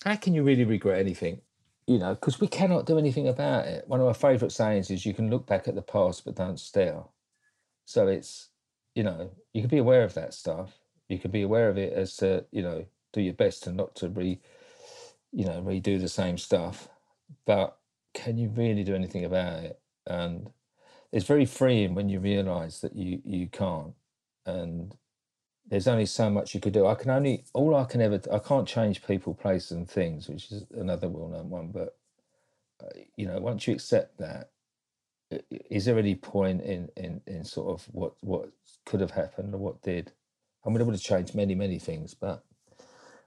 How 0.03 0.15
can 0.15 0.33
you 0.33 0.43
really 0.43 0.63
regret 0.63 0.99
anything? 0.99 1.41
You 1.87 1.99
know, 1.99 2.13
because 2.13 2.39
we 2.39 2.47
cannot 2.47 2.85
do 2.85 2.97
anything 2.97 3.27
about 3.27 3.65
it. 3.65 3.87
One 3.87 3.99
of 3.99 4.05
my 4.05 4.13
favourite 4.13 4.51
sayings 4.51 4.89
is 4.91 5.05
you 5.05 5.13
can 5.13 5.29
look 5.29 5.45
back 5.45 5.67
at 5.67 5.75
the 5.75 5.81
past 5.81 6.23
but 6.23 6.35
don't 6.35 6.59
stare. 6.59 7.03
So 7.85 8.07
it's, 8.07 8.49
you 8.95 9.03
know, 9.03 9.31
you 9.53 9.61
can 9.61 9.69
be 9.69 9.79
aware 9.79 10.03
of 10.03 10.13
that 10.13 10.33
stuff. 10.33 10.77
You 11.09 11.17
can 11.17 11.31
be 11.31 11.41
aware 11.41 11.69
of 11.69 11.77
it 11.77 11.93
as 11.93 12.15
to, 12.17 12.45
you 12.51 12.61
know, 12.61 12.85
do 13.11 13.21
your 13.21 13.33
best 13.33 13.65
and 13.67 13.75
not 13.75 13.95
to 13.95 14.09
re, 14.09 14.39
you 15.31 15.45
know, 15.45 15.61
redo 15.61 15.99
the 15.99 16.07
same 16.07 16.37
stuff. 16.37 16.87
But 17.45 17.77
can 18.13 18.37
you 18.37 18.49
really 18.49 18.83
do 18.83 18.95
anything 18.95 19.25
about 19.25 19.63
it? 19.63 19.78
And 20.09 20.51
it's 21.11 21.25
very 21.27 21.45
freeing 21.45 21.95
when 21.95 22.09
you 22.09 22.19
realise 22.19 22.79
that 22.81 22.95
you 22.95 23.21
you 23.25 23.47
can't. 23.47 23.93
And 24.45 24.95
there's 25.67 25.87
only 25.87 26.05
so 26.05 26.29
much 26.29 26.53
you 26.53 26.61
could 26.61 26.73
do. 26.73 26.87
I 26.87 26.95
can 26.95 27.11
only 27.11 27.45
all 27.53 27.75
I 27.75 27.85
can 27.85 28.01
ever 28.01 28.21
I 28.31 28.39
can't 28.39 28.67
change 28.67 29.05
people, 29.05 29.33
places, 29.33 29.71
and 29.71 29.89
things, 29.89 30.29
which 30.29 30.51
is 30.51 30.65
another 30.73 31.09
well-known 31.09 31.49
one. 31.49 31.69
But 31.71 31.97
uh, 32.83 32.87
you 33.17 33.27
know, 33.27 33.39
once 33.39 33.67
you 33.67 33.73
accept 33.75 34.17
that, 34.19 34.51
is 35.69 35.85
there 35.85 35.99
any 35.99 36.15
point 36.15 36.61
in 36.61 36.89
in 36.97 37.21
in 37.27 37.43
sort 37.45 37.69
of 37.79 37.87
what 37.93 38.13
what 38.21 38.49
could 38.85 39.01
have 39.01 39.11
happened 39.11 39.53
or 39.53 39.57
what 39.59 39.81
did? 39.81 40.11
I 40.65 40.69
mean, 40.69 40.81
I 40.81 40.83
would 40.83 40.95
have 40.95 41.01
changed 41.01 41.35
many 41.35 41.55
many 41.55 41.79
things, 41.79 42.13
but 42.13 42.43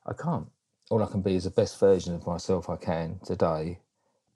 I 0.07 0.13
can't. 0.15 0.49
All 0.91 1.03
I 1.03 1.07
can 1.07 1.23
be 1.23 1.37
is 1.37 1.45
the 1.45 1.51
best 1.51 1.81
version 1.81 2.15
of 2.15 2.27
myself 2.27 2.71
I 2.71 2.77
can 2.77 3.21
today. 3.25 3.81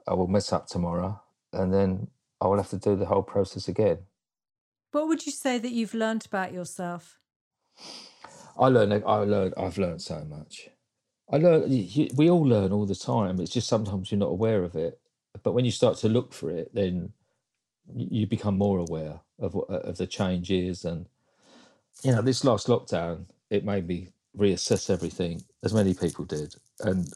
I 0.09 0.15
will 0.15 0.29
mess 0.29 0.53
up 0.53 0.69
tomorrow, 0.69 1.21
and 1.53 1.75
then 1.75 2.09
I 2.41 2.47
will 2.47 2.57
have 2.57 2.71
to 2.71 2.79
do 2.79 2.97
the 2.97 3.07
whole 3.07 3.23
process 3.23 3.69
again. 3.69 3.99
What 4.93 5.09
would 5.09 5.27
you 5.27 5.33
say 5.33 5.59
that 5.59 5.73
you've 5.73 5.95
learned 5.95 6.27
about 6.27 6.53
yourself? 6.53 7.19
I 8.59 8.69
learn. 8.69 8.93
I 8.93 9.17
learn. 9.19 9.53
I've 9.57 9.79
learned 9.79 10.03
so 10.03 10.25
much. 10.25 10.71
I 11.31 11.39
learn. 11.39 11.69
We 12.15 12.31
all 12.31 12.47
learn 12.47 12.73
all 12.73 12.87
the 12.87 12.95
time. 12.95 13.41
It's 13.41 13.53
just 13.53 13.69
sometimes 13.69 14.11
you're 14.11 14.19
not 14.19 14.31
aware 14.31 14.65
of 14.65 14.75
it. 14.77 14.99
But 15.43 15.53
when 15.53 15.65
you 15.65 15.71
start 15.71 15.99
to 15.99 16.09
look 16.09 16.33
for 16.33 16.51
it, 16.51 16.75
then 16.75 17.13
you 17.95 18.27
become 18.27 18.57
more 18.57 18.79
aware 18.79 19.21
of 19.39 19.55
what 19.55 19.69
of 19.71 19.99
the 19.99 20.07
changes. 20.07 20.85
And 20.85 21.07
you 22.03 22.13
know, 22.13 22.23
this 22.23 22.45
last 22.45 22.69
lockdown, 22.69 23.27
it 23.51 23.65
made 23.65 23.87
me 23.87 24.09
reassess 24.37 24.91
everything, 24.91 25.43
as 25.65 25.75
many 25.75 25.95
people 25.95 26.25
did. 26.25 26.55
And 26.81 27.13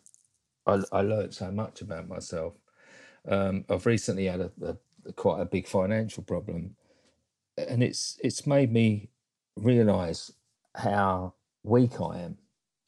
I, 0.66 0.80
I 0.92 1.02
learned 1.02 1.34
so 1.34 1.50
much 1.50 1.80
about 1.82 2.08
myself. 2.08 2.54
Um, 3.28 3.64
I've 3.68 3.86
recently 3.86 4.26
had 4.26 4.40
a, 4.40 4.50
a 4.62 4.76
quite 5.16 5.40
a 5.40 5.46
big 5.46 5.66
financial 5.66 6.22
problem, 6.22 6.76
and 7.56 7.82
it's 7.82 8.18
it's 8.22 8.46
made 8.46 8.72
me 8.72 9.10
realize 9.56 10.32
how 10.76 11.34
weak 11.62 12.00
I 12.00 12.20
am 12.20 12.38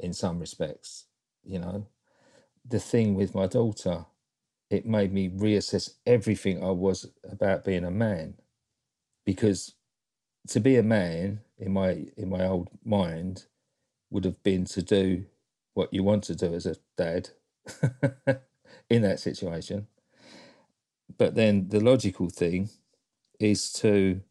in 0.01 0.13
some 0.13 0.39
respects. 0.39 1.07
You 1.45 1.61
know, 1.61 1.87
the 2.69 2.81
thing 2.81 3.15
with 3.15 3.35
my 3.35 3.47
daughter, 3.47 4.07
it 4.71 4.87
made 4.87 5.13
me 5.13 5.31
reassess 5.31 5.95
everything 6.07 6.63
I 6.65 6.71
was 6.71 7.07
about 7.31 7.65
being 7.65 7.85
a 7.85 7.91
man, 7.91 8.35
because 9.27 9.75
to 10.49 10.61
be 10.61 10.77
a 10.77 10.83
man 10.83 11.41
in 11.59 11.73
my 11.73 12.07
in 12.17 12.31
my 12.31 12.47
old 12.47 12.69
mind 12.85 13.47
would 14.11 14.25
have 14.25 14.43
been 14.43 14.65
to 14.67 14.83
do 14.83 15.25
what 15.75 15.93
you 15.93 16.03
want 16.03 16.25
to 16.25 16.35
do 16.35 16.55
as 16.55 16.67
a 16.67 16.77
dad 16.97 17.31
in 18.91 19.03
that 19.03 19.21
situation. 19.21 19.87
But 21.19 21.35
then 21.35 21.69
the 21.69 21.81
logical 21.81 22.31
thing 22.31 22.71
is 23.41 23.73
to 23.75 24.23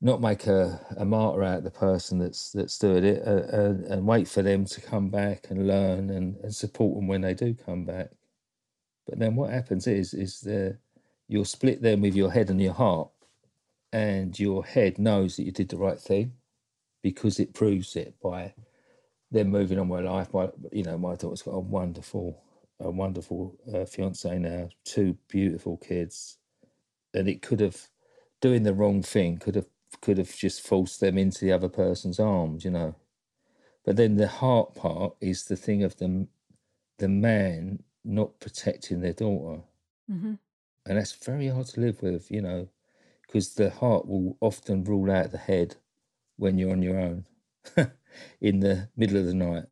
not 0.00 0.20
make 0.20 0.46
a, 0.46 0.80
a 0.96 1.04
martyr 1.04 1.44
out 1.44 1.58
of 1.58 1.64
the 1.64 1.70
person 1.70 2.18
that's 2.18 2.52
that's 2.52 2.78
doing 2.78 3.04
it 3.04 3.22
uh, 3.26 3.56
uh, 3.56 3.74
and 3.88 4.06
wait 4.06 4.28
for 4.28 4.42
them 4.42 4.64
to 4.66 4.80
come 4.80 5.10
back 5.10 5.46
and 5.50 5.66
learn 5.68 6.10
and, 6.10 6.36
and 6.38 6.54
support 6.54 6.96
them 6.96 7.08
when 7.08 7.22
they 7.22 7.34
do 7.34 7.54
come 7.54 7.84
back. 7.84 8.10
But 9.06 9.18
then 9.18 9.36
what 9.36 9.50
happens 9.50 9.86
is 9.86 10.14
is 10.14 10.40
the 10.40 10.78
you'll 11.28 11.44
split 11.44 11.82
them 11.82 12.02
with 12.02 12.14
your 12.14 12.32
head 12.32 12.50
and 12.50 12.60
your 12.60 12.74
heart, 12.74 13.10
and 13.92 14.38
your 14.38 14.64
head 14.64 14.98
knows 14.98 15.36
that 15.36 15.44
you 15.44 15.52
did 15.52 15.70
the 15.70 15.78
right 15.78 16.00
thing 16.00 16.34
because 17.02 17.40
it 17.40 17.54
proves 17.54 17.96
it 17.96 18.14
by 18.22 18.54
them 19.30 19.48
moving 19.50 19.78
on 19.78 19.88
with 19.88 20.04
life. 20.04 20.34
My 20.34 20.50
you 20.72 20.84
know 20.84 20.98
my 20.98 21.16
daughter's 21.16 21.42
got 21.42 21.52
a 21.52 21.60
wonderful 21.60 22.42
a 22.82 22.90
wonderful 22.90 23.56
uh, 23.72 23.84
fiance 23.84 24.38
now, 24.38 24.68
two 24.84 25.16
beautiful 25.28 25.76
kids, 25.78 26.38
and 27.14 27.28
it 27.28 27.42
could 27.42 27.60
have 27.60 27.88
doing 28.40 28.64
the 28.64 28.74
wrong 28.74 29.02
thing 29.02 29.38
could 29.38 29.54
have 29.54 29.66
could 30.00 30.18
have 30.18 30.34
just 30.36 30.60
forced 30.62 31.00
them 31.00 31.16
into 31.18 31.44
the 31.44 31.52
other 31.52 31.68
person's 31.68 32.18
arms, 32.20 32.64
you 32.64 32.70
know. 32.70 32.94
But 33.84 33.96
then 33.96 34.16
the 34.16 34.28
heart 34.28 34.74
part 34.74 35.14
is 35.20 35.44
the 35.44 35.56
thing 35.56 35.82
of 35.82 35.96
the 35.96 36.26
the 36.98 37.08
man 37.08 37.82
not 38.04 38.40
protecting 38.40 39.00
their 39.00 39.12
daughter, 39.12 39.62
hmm 40.08 40.34
and 40.86 40.98
that's 40.98 41.12
very 41.12 41.48
hard 41.48 41.66
to 41.66 41.80
live 41.80 42.02
with, 42.02 42.30
you 42.30 42.42
know, 42.42 42.68
because 43.26 43.54
the 43.54 43.70
heart 43.70 44.06
will 44.06 44.36
often 44.40 44.84
rule 44.84 45.10
out 45.10 45.30
the 45.30 45.38
head 45.38 45.76
when 46.36 46.58
you're 46.58 46.72
on 46.72 46.82
your 46.82 46.98
own 46.98 47.26
in 48.40 48.60
the 48.60 48.88
middle 48.96 49.16
of 49.18 49.26
the 49.26 49.34
night. 49.34 49.64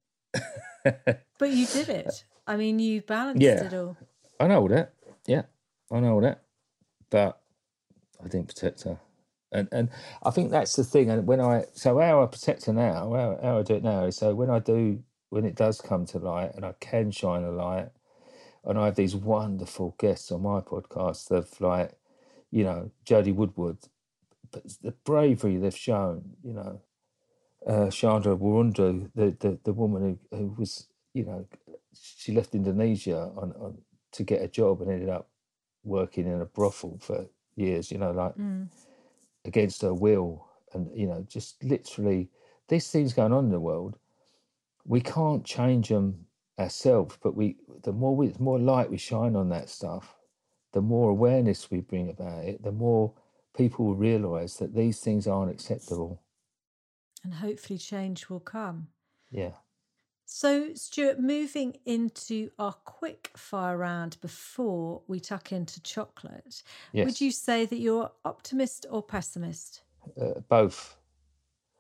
But 1.39 1.51
you 1.51 1.66
did 1.66 1.89
it. 1.89 2.24
I 2.51 2.57
mean, 2.57 2.80
you 2.80 3.03
balanced 3.03 3.42
Yeah. 3.42 3.64
it 3.64 3.74
all. 3.74 3.96
I 4.40 4.48
know 4.48 4.62
all 4.62 4.68
that. 4.68 4.92
Yeah, 5.26 5.42
I 5.92 6.01
know 6.01 6.14
all 6.14 6.20
that. 6.22 6.42
But 7.11 7.40
I 8.22 8.28
didn't 8.28 8.48
protect 8.48 8.82
her. 8.84 9.01
And 9.53 9.68
and 9.72 9.90
I 10.22 10.30
think 10.30 10.51
that's 10.51 10.76
the 10.76 10.84
thing. 10.84 11.11
And 11.11 11.26
when 11.26 11.40
I 11.40 11.64
so 11.74 11.98
how 11.98 12.22
I 12.22 12.26
protect 12.26 12.66
her 12.66 12.72
now, 12.72 13.12
how, 13.14 13.38
how 13.42 13.59
I 13.59 13.62
do 13.62 13.74
it 13.76 13.84
now 13.84 14.05
is 14.07 14.16
so 14.16 14.34
when 14.34 14.51
I 14.51 14.59
do 14.59 15.03
when 15.30 15.44
it 15.44 15.55
does 15.57 15.80
come 15.80 16.07
to 16.07 16.18
light 16.18 16.53
and 16.57 16.64
I 16.64 16.74
can 16.80 17.11
shine 17.12 17.44
a 17.44 17.51
light 17.53 17.90
and 18.64 18.78
I 18.78 18.86
have 18.86 18.96
these 18.96 19.16
wonderful 19.16 19.94
guests 19.98 20.32
on 20.32 20.42
my 20.42 20.61
podcast 20.61 21.30
of 21.30 21.61
like, 21.61 21.92
you 22.51 22.64
know, 22.64 22.90
Jodie 23.07 23.34
Woodward, 23.34 23.78
but 24.53 24.64
the 24.82 24.92
bravery 25.05 25.57
they've 25.59 25.76
shown, 25.76 26.36
you 26.44 26.55
know, 26.55 26.82
uh, 27.66 27.90
Shandra 27.90 28.36
Woworuntu, 28.36 29.11
the, 29.14 29.36
the 29.40 29.59
the 29.64 29.72
woman 29.72 30.18
who, 30.30 30.36
who 30.38 30.57
was, 30.59 30.88
you 31.14 31.24
know, 31.24 31.46
she 31.95 32.32
left 32.32 32.55
Indonesia 32.55 33.30
on, 33.36 33.53
on 33.53 33.78
to 34.12 34.24
get 34.24 34.43
a 34.43 34.49
job 34.49 34.82
and 34.82 34.91
ended 34.91 35.09
up 35.09 35.28
working 35.84 36.26
in 36.26 36.41
a 36.41 36.47
brothel 36.47 36.99
for 37.01 37.26
years. 37.57 37.91
You 37.91 37.99
know, 37.99 38.12
like 38.12 38.34
Mm. 38.36 38.68
against 39.45 39.82
her 39.82 39.95
will, 39.95 40.47
and 40.72 40.91
you 40.95 41.07
know, 41.07 41.24
just 41.28 41.62
literally 41.64 42.30
these 42.68 42.91
things 42.91 43.12
going 43.12 43.32
on 43.32 43.47
in 43.47 43.51
the 43.51 43.61
world. 43.61 43.99
We 44.84 45.01
can't 45.01 45.45
change 45.45 45.88
them 45.88 46.26
ourselves, 46.59 47.18
but 47.22 47.34
we 47.36 47.57
the 47.82 47.93
more 47.93 48.16
we 48.16 48.28
the 48.28 48.43
more 48.43 48.59
light 48.59 48.91
we 48.91 48.99
shine 48.99 49.36
on 49.36 49.49
that 49.51 49.68
stuff, 49.68 50.16
the 50.72 50.80
more 50.80 51.11
awareness 51.11 51.70
we 51.70 51.80
bring 51.80 52.09
about 52.11 52.45
it, 52.45 52.62
the 52.62 52.72
more 52.72 53.12
people 53.57 53.86
will 53.86 53.97
realise 53.97 54.57
that 54.57 54.74
these 54.74 55.01
things 55.01 55.26
aren't 55.26 55.51
acceptable. 55.51 56.22
And 57.24 57.34
hopefully 57.34 57.78
change 57.78 58.30
will 58.30 58.41
come. 58.41 58.88
Yeah. 59.30 59.53
So, 60.35 60.74
Stuart, 60.74 61.18
moving 61.18 61.76
into 61.85 62.51
our 62.57 62.72
quick 62.85 63.33
fire 63.37 63.76
round 63.76 64.16
before 64.20 65.03
we 65.09 65.18
tuck 65.18 65.51
into 65.51 65.83
chocolate, 65.83 66.62
Yes. 66.93 67.05
would 67.05 67.20
you 67.20 67.33
say 67.33 67.66
that 67.66 67.78
you're 67.81 68.12
optimist 68.24 68.87
or 68.93 69.03
pessimist? 69.03 69.83
Uh, 70.18 70.39
both. 70.49 70.97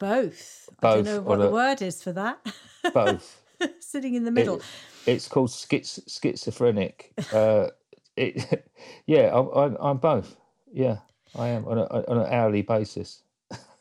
Both. 0.00 0.68
I 0.82 0.94
don't 0.96 1.04
know 1.04 1.20
what 1.20 1.38
the 1.38 1.46
a- 1.46 1.52
word 1.52 1.80
is 1.80 2.02
for 2.02 2.10
that. 2.10 2.44
Both. 2.92 3.40
Sitting 3.78 4.14
in 4.16 4.24
the 4.24 4.30
It- 4.30 4.34
middle. 4.34 4.60
it's 5.06 5.28
called 5.28 5.50
schiz- 5.52 6.02
schizophrenic. 6.08 7.12
Uh, 7.32 7.68
it, 8.16 8.68
yeah, 9.06 9.30
I'm, 9.32 9.48
I'm, 9.54 9.76
I'm 9.78 9.96
both. 9.98 10.34
Yeah, 10.72 10.96
I 11.38 11.48
am 11.50 11.66
on, 11.66 11.78
a, 11.78 11.84
on 11.84 12.18
an 12.18 12.32
hourly 12.34 12.62
basis. 12.62 13.22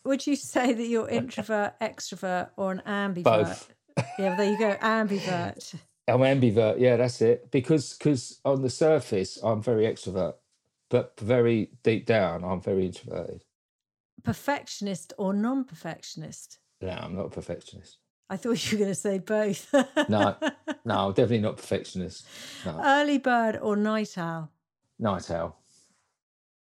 Would 0.03 0.27
you 0.27 0.35
say 0.35 0.73
that 0.73 0.85
you're 0.85 1.09
introvert, 1.19 1.73
extrovert, 1.81 2.49
or 2.55 2.71
an 2.71 2.83
ambivert? 2.85 3.23
Both. 3.23 3.73
Yeah, 4.17 4.35
there 4.35 4.49
you 4.51 4.57
go, 4.57 4.75
ambivert. 4.81 5.73
I'm 6.07 6.19
ambivert. 6.21 6.79
Yeah, 6.79 6.97
that's 6.97 7.21
it. 7.21 7.51
Because 7.51 7.93
because 7.97 8.39
on 8.43 8.61
the 8.61 8.69
surface 8.69 9.37
I'm 9.43 9.61
very 9.61 9.85
extrovert, 9.85 10.35
but 10.89 11.13
very 11.19 11.71
deep 11.83 12.05
down 12.05 12.43
I'm 12.43 12.61
very 12.61 12.85
introverted. 12.85 13.43
Perfectionist 14.23 15.13
or 15.17 15.33
non 15.33 15.63
perfectionist? 15.63 16.59
No, 16.81 16.89
I'm 16.89 17.15
not 17.15 17.27
a 17.27 17.29
perfectionist. 17.29 17.97
I 18.29 18.37
thought 18.37 18.71
you 18.71 18.77
were 18.77 18.83
going 18.85 18.91
to 18.91 18.95
say 18.95 19.17
both. 19.19 19.73
No, 20.07 20.35
no, 20.85 21.07
I'm 21.07 21.13
definitely 21.13 21.39
not 21.39 21.57
perfectionist. 21.57 22.25
No, 22.65 22.79
Early 22.83 23.17
bird 23.17 23.57
or 23.61 23.75
night 23.75 24.17
owl? 24.17 24.51
night 24.99 25.29
owl. 25.31 25.58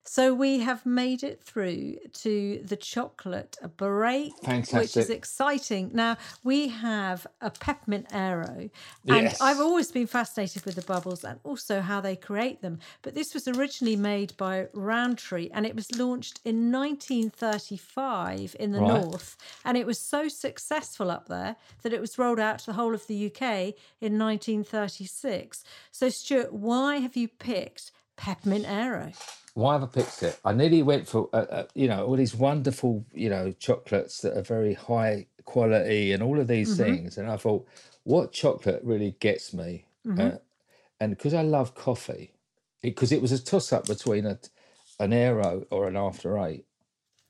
So 0.09 0.33
we 0.33 0.61
have 0.61 0.87
made 0.87 1.25
it 1.25 1.43
through 1.43 1.97
to 2.23 2.63
the 2.65 2.77
chocolate 2.77 3.57
break, 3.77 4.33
which 4.73 4.97
is 4.97 5.11
exciting. 5.11 5.91
Now 5.93 6.17
we 6.45 6.69
have 6.69 7.27
a 7.41 7.51
peppermint 7.51 8.07
aero, 8.13 8.71
and 9.09 9.25
Yes. 9.27 9.41
I've 9.41 9.61
always 9.61 9.91
been 9.91 10.07
fascinated 10.07 10.65
with 10.65 10.77
the 10.77 10.83
bubbles 10.83 11.25
and 11.25 11.41
also 11.43 11.81
how 11.81 12.01
they 12.01 12.15
create 12.15 12.63
them. 12.63 12.79
But 13.03 13.15
this 13.15 13.35
was 13.35 13.49
originally 13.49 13.97
made 13.97 14.37
by 14.37 14.69
Rowntree, 14.73 15.51
and 15.53 15.67
it 15.67 15.75
was 15.75 15.91
launched 15.99 16.41
in 16.45 16.71
1935 16.71 18.55
in 18.61 18.71
the 18.73 18.81
Right. 18.81 18.89
north, 18.89 19.37
and 19.65 19.77
it 19.77 19.87
was 19.87 19.99
so 19.99 20.29
successful 20.29 21.11
up 21.11 21.27
there 21.29 21.57
that 21.83 21.93
it 21.93 22.01
was 22.01 22.17
rolled 22.17 22.39
out 22.39 22.61
to 22.61 22.67
the 22.67 22.73
whole 22.75 22.95
of 22.95 23.07
the 23.09 23.17
UK 23.17 23.75
in 24.01 24.17
1936. 24.19 25.65
So 25.91 26.09
Stuart, 26.11 26.53
why 26.53 26.99
have 26.99 27.17
you 27.17 27.27
picked 27.29 27.91
peppermint 28.17 28.65
aero? 28.69 29.13
Why 29.55 29.73
have 29.75 29.83
I 29.83 29.87
picked 29.87 30.23
it? 30.23 30.39
I 30.45 30.53
nearly 30.53 30.83
went 30.83 31.09
for 31.09 31.29
uh, 31.33 31.37
uh, 31.37 31.65
you 31.75 31.89
know 31.89 32.05
all 32.07 32.17
these 32.17 32.35
wonderful 32.35 33.05
you 33.15 33.31
know 33.31 33.53
chocolates 33.53 34.21
that 34.21 34.37
are 34.37 34.43
very 34.43 34.75
high 34.75 35.27
quality 35.45 36.13
and 36.13 36.23
all 36.23 36.39
of 36.41 36.49
these 36.49 36.77
things, 36.77 37.17
and 37.19 37.31
I 37.31 37.37
thought, 37.37 37.67
what 38.03 38.33
chocolate 38.33 38.83
really 38.85 39.17
gets 39.21 39.55
me? 39.55 39.87
Uh, 40.19 40.33
and 41.01 41.11
because 41.17 41.35
I 41.35 41.43
love 41.43 41.75
coffee, 41.75 42.33
because 42.83 43.13
it, 43.13 43.21
was 43.23 43.33
a 43.33 43.43
toss 43.43 43.73
up 43.73 43.87
between 43.87 44.27
a 44.27 44.39
an 45.01 45.13
aero 45.13 45.65
or 45.71 45.89
an 45.89 45.97
after 45.97 46.39
eight. 46.39 46.65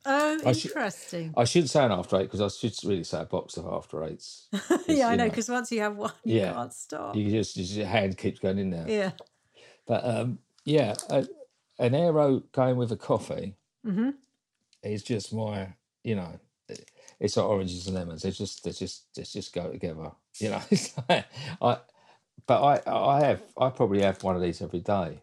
Oh, 0.05 0.39
I 0.47 0.53
should- 0.53 0.71
interesting. 0.71 1.35
I 1.37 1.45
shouldn't 1.45 1.71
say 1.71 1.85
an 1.85 1.91
after 1.93 2.17
eight 2.17 2.31
because 2.31 2.41
I 2.41 2.49
should 2.49 2.75
really 2.89 3.03
say 3.05 3.21
a 3.23 3.25
box 3.25 3.57
of 3.57 3.67
after 3.67 4.05
eights. 4.05 4.49
yeah, 4.89 5.09
I 5.09 5.17
know 5.17 5.29
because 5.29 5.49
once 5.49 5.73
you 5.73 5.81
have 5.81 5.97
one, 5.97 6.13
you 6.25 6.41
Yeah. 6.41 6.53
can't 6.53 6.73
stop. 6.73 7.17
You 7.17 7.29
just, 7.31 7.57
just 7.57 7.73
your 7.73 7.87
hand 7.87 8.17
keeps 8.17 8.39
going 8.39 8.59
in 8.59 8.71
there. 8.71 8.85
Yeah. 8.89 9.11
But 9.87 10.05
um, 10.05 10.39
yeah, 10.67 10.95
a, 11.09 11.27
an 11.79 11.95
aero 11.95 12.43
going 12.53 12.77
with 12.77 12.93
a 12.93 12.97
coffee 12.97 13.55
hmm 13.85 14.11
is 14.83 15.03
just 15.03 15.33
my, 15.33 15.69
you 16.05 16.15
know, 16.15 16.39
it's 17.19 17.37
like 17.37 17.47
oranges 17.47 17.87
and 17.87 17.97
lemons. 17.97 18.23
They 18.23 18.31
just, 18.31 18.63
they 18.63 18.71
just, 18.73 19.15
they 19.15 19.23
just 19.23 19.53
go 19.55 19.71
together. 19.71 20.11
You 20.39 20.51
know, 20.51 20.61
it's 20.71 20.93
like, 21.09 21.25
I, 21.63 21.79
but 22.47 22.63
I, 22.63 22.91
I 22.91 23.21
have, 23.25 23.43
I 23.59 23.71
probably 23.71 24.03
have 24.03 24.23
one 24.23 24.37
of 24.37 24.43
these 24.43 24.61
every 24.61 24.81
day. 24.81 25.21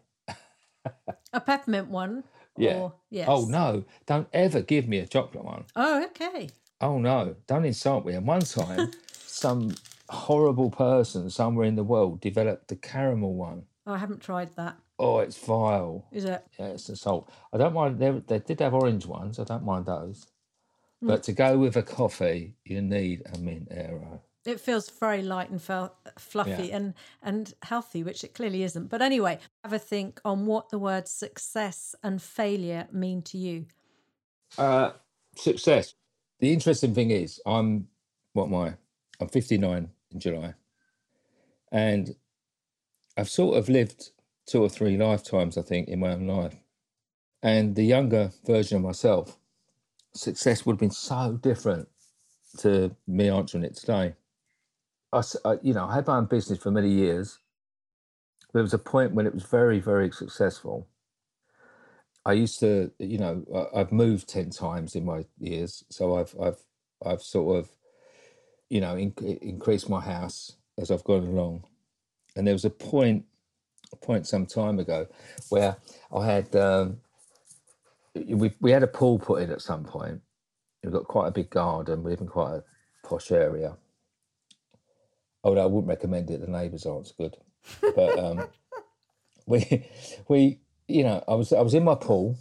A 1.32 1.40
peppermint 1.40 1.88
one. 1.88 2.24
Yeah. 2.56 2.74
Or, 2.74 2.94
yes. 3.10 3.28
Oh 3.30 3.46
no! 3.46 3.84
Don't 4.06 4.28
ever 4.32 4.60
give 4.60 4.86
me 4.86 4.98
a 4.98 5.06
chocolate 5.06 5.44
one. 5.44 5.64
Oh, 5.74 6.04
okay. 6.04 6.50
Oh 6.80 6.98
no! 6.98 7.36
Don't 7.46 7.64
insult 7.64 8.06
me. 8.06 8.12
And 8.14 8.26
one 8.26 8.42
time, 8.42 8.90
some 9.12 9.74
horrible 10.08 10.70
person 10.70 11.30
somewhere 11.30 11.66
in 11.66 11.74
the 11.74 11.82
world 11.82 12.20
developed 12.20 12.68
the 12.68 12.76
caramel 12.76 13.34
one. 13.34 13.64
Oh, 13.86 13.94
I 13.94 13.98
haven't 13.98 14.20
tried 14.20 14.54
that. 14.56 14.76
Oh, 14.98 15.18
it's 15.18 15.36
vile. 15.38 16.06
Is 16.12 16.24
it? 16.24 16.44
Yeah, 16.58 16.66
it's 16.66 16.88
a 16.88 16.96
salt. 16.96 17.30
I 17.52 17.58
don't 17.58 17.74
mind. 17.74 17.98
They, 17.98 18.10
they 18.26 18.38
did 18.38 18.60
have 18.60 18.74
orange 18.74 19.06
ones. 19.06 19.38
I 19.38 19.44
don't 19.44 19.64
mind 19.64 19.86
those. 19.86 20.26
But 21.02 21.22
to 21.24 21.32
go 21.32 21.58
with 21.58 21.76
a 21.76 21.82
coffee, 21.82 22.56
you 22.64 22.80
need 22.80 23.22
a 23.34 23.38
mint 23.38 23.68
aero. 23.70 24.22
It 24.46 24.58
feels 24.60 24.88
very 24.88 25.22
light 25.22 25.50
and 25.50 25.60
fel- 25.60 25.94
fluffy 26.18 26.68
Yeah. 26.68 26.76
and 26.76 26.94
and 27.22 27.52
healthy, 27.62 28.02
which 28.02 28.24
it 28.24 28.32
clearly 28.34 28.62
isn't. 28.62 28.86
But 28.88 29.02
anyway, 29.02 29.38
have 29.64 29.72
a 29.74 29.78
think 29.78 30.20
on 30.24 30.46
what 30.46 30.70
the 30.70 30.78
words 30.78 31.10
success 31.10 31.94
and 32.02 32.22
failure 32.22 32.86
mean 32.92 33.20
to 33.22 33.38
you. 33.38 33.66
Uh, 34.56 34.92
success. 35.36 35.94
The 36.40 36.52
interesting 36.52 36.94
thing 36.94 37.10
is, 37.10 37.40
I'm 37.44 37.88
what 38.32 38.46
am 38.46 38.54
I? 38.54 38.74
I'm 39.20 39.28
59 39.28 39.88
in 40.12 40.20
July, 40.20 40.54
and 41.70 42.14
I've 43.16 43.30
sort 43.30 43.58
of 43.58 43.68
lived 43.68 44.10
two 44.46 44.62
or 44.62 44.68
three 44.68 44.96
lifetimes, 44.96 45.56
I 45.56 45.62
think, 45.62 45.88
in 45.88 46.00
my 46.00 46.12
own 46.12 46.26
life. 46.26 46.54
And 47.42 47.74
the 47.74 47.84
younger 47.84 48.30
version 48.46 48.76
of 48.76 48.82
myself, 48.82 49.38
success 50.14 50.64
would 50.64 50.74
have 50.74 50.80
been 50.80 50.90
so 50.90 51.38
different 51.42 51.88
to 52.58 52.94
me 53.06 53.28
answering 53.28 53.64
it 53.64 53.76
today. 53.76 54.14
I, 55.12 55.22
you 55.62 55.74
know, 55.74 55.86
I 55.86 55.94
had 55.94 56.06
my 56.06 56.16
own 56.16 56.26
business 56.26 56.58
for 56.58 56.70
many 56.70 56.90
years. 56.90 57.38
There 58.52 58.62
was 58.62 58.74
a 58.74 58.78
point 58.78 59.12
when 59.12 59.26
it 59.26 59.34
was 59.34 59.44
very, 59.44 59.78
very 59.80 60.10
successful. 60.10 60.88
I 62.24 62.32
used 62.32 62.58
to, 62.60 62.90
you 62.98 63.18
know, 63.18 63.68
I've 63.74 63.92
moved 63.92 64.28
ten 64.28 64.50
times 64.50 64.94
in 64.94 65.04
my 65.04 65.24
years, 65.38 65.84
so 65.90 66.16
I've, 66.16 66.34
I've, 66.40 66.58
I've 67.04 67.22
sort 67.22 67.58
of, 67.58 67.70
you 68.70 68.80
know, 68.80 68.96
in, 68.96 69.12
increased 69.42 69.90
my 69.90 70.00
house 70.00 70.56
as 70.78 70.90
I've 70.90 71.04
gone 71.04 71.26
along. 71.26 71.64
And 72.34 72.46
there 72.46 72.54
was 72.54 72.64
a 72.64 72.70
point, 72.70 73.24
point 74.00 74.26
some 74.26 74.46
time 74.46 74.78
ago, 74.78 75.06
where 75.50 75.76
I 76.14 76.26
had, 76.26 76.54
um, 76.56 76.98
we 78.14 78.52
we 78.60 78.70
had 78.70 78.82
a 78.82 78.88
pool 78.88 79.18
put 79.18 79.42
in 79.42 79.50
at 79.50 79.62
some 79.62 79.84
point. 79.84 80.20
We've 80.82 80.92
got 80.92 81.04
quite 81.04 81.28
a 81.28 81.32
big 81.32 81.50
garden. 81.50 82.02
We 82.02 82.10
live 82.10 82.20
in 82.20 82.28
quite 82.28 82.56
a 82.56 82.64
posh 83.06 83.32
area. 83.32 83.76
Although 85.42 85.62
I 85.62 85.66
wouldn't 85.66 85.88
recommend 85.88 86.30
it, 86.30 86.40
the 86.40 86.46
neighbours 86.46 86.86
aren't 86.86 87.08
so 87.08 87.14
good. 87.18 87.36
But 87.94 88.18
um, 88.18 88.46
we 89.46 89.88
we 90.28 90.60
you 90.88 91.04
know 91.04 91.24
I 91.26 91.34
was 91.34 91.52
I 91.52 91.60
was 91.62 91.74
in 91.74 91.84
my 91.84 91.94
pool. 91.94 92.36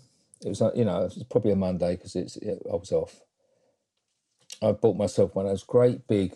It 0.45 0.49
was 0.49 0.61
you 0.75 0.85
know 0.85 1.01
it 1.01 1.15
was 1.15 1.25
probably 1.29 1.51
a 1.51 1.55
Monday 1.55 1.95
because 1.95 2.15
it's 2.15 2.37
it, 2.37 2.61
I 2.71 2.75
was 2.75 2.91
off. 2.91 3.21
I 4.61 4.71
bought 4.71 4.97
myself 4.97 5.35
one 5.35 5.45
of 5.45 5.51
those 5.51 5.63
great 5.63 6.07
big 6.07 6.35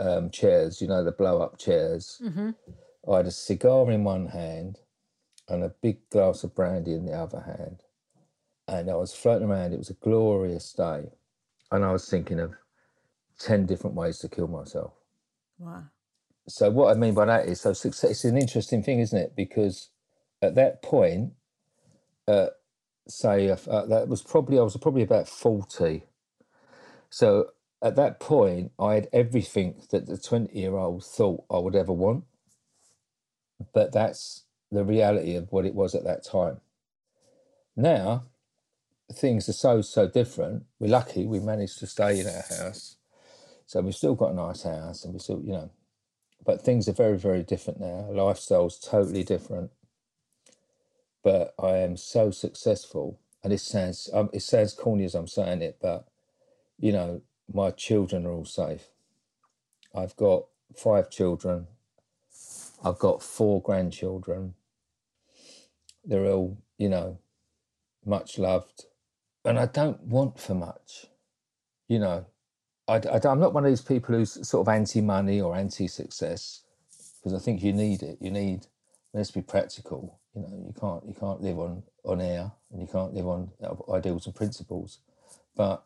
um, 0.00 0.30
chairs, 0.30 0.80
you 0.80 0.88
know, 0.88 1.04
the 1.04 1.12
blow 1.12 1.40
up 1.40 1.58
chairs. 1.58 2.20
hmm 2.22 2.50
I 3.10 3.18
had 3.18 3.26
a 3.26 3.30
cigar 3.30 3.90
in 3.90 4.04
one 4.04 4.26
hand 4.26 4.80
and 5.48 5.62
a 5.62 5.74
big 5.80 6.08
glass 6.10 6.42
of 6.44 6.54
brandy 6.54 6.92
in 6.92 7.06
the 7.06 7.12
other 7.12 7.40
hand. 7.40 7.82
And 8.66 8.90
I 8.90 8.96
was 8.96 9.14
floating 9.14 9.48
around. 9.48 9.72
It 9.72 9.78
was 9.78 9.90
a 9.90 9.94
glorious 9.94 10.72
day. 10.72 11.10
And 11.70 11.84
I 11.84 11.92
was 11.92 12.08
thinking 12.08 12.40
of 12.40 12.54
10 13.38 13.66
different 13.66 13.94
ways 13.94 14.18
to 14.18 14.28
kill 14.28 14.48
myself. 14.48 14.92
Wow. 15.58 15.84
So, 16.48 16.70
what 16.70 16.96
I 16.96 16.98
mean 16.98 17.14
by 17.14 17.24
that 17.26 17.46
is, 17.46 17.60
so 17.60 17.72
success 17.72 18.10
it's 18.10 18.24
an 18.24 18.38
interesting 18.38 18.82
thing, 18.82 19.00
isn't 19.00 19.18
it? 19.18 19.34
Because 19.36 19.90
at 20.42 20.54
that 20.54 20.82
point, 20.82 21.32
uh, 22.28 22.48
say, 23.08 23.50
uh, 23.50 23.86
that 23.86 24.08
was 24.08 24.22
probably, 24.22 24.58
I 24.58 24.62
was 24.62 24.76
probably 24.76 25.02
about 25.02 25.28
40. 25.28 26.04
So, 27.10 27.50
at 27.82 27.96
that 27.96 28.20
point, 28.20 28.72
I 28.78 28.94
had 28.94 29.08
everything 29.12 29.82
that 29.90 30.06
the 30.06 30.18
20 30.18 30.56
year 30.56 30.76
old 30.76 31.04
thought 31.04 31.44
I 31.50 31.58
would 31.58 31.74
ever 31.76 31.92
want 31.92 32.24
but 33.74 33.92
that's 33.92 34.44
the 34.72 34.84
reality 34.84 35.34
of 35.36 35.52
what 35.52 35.66
it 35.66 35.74
was 35.74 35.94
at 35.94 36.04
that 36.04 36.24
time. 36.24 36.60
Now, 37.76 38.24
things 39.12 39.48
are 39.48 39.54
so, 39.54 39.82
so 39.82 40.08
different. 40.08 40.64
We're 40.80 40.88
lucky 40.88 41.26
we 41.26 41.40
managed 41.40 41.78
to 41.80 41.86
stay 41.86 42.20
in 42.20 42.26
our 42.28 42.44
house. 42.48 42.96
So 43.66 43.80
we've 43.80 43.94
still 43.96 44.14
got 44.14 44.32
a 44.32 44.36
nice 44.36 44.62
house 44.64 45.04
and 45.04 45.14
we 45.14 45.20
still, 45.20 45.42
you 45.42 45.52
know, 45.52 45.70
but 46.44 46.62
things 46.62 46.88
are 46.88 46.92
very, 46.92 47.18
very 47.18 47.42
different 47.42 47.80
now. 47.80 48.08
Lifestyle's 48.10 48.78
totally 48.78 49.24
different. 49.24 49.70
But 51.24 51.54
I 51.62 51.78
am 51.78 51.96
so 51.96 52.30
successful, 52.30 53.20
and 53.44 53.52
it 53.52 53.60
sounds 53.60 54.10
um, 54.14 54.30
it 54.32 54.42
sounds 54.42 54.74
corny 54.74 55.04
as 55.04 55.14
I'm 55.14 55.28
saying 55.28 55.62
it, 55.62 55.78
but 55.82 56.06
you 56.78 56.92
know, 56.92 57.22
my 57.52 57.70
children 57.72 58.26
are 58.26 58.32
all 58.32 58.44
safe. 58.44 58.88
I've 59.94 60.16
got 60.16 60.46
five 60.76 61.10
children. 61.10 61.68
I've 62.84 62.98
got 62.98 63.22
four 63.22 63.62
grandchildren. 63.62 64.54
They're 66.04 66.26
all, 66.26 66.58
you 66.78 66.88
know, 66.88 67.18
much 68.04 68.38
loved. 68.38 68.84
And 69.44 69.58
I 69.58 69.66
don't 69.66 70.00
want 70.02 70.38
for 70.38 70.54
much. 70.54 71.06
You 71.88 72.00
know, 72.00 72.26
I, 72.88 73.00
I'm 73.24 73.40
not 73.40 73.54
one 73.54 73.64
of 73.64 73.70
these 73.70 73.80
people 73.80 74.14
who's 74.14 74.46
sort 74.48 74.66
of 74.66 74.72
anti 74.72 75.00
money 75.00 75.40
or 75.40 75.56
anti 75.56 75.88
success 75.88 76.62
because 77.26 77.40
I 77.40 77.44
think 77.44 77.62
you 77.62 77.72
need 77.72 78.02
it. 78.02 78.18
You 78.20 78.30
need, 78.30 78.66
let's 79.12 79.30
be 79.30 79.42
practical. 79.42 80.20
You 80.34 80.42
know, 80.42 80.64
you 80.66 80.74
can't 80.78 81.04
you 81.06 81.14
can't 81.14 81.40
live 81.42 81.58
on 81.58 81.82
on 82.04 82.20
air 82.20 82.52
and 82.70 82.80
you 82.80 82.86
can't 82.86 83.14
live 83.14 83.26
on 83.26 83.50
ideals 83.92 84.26
and 84.26 84.34
principles. 84.34 85.00
But 85.56 85.84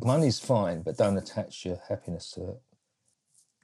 money's 0.00 0.38
fine, 0.38 0.82
but 0.82 0.96
don't 0.96 1.16
attach 1.16 1.64
your 1.64 1.80
happiness 1.88 2.30
to 2.32 2.50
it. 2.50 2.62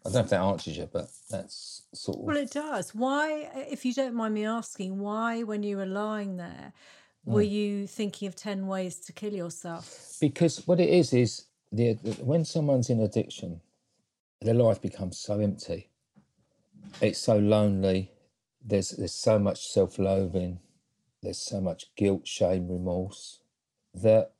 I 0.04 0.08
don't 0.08 0.14
know 0.14 0.20
if 0.20 0.30
that 0.30 0.40
answers 0.40 0.78
you, 0.78 0.88
but 0.90 1.08
that's 1.30 1.82
sort 1.92 2.18
of. 2.18 2.24
Well, 2.24 2.36
it 2.36 2.50
does. 2.50 2.94
Why, 2.94 3.50
if 3.70 3.84
you 3.84 3.92
don't 3.92 4.14
mind 4.14 4.34
me 4.34 4.46
asking, 4.46 4.98
why, 4.98 5.42
when 5.42 5.62
you 5.62 5.76
were 5.76 5.86
lying 5.86 6.36
there, 6.36 6.72
were 7.26 7.42
mm. 7.42 7.50
you 7.50 7.86
thinking 7.86 8.26
of 8.26 8.34
10 8.34 8.66
ways 8.66 8.96
to 9.00 9.12
kill 9.12 9.32
yourself? 9.32 10.16
Because 10.20 10.66
what 10.66 10.80
it 10.80 10.88
is, 10.88 11.12
is 11.12 11.44
the, 11.70 11.94
when 12.22 12.46
someone's 12.46 12.88
in 12.88 13.00
addiction, 13.00 13.60
their 14.40 14.54
life 14.54 14.80
becomes 14.80 15.18
so 15.18 15.38
empty. 15.38 15.90
It's 17.02 17.18
so 17.18 17.36
lonely. 17.36 18.10
There's, 18.64 18.90
there's 18.90 19.14
so 19.14 19.38
much 19.38 19.66
self 19.66 19.98
loathing. 19.98 20.60
There's 21.22 21.38
so 21.38 21.60
much 21.60 21.94
guilt, 21.94 22.26
shame, 22.26 22.68
remorse 22.68 23.40
that 23.92 24.32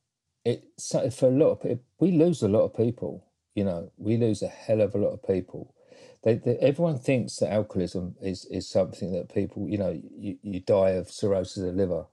it, 0.44 0.64
for 1.12 1.26
a 1.26 1.30
lot 1.30 1.50
of 1.50 1.62
people, 1.62 1.84
we 1.98 2.12
lose 2.12 2.42
a 2.42 2.48
lot 2.48 2.64
of 2.64 2.74
people 2.74 3.26
you 3.54 3.64
know, 3.64 3.90
we 3.96 4.16
lose 4.16 4.42
a 4.42 4.48
hell 4.48 4.80
of 4.80 4.94
a 4.94 4.98
lot 4.98 5.12
of 5.12 5.26
people. 5.26 5.74
They, 6.22 6.34
they, 6.34 6.56
everyone 6.58 6.98
thinks 6.98 7.36
that 7.36 7.52
alcoholism 7.52 8.14
is, 8.20 8.44
is 8.46 8.68
something 8.68 9.12
that 9.12 9.32
people, 9.32 9.68
you 9.68 9.78
know, 9.78 10.00
you, 10.16 10.38
you 10.42 10.60
die 10.60 10.90
of 10.90 11.10
cirrhosis 11.10 11.58
of 11.58 11.64
the 11.64 11.72
liver. 11.72 12.06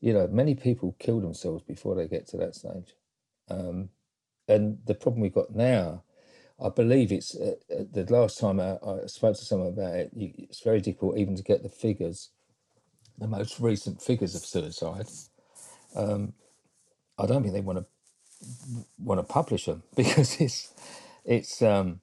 You 0.00 0.14
know, 0.14 0.26
many 0.28 0.54
people 0.54 0.96
kill 0.98 1.20
themselves 1.20 1.62
before 1.62 1.94
they 1.94 2.08
get 2.08 2.26
to 2.28 2.38
that 2.38 2.54
stage. 2.54 2.94
Um, 3.48 3.90
and 4.48 4.78
the 4.86 4.94
problem 4.94 5.20
we've 5.20 5.34
got 5.34 5.54
now, 5.54 6.02
I 6.62 6.70
believe 6.70 7.12
it's 7.12 7.34
uh, 7.34 7.54
uh 7.72 7.84
the 7.92 8.06
last 8.10 8.38
time 8.38 8.60
I, 8.60 8.76
I, 8.84 9.06
spoke 9.06 9.36
to 9.36 9.44
someone 9.44 9.68
about 9.68 9.94
it, 9.94 10.10
you, 10.14 10.32
it's 10.36 10.60
very 10.60 10.80
difficult 10.80 11.18
even 11.18 11.36
to 11.36 11.42
get 11.42 11.62
the 11.62 11.68
figures, 11.68 12.30
the 13.18 13.26
most 13.26 13.60
recent 13.60 14.02
figures 14.02 14.34
of 14.34 14.44
suicide. 14.44 15.08
Um, 15.94 16.34
I 17.18 17.26
don't 17.26 17.42
think 17.42 17.54
they 17.54 17.60
want 17.60 17.78
to 17.78 17.86
want 18.98 19.20
to 19.20 19.24
publish 19.24 19.66
them 19.66 19.82
because 19.96 20.40
it's 20.40 20.72
it's 21.24 21.62
um 21.62 22.00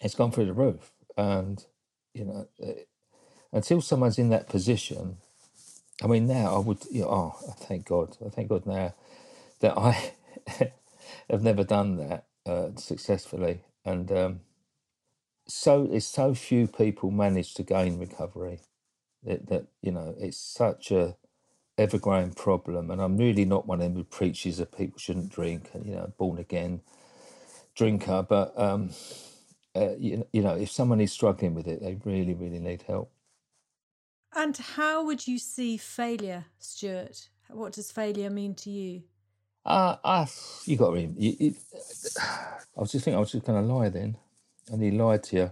it's 0.00 0.14
gone 0.16 0.32
through 0.32 0.46
the 0.46 0.54
roof. 0.54 0.92
And 1.16 1.64
you 2.14 2.24
know 2.26 2.48
it, 2.58 2.88
until 3.52 3.80
someone's 3.82 4.18
in 4.18 4.30
that 4.30 4.48
position 4.48 5.18
i 6.02 6.06
mean 6.08 6.26
now 6.26 6.54
i 6.56 6.58
would 6.58 6.78
you 6.90 7.02
know, 7.02 7.08
oh 7.10 7.54
thank 7.60 7.86
god 7.86 8.16
i 8.26 8.30
thank 8.30 8.48
god 8.48 8.66
now 8.66 8.94
that 9.60 9.78
i 9.78 10.12
have 11.30 11.42
never 11.42 11.64
done 11.64 11.96
that 11.96 12.26
uh, 12.46 12.70
successfully. 12.76 13.62
And 13.84 14.10
um 14.12 14.40
so 15.48 15.88
it's 15.92 16.06
so 16.06 16.34
few 16.34 16.66
people 16.68 17.10
manage 17.10 17.54
to 17.54 17.64
gain 17.64 17.98
recovery 17.98 18.60
that, 19.24 19.48
that 19.48 19.66
you 19.82 19.92
know 19.92 20.14
it's 20.18 20.38
such 20.38 20.92
a 20.92 21.16
ever 21.78 21.98
growing 21.98 22.32
problem. 22.32 22.90
And 22.90 23.00
I'm 23.00 23.16
really 23.16 23.44
not 23.44 23.66
one 23.66 23.80
of 23.80 23.84
them 23.84 23.94
who 23.94 24.04
preaches 24.04 24.58
that 24.58 24.76
people 24.76 24.98
shouldn't 24.98 25.30
drink 25.30 25.70
and, 25.72 25.86
you 25.86 25.94
know, 25.94 26.12
born 26.18 26.38
again 26.38 26.82
drinker. 27.74 28.26
But, 28.28 28.52
um, 28.58 28.90
uh, 29.74 29.94
you, 29.96 30.26
you 30.32 30.42
know, 30.42 30.54
if 30.54 30.70
someone 30.70 31.00
is 31.00 31.12
struggling 31.12 31.54
with 31.54 31.68
it, 31.68 31.80
they 31.80 31.96
really, 32.04 32.34
really 32.34 32.58
need 32.58 32.82
help. 32.82 33.12
And 34.34 34.56
how 34.56 35.04
would 35.04 35.26
you 35.26 35.38
see 35.38 35.76
failure, 35.76 36.46
Stuart? 36.58 37.28
What 37.48 37.72
does 37.72 37.90
failure 37.90 38.28
mean 38.28 38.54
to 38.56 38.70
you? 38.70 39.04
Uh, 39.64 39.96
I, 40.04 40.26
you 40.64 40.76
got 40.76 40.94
to. 40.94 41.00
You, 41.00 41.36
you, 41.38 41.54
I 42.76 42.80
was 42.80 42.92
just 42.92 43.04
thinking, 43.04 43.16
I 43.16 43.20
was 43.20 43.32
just 43.32 43.44
going 43.44 43.60
to 43.60 43.74
lie 43.74 43.88
then. 43.88 44.16
And 44.70 44.82
he 44.82 44.90
lied 44.90 45.22
to 45.24 45.36
you. 45.36 45.50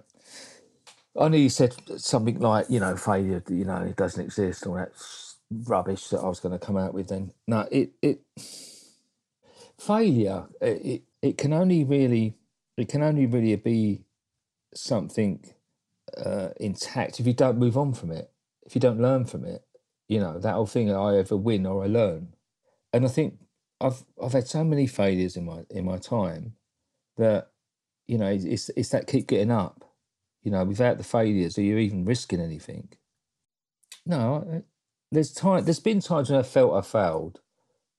I 1.18 1.28
knew 1.28 1.38
you 1.38 1.48
said 1.48 1.74
something 1.96 2.38
like, 2.40 2.66
you 2.68 2.80
know, 2.80 2.96
failure, 2.96 3.42
you 3.48 3.64
know, 3.64 3.78
it 3.78 3.96
doesn't 3.96 4.22
exist, 4.22 4.66
all 4.66 4.74
that 4.74 4.92
rubbish 5.50 6.08
that 6.08 6.20
I 6.20 6.28
was 6.28 6.40
going 6.40 6.58
to 6.58 6.64
come 6.64 6.76
out 6.76 6.94
with 6.94 7.08
then. 7.08 7.32
No, 7.46 7.66
it 7.70 7.92
it 8.02 8.20
failure 9.78 10.46
it 10.60 11.02
it 11.22 11.38
can 11.38 11.52
only 11.52 11.84
really 11.84 12.36
it 12.76 12.88
can 12.88 13.02
only 13.02 13.26
really 13.26 13.54
be 13.56 14.04
something 14.74 15.44
uh, 16.16 16.48
intact 16.58 17.20
if 17.20 17.26
you 17.26 17.32
don't 17.32 17.58
move 17.58 17.76
on 17.76 17.92
from 17.92 18.10
it. 18.10 18.30
If 18.64 18.74
you 18.74 18.80
don't 18.80 19.00
learn 19.00 19.24
from 19.26 19.44
it, 19.44 19.64
you 20.08 20.20
know 20.20 20.38
that 20.38 20.54
whole 20.54 20.66
thing. 20.66 20.90
I 20.90 21.18
either 21.18 21.36
win 21.36 21.66
or 21.66 21.84
I 21.84 21.86
learn, 21.86 22.34
and 22.92 23.04
I 23.04 23.08
think 23.08 23.38
I've 23.80 24.04
I've 24.22 24.32
had 24.32 24.48
so 24.48 24.64
many 24.64 24.86
failures 24.86 25.36
in 25.36 25.44
my 25.44 25.64
in 25.70 25.84
my 25.84 25.98
time 25.98 26.54
that 27.16 27.50
you 28.06 28.18
know 28.18 28.28
it's 28.28 28.70
it's 28.70 28.90
that 28.90 29.06
keep 29.06 29.28
getting 29.28 29.50
up. 29.50 29.84
You 30.42 30.52
know, 30.52 30.64
without 30.64 30.98
the 30.98 31.04
failures, 31.04 31.58
are 31.58 31.62
you 31.62 31.78
even 31.78 32.04
risking 32.04 32.40
anything? 32.40 32.88
No, 34.04 34.62
there's 35.10 35.32
time. 35.32 35.64
There's 35.64 35.80
been 35.80 36.00
times 36.00 36.30
when 36.30 36.38
I 36.38 36.42
felt 36.42 36.74
I 36.74 36.80
failed, 36.80 37.40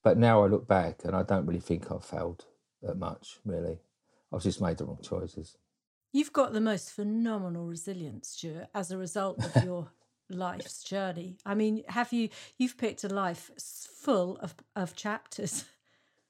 but 0.03 0.17
now 0.17 0.43
I 0.43 0.47
look 0.47 0.67
back 0.67 1.01
and 1.03 1.15
I 1.15 1.23
don't 1.23 1.45
really 1.45 1.59
think 1.59 1.91
I've 1.91 2.05
failed 2.05 2.45
that 2.81 2.97
much. 2.97 3.39
Really, 3.45 3.79
I've 4.33 4.43
just 4.43 4.61
made 4.61 4.77
the 4.77 4.85
wrong 4.85 4.99
choices. 5.01 5.57
You've 6.11 6.33
got 6.33 6.53
the 6.53 6.61
most 6.61 6.91
phenomenal 6.91 7.67
resilience, 7.67 8.29
Stuart, 8.29 8.67
as 8.73 8.91
a 8.91 8.97
result 8.97 9.43
of 9.43 9.63
your 9.63 9.91
life's 10.29 10.83
journey. 10.83 11.37
I 11.45 11.55
mean, 11.55 11.83
have 11.87 12.13
you? 12.13 12.29
You've 12.57 12.77
picked 12.77 13.03
a 13.03 13.09
life 13.09 13.51
full 13.57 14.37
of 14.37 14.55
of 14.75 14.95
chapters. 14.95 15.65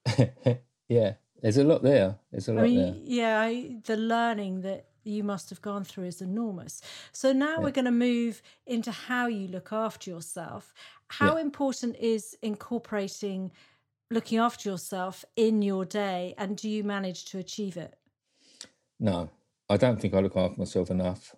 yeah, 0.87 1.13
there's 1.41 1.57
a 1.57 1.63
lot 1.63 1.83
there. 1.83 2.15
There's 2.31 2.47
a 2.47 2.53
lot 2.53 2.65
I 2.65 2.67
mean, 2.67 2.77
there. 2.77 2.95
Yeah, 3.03 3.41
I, 3.41 3.77
the 3.85 3.97
learning 3.97 4.61
that 4.61 4.86
you 5.07 5.23
must 5.23 5.49
have 5.49 5.61
gone 5.61 5.83
through 5.83 6.05
is 6.05 6.21
enormous. 6.21 6.81
So 7.11 7.31
now 7.31 7.55
yeah. 7.55 7.59
we're 7.59 7.71
going 7.71 7.85
to 7.85 7.91
move 7.91 8.41
into 8.65 8.91
how 8.91 9.27
you 9.27 9.47
look 9.47 9.71
after 9.71 10.09
yourself. 10.09 10.73
How 11.07 11.35
yeah. 11.35 11.41
important 11.41 11.95
is 11.97 12.37
incorporating 12.41 13.51
looking 14.09 14.37
after 14.37 14.69
yourself 14.69 15.25
in 15.35 15.61
your 15.61 15.85
day 15.85 16.33
and 16.37 16.55
do 16.55 16.69
you 16.69 16.83
manage 16.83 17.25
to 17.25 17.39
achieve 17.39 17.77
it? 17.77 17.95
No, 18.99 19.29
I 19.69 19.77
don't 19.77 19.99
think 19.99 20.13
I 20.13 20.19
look 20.19 20.37
after 20.37 20.59
myself 20.59 20.89
enough. 20.89 21.35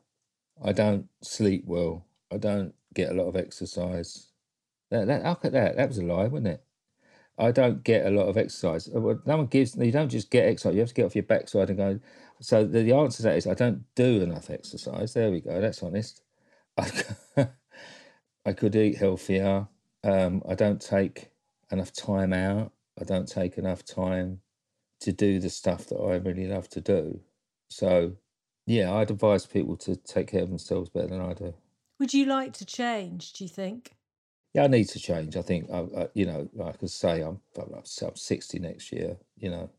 I 0.63 0.71
don't 0.71 1.07
sleep 1.21 1.63
well. 1.65 2.05
I 2.31 2.37
don't 2.37 2.73
get 2.93 3.11
a 3.11 3.13
lot 3.13 3.27
of 3.27 3.35
exercise. 3.35 4.27
That, 4.91 5.07
that, 5.07 5.23
look 5.23 5.45
at 5.45 5.51
that. 5.53 5.77
That 5.77 5.87
was 5.87 5.97
a 5.97 6.03
lie, 6.03 6.27
wasn't 6.27 6.47
it? 6.47 6.63
I 7.39 7.51
don't 7.51 7.83
get 7.83 8.05
a 8.05 8.09
lot 8.09 8.27
of 8.27 8.37
exercise. 8.37 8.87
Uh, 8.87 8.99
no 9.25 9.37
one 9.37 9.45
gives. 9.47 9.75
You 9.75 9.91
don't 9.91 10.09
just 10.09 10.29
get 10.29 10.45
exercise. 10.45 10.73
You 10.73 10.81
have 10.81 10.89
to 10.89 10.93
get 10.93 11.05
off 11.05 11.15
your 11.15 11.23
backside 11.23 11.69
and 11.69 11.77
go. 11.77 11.99
So 12.41 12.65
the, 12.65 12.83
the 12.83 12.93
answer 12.93 13.17
to 13.17 13.23
that 13.23 13.37
is 13.37 13.47
I 13.47 13.53
don't 13.53 13.83
do 13.95 14.21
enough 14.21 14.49
exercise. 14.49 15.13
There 15.13 15.31
we 15.31 15.39
go. 15.39 15.59
That's 15.61 15.81
honest. 15.81 16.21
I, 16.77 17.47
I 18.45 18.53
could 18.53 18.75
eat 18.75 18.97
healthier. 18.97 19.67
Um, 20.03 20.41
I 20.47 20.55
don't 20.55 20.81
take 20.81 21.31
enough 21.71 21.93
time 21.93 22.33
out. 22.33 22.71
I 22.99 23.05
don't 23.05 23.27
take 23.27 23.57
enough 23.57 23.85
time 23.85 24.41
to 25.01 25.11
do 25.11 25.39
the 25.39 25.49
stuff 25.49 25.87
that 25.87 25.97
I 25.97 26.15
really 26.15 26.47
love 26.47 26.67
to 26.69 26.81
do. 26.81 27.21
So, 27.69 28.13
yeah, 28.65 28.93
I'd 28.93 29.11
advise 29.11 29.45
people 29.45 29.77
to 29.77 29.95
take 29.95 30.27
care 30.27 30.43
of 30.43 30.49
themselves 30.49 30.89
better 30.89 31.07
than 31.07 31.21
I 31.21 31.33
do. 31.33 31.53
Would 31.99 32.13
you 32.13 32.25
like 32.25 32.53
to 32.53 32.65
change? 32.65 33.33
Do 33.33 33.43
you 33.43 33.49
think? 33.49 33.95
Yeah, 34.53 34.63
I 34.63 34.67
need 34.67 34.89
to 34.89 34.99
change. 34.99 35.37
I 35.37 35.41
think, 35.41 35.69
I, 35.71 35.79
I, 35.97 36.07
you 36.13 36.25
know, 36.25 36.49
like 36.53 36.77
I 36.83 36.87
say, 36.87 37.21
I'm, 37.21 37.39
I'm 37.57 38.15
60 38.15 38.59
next 38.59 38.91
year, 38.91 39.17
you 39.37 39.49
know. 39.51 39.69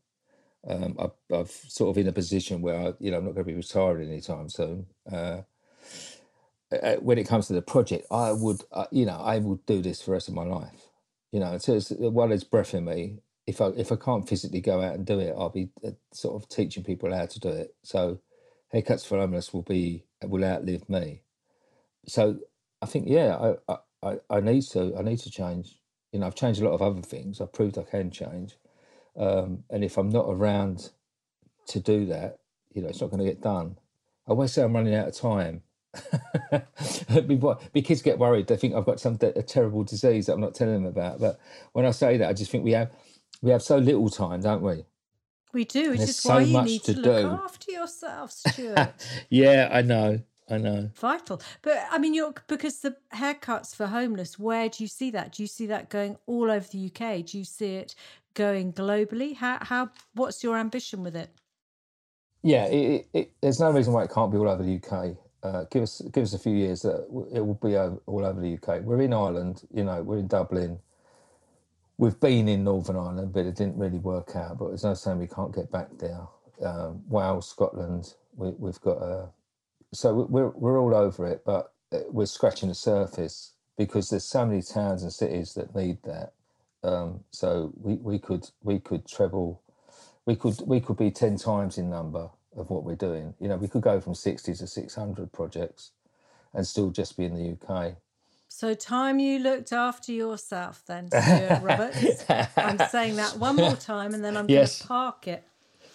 Um, 0.67 0.95
I, 0.99 1.35
I'm 1.35 1.47
sort 1.47 1.89
of 1.89 1.99
in 1.99 2.07
a 2.07 2.13
position 2.13 2.61
where, 2.61 2.75
I, 2.89 2.93
you 2.99 3.11
know, 3.11 3.17
I'm 3.17 3.25
not 3.25 3.33
going 3.35 3.45
to 3.45 3.51
be 3.51 3.55
retiring 3.55 4.09
anytime 4.09 4.49
soon. 4.49 4.85
Uh, 5.11 5.41
uh, 6.71 6.95
when 6.97 7.17
it 7.17 7.27
comes 7.27 7.47
to 7.47 7.53
the 7.53 7.61
project, 7.61 8.05
I 8.11 8.31
would, 8.31 8.63
uh, 8.71 8.85
you 8.91 9.05
know, 9.05 9.17
I 9.19 9.39
would 9.39 9.65
do 9.65 9.81
this 9.81 10.01
for 10.01 10.07
the 10.07 10.11
rest 10.13 10.27
of 10.29 10.35
my 10.35 10.43
life. 10.43 10.89
You 11.31 11.39
know, 11.39 11.57
so 11.57 11.75
it's, 11.75 11.91
while 11.91 12.27
there's 12.29 12.43
breath 12.43 12.73
in 12.73 12.85
me, 12.85 13.19
if 13.47 13.61
I 13.61 13.67
if 13.69 13.91
I 13.91 13.95
can't 13.95 14.27
physically 14.27 14.61
go 14.61 14.81
out 14.81 14.95
and 14.95 15.05
do 15.05 15.19
it, 15.19 15.33
I'll 15.37 15.49
be 15.49 15.69
uh, 15.85 15.91
sort 16.13 16.41
of 16.41 16.49
teaching 16.49 16.83
people 16.83 17.13
how 17.13 17.25
to 17.25 17.39
do 17.39 17.49
it. 17.49 17.75
So, 17.83 18.19
haircuts 18.73 19.05
for 19.05 19.17
homeless 19.17 19.53
will 19.53 19.63
be 19.63 20.05
will 20.23 20.43
outlive 20.45 20.87
me. 20.89 21.23
So 22.07 22.39
I 22.81 22.85
think, 22.85 23.07
yeah, 23.07 23.35
I, 23.37 23.73
I, 23.73 23.77
I 24.03 24.17
I 24.29 24.39
need 24.41 24.63
to 24.69 24.95
I 24.97 25.01
need 25.01 25.19
to 25.19 25.31
change. 25.31 25.77
You 26.11 26.19
know, 26.19 26.27
I've 26.27 26.35
changed 26.35 26.61
a 26.61 26.65
lot 26.65 26.73
of 26.73 26.81
other 26.81 27.01
things. 27.01 27.39
I've 27.39 27.53
proved 27.53 27.77
I 27.77 27.83
can 27.83 28.11
change. 28.11 28.57
Um, 29.17 29.63
and 29.69 29.83
if 29.83 29.97
I'm 29.97 30.09
not 30.09 30.25
around 30.27 30.89
to 31.67 31.79
do 31.79 32.05
that, 32.07 32.39
you 32.73 32.81
know, 32.81 32.89
it's 32.89 33.01
not 33.01 33.11
going 33.11 33.23
to 33.23 33.29
get 33.29 33.41
done. 33.41 33.77
I 34.27 34.31
always 34.31 34.51
say 34.51 34.63
I'm 34.63 34.73
running 34.73 34.95
out 34.95 35.07
of 35.07 35.15
time. 35.15 35.63
My 36.51 37.81
kids 37.81 38.01
get 38.01 38.17
worried. 38.17 38.47
They 38.47 38.57
think 38.57 38.75
I've 38.75 38.85
got 38.85 38.99
some 38.99 39.17
a 39.21 39.43
terrible 39.43 39.83
disease 39.83 40.25
that 40.25 40.33
I'm 40.33 40.41
not 40.41 40.55
telling 40.55 40.73
them 40.73 40.85
about. 40.85 41.19
But 41.19 41.39
when 41.73 41.85
I 41.85 41.91
say 41.91 42.17
that, 42.17 42.29
I 42.29 42.33
just 42.33 42.51
think 42.51 42.63
we 42.63 42.71
have 42.71 42.91
we 43.41 43.51
have 43.51 43.61
so 43.61 43.77
little 43.77 44.09
time, 44.09 44.41
don't 44.41 44.61
we? 44.61 44.85
We 45.53 45.65
do, 45.65 45.91
which 45.91 46.01
is 46.01 46.17
so 46.17 46.35
why 46.35 46.41
you 46.41 46.61
need 46.61 46.83
to, 46.83 46.93
to 46.93 46.99
look 47.01 47.25
after 47.43 47.71
yourself, 47.71 48.31
Stuart. 48.31 48.93
yeah, 49.29 49.69
I 49.71 49.81
know. 49.81 50.21
I 50.51 50.57
know. 50.57 50.89
Vital. 50.95 51.41
But 51.61 51.85
I 51.89 51.97
mean 51.97 52.13
you're 52.13 52.33
because 52.47 52.79
the 52.79 52.95
haircuts 53.13 53.75
for 53.75 53.87
homeless, 53.87 54.37
where 54.37 54.69
do 54.69 54.83
you 54.83 54.87
see 54.87 55.11
that? 55.11 55.33
Do 55.33 55.43
you 55.43 55.47
see 55.47 55.65
that 55.67 55.89
going 55.89 56.17
all 56.27 56.51
over 56.51 56.67
the 56.67 56.91
UK? 56.93 57.25
Do 57.25 57.37
you 57.37 57.45
see 57.45 57.75
it 57.75 57.95
going 58.33 58.73
globally? 58.73 59.35
How 59.35 59.59
how 59.61 59.89
what's 60.13 60.43
your 60.43 60.57
ambition 60.57 61.03
with 61.03 61.15
it? 61.15 61.29
Yeah, 62.43 62.65
it, 62.65 63.07
it, 63.13 63.31
there's 63.41 63.59
no 63.59 63.71
reason 63.71 63.93
why 63.93 64.03
it 64.03 64.11
can't 64.11 64.31
be 64.31 64.37
all 64.37 64.49
over 64.49 64.63
the 64.63 64.75
UK. 64.75 65.15
Uh, 65.43 65.65
give 65.71 65.83
us 65.83 66.01
give 66.11 66.23
us 66.23 66.33
a 66.33 66.39
few 66.39 66.55
years, 66.55 66.85
uh, 66.85 67.01
it 67.33 67.39
will 67.45 67.59
be 67.61 67.75
all 67.75 68.25
over 68.25 68.39
the 68.39 68.53
UK. 68.53 68.81
We're 68.81 69.01
in 69.01 69.13
Ireland, 69.13 69.63
you 69.73 69.83
know, 69.83 70.01
we're 70.03 70.19
in 70.19 70.27
Dublin. 70.27 70.77
We've 71.97 72.19
been 72.19 72.47
in 72.47 72.63
Northern 72.63 72.95
Ireland, 72.95 73.33
but 73.33 73.45
it 73.45 73.55
didn't 73.55 73.77
really 73.77 73.99
work 73.99 74.35
out. 74.35 74.57
But 74.57 74.69
there's 74.69 74.83
no 74.83 74.93
saying 74.93 75.19
we 75.19 75.27
can't 75.27 75.53
get 75.53 75.71
back 75.71 75.87
there. 75.99 76.21
Um, 76.63 77.03
Wales, 77.07 77.47
Scotland, 77.47 78.13
we, 78.35 78.47
have 78.67 78.81
got 78.81 78.97
a. 78.97 79.29
So 79.93 80.25
we're 80.29 80.49
we're 80.49 80.79
all 80.79 80.95
over 80.95 81.27
it, 81.27 81.43
but 81.45 81.73
uh, 81.91 81.99
we're 82.09 82.25
scratching 82.25 82.69
the 82.69 82.75
surface 82.75 83.53
because 83.77 84.09
there's 84.09 84.23
so 84.23 84.45
many 84.45 84.61
towns 84.61 85.03
and 85.03 85.11
cities 85.11 85.53
that 85.55 85.75
need 85.75 85.97
that. 86.03 86.33
Um, 86.83 87.21
so 87.31 87.73
we, 87.75 87.95
we 87.95 88.19
could 88.19 88.49
we 88.63 88.79
could 88.79 89.07
treble, 89.07 89.61
we 90.25 90.35
could 90.35 90.59
we 90.65 90.79
could 90.79 90.97
be 90.97 91.11
ten 91.11 91.37
times 91.37 91.77
in 91.77 91.89
number 91.89 92.29
of 92.55 92.69
what 92.69 92.83
we're 92.83 92.95
doing. 92.95 93.33
You 93.39 93.49
know, 93.49 93.57
we 93.57 93.67
could 93.67 93.81
go 93.81 93.99
from 93.99 94.15
sixty 94.15 94.53
to 94.53 94.67
six 94.67 94.95
hundred 94.95 95.31
projects, 95.31 95.91
and 96.53 96.65
still 96.65 96.89
just 96.89 97.17
be 97.17 97.25
in 97.25 97.35
the 97.35 97.57
UK. 97.57 97.95
So, 98.47 98.73
time 98.73 99.19
you 99.19 99.39
looked 99.39 99.71
after 99.71 100.11
yourself, 100.11 100.83
then, 100.85 101.07
Stuart 101.21 101.61
Roberts. 101.61 102.25
I'm 102.57 102.79
saying 102.89 103.15
that 103.15 103.37
one 103.37 103.55
more 103.55 103.75
time, 103.77 104.13
and 104.13 104.23
then 104.23 104.35
I'm 104.35 104.49
yes. 104.49 104.77
going 104.77 104.81
to 104.81 104.87
park 104.87 105.27
it. 105.27 105.43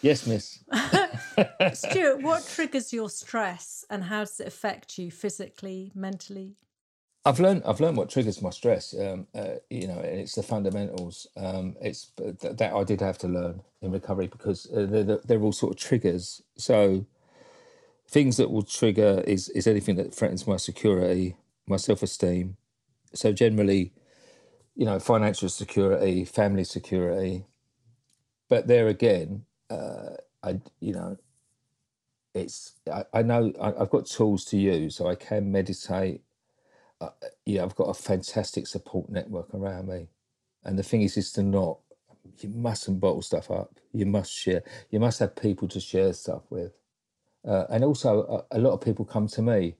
Yes, 0.07 0.25
Miss. 0.25 0.61
Stuart, 1.75 2.23
what 2.23 2.47
triggers 2.47 2.93
your 2.93 3.11
stress, 3.11 3.85
and 3.91 4.05
how 4.05 4.21
does 4.21 4.39
it 4.39 4.47
affect 4.47 4.99
you 4.99 5.11
physically, 5.11 5.91
mentally? 5.97 6.55
I've 7.25 7.41
learned 7.41 7.65
I've 7.67 7.81
learned 7.81 7.97
what 7.97 8.09
triggers 8.09 8.41
my 8.41 8.51
stress. 8.51 8.95
Um, 8.97 9.27
uh, 9.35 9.55
you 9.69 9.89
know, 9.89 9.99
it's 9.99 10.37
the 10.37 10.45
fundamentals. 10.45 11.27
Um, 11.37 11.75
it's 11.81 12.13
th- 12.17 12.37
that 12.39 12.73
I 12.73 12.85
did 12.85 13.01
have 13.01 13.19
to 13.19 13.27
learn 13.27 13.63
in 13.83 13.91
recovery 13.91 14.29
because 14.29 14.71
uh, 14.73 14.87
they're, 14.89 15.19
they're, 15.25 15.43
all 15.43 15.51
sort 15.51 15.73
of 15.73 15.81
triggers. 15.81 16.41
So 16.57 17.05
things 18.07 18.37
that 18.37 18.53
will 18.53 18.63
trigger 18.63 19.25
is 19.27 19.49
is 19.49 19.67
anything 19.67 19.97
that 19.97 20.15
threatens 20.15 20.47
my 20.47 20.57
security, 20.57 21.35
my 21.67 21.79
self 21.79 22.05
esteem. 22.05 22.59
So 23.13 23.33
generally, 23.33 23.93
you 24.77 24.85
know, 24.85 25.01
financial 25.01 25.49
security, 25.49 26.25
family 26.25 26.63
security. 26.63 27.47
But 28.49 28.69
there 28.69 28.87
again, 28.87 29.47
uh, 29.71 30.17
I 30.43 30.61
you 30.81 30.93
know, 30.93 31.17
it's 32.35 32.73
I, 32.93 33.05
I 33.13 33.23
know 33.23 33.53
I, 33.61 33.83
I've 33.83 33.91
got 33.91 34.07
tools 34.07 34.45
to 34.47 34.57
use, 34.57 34.97
so 34.97 35.09
I 35.09 35.15
can 35.15 35.51
meditate 35.51 36.23
uh, 37.01 37.11
yeah, 37.45 37.63
I've 37.63 37.77
got 37.77 37.85
a 37.85 37.95
fantastic 37.95 38.67
support 38.67 39.11
network 39.11 39.53
around 39.55 39.89
me. 39.89 40.09
And 40.65 40.79
the 40.79 40.83
thing 40.83 41.03
is, 41.03 41.17
is 41.17 41.33
to 41.33 41.43
not, 41.43 41.79
you 42.41 42.49
mustn't 42.49 43.01
bottle 43.01 43.23
stuff 43.23 43.51
up. 43.51 43.79
You 43.93 44.07
must 44.07 44.33
share. 44.33 44.63
You 44.91 45.01
must 45.01 45.19
have 45.21 45.37
people 45.37 45.69
to 45.69 45.81
share 45.81 46.13
stuff 46.13 46.43
with. 46.51 46.73
Uh, 47.47 47.67
and 47.71 47.85
also, 47.85 48.45
a, 48.51 48.57
a, 48.57 48.61
lot 48.61 48.73
of 48.73 48.81
people 48.81 49.05
come 49.05 49.29
to 49.29 49.43
me, 49.43 49.77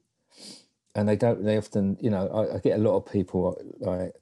and 0.95 1.09
they 1.09 1.17
don't. 1.17 1.45
They 1.45 1.57
often, 1.57 1.97
you 2.01 2.11
know, 2.11 2.29
I, 2.29 2.57
I 2.57 2.59
get 2.61 2.79
a 2.79 2.83
lot 2.83 2.97
of 2.97 3.11
people 3.11 3.61
like 3.81 4.13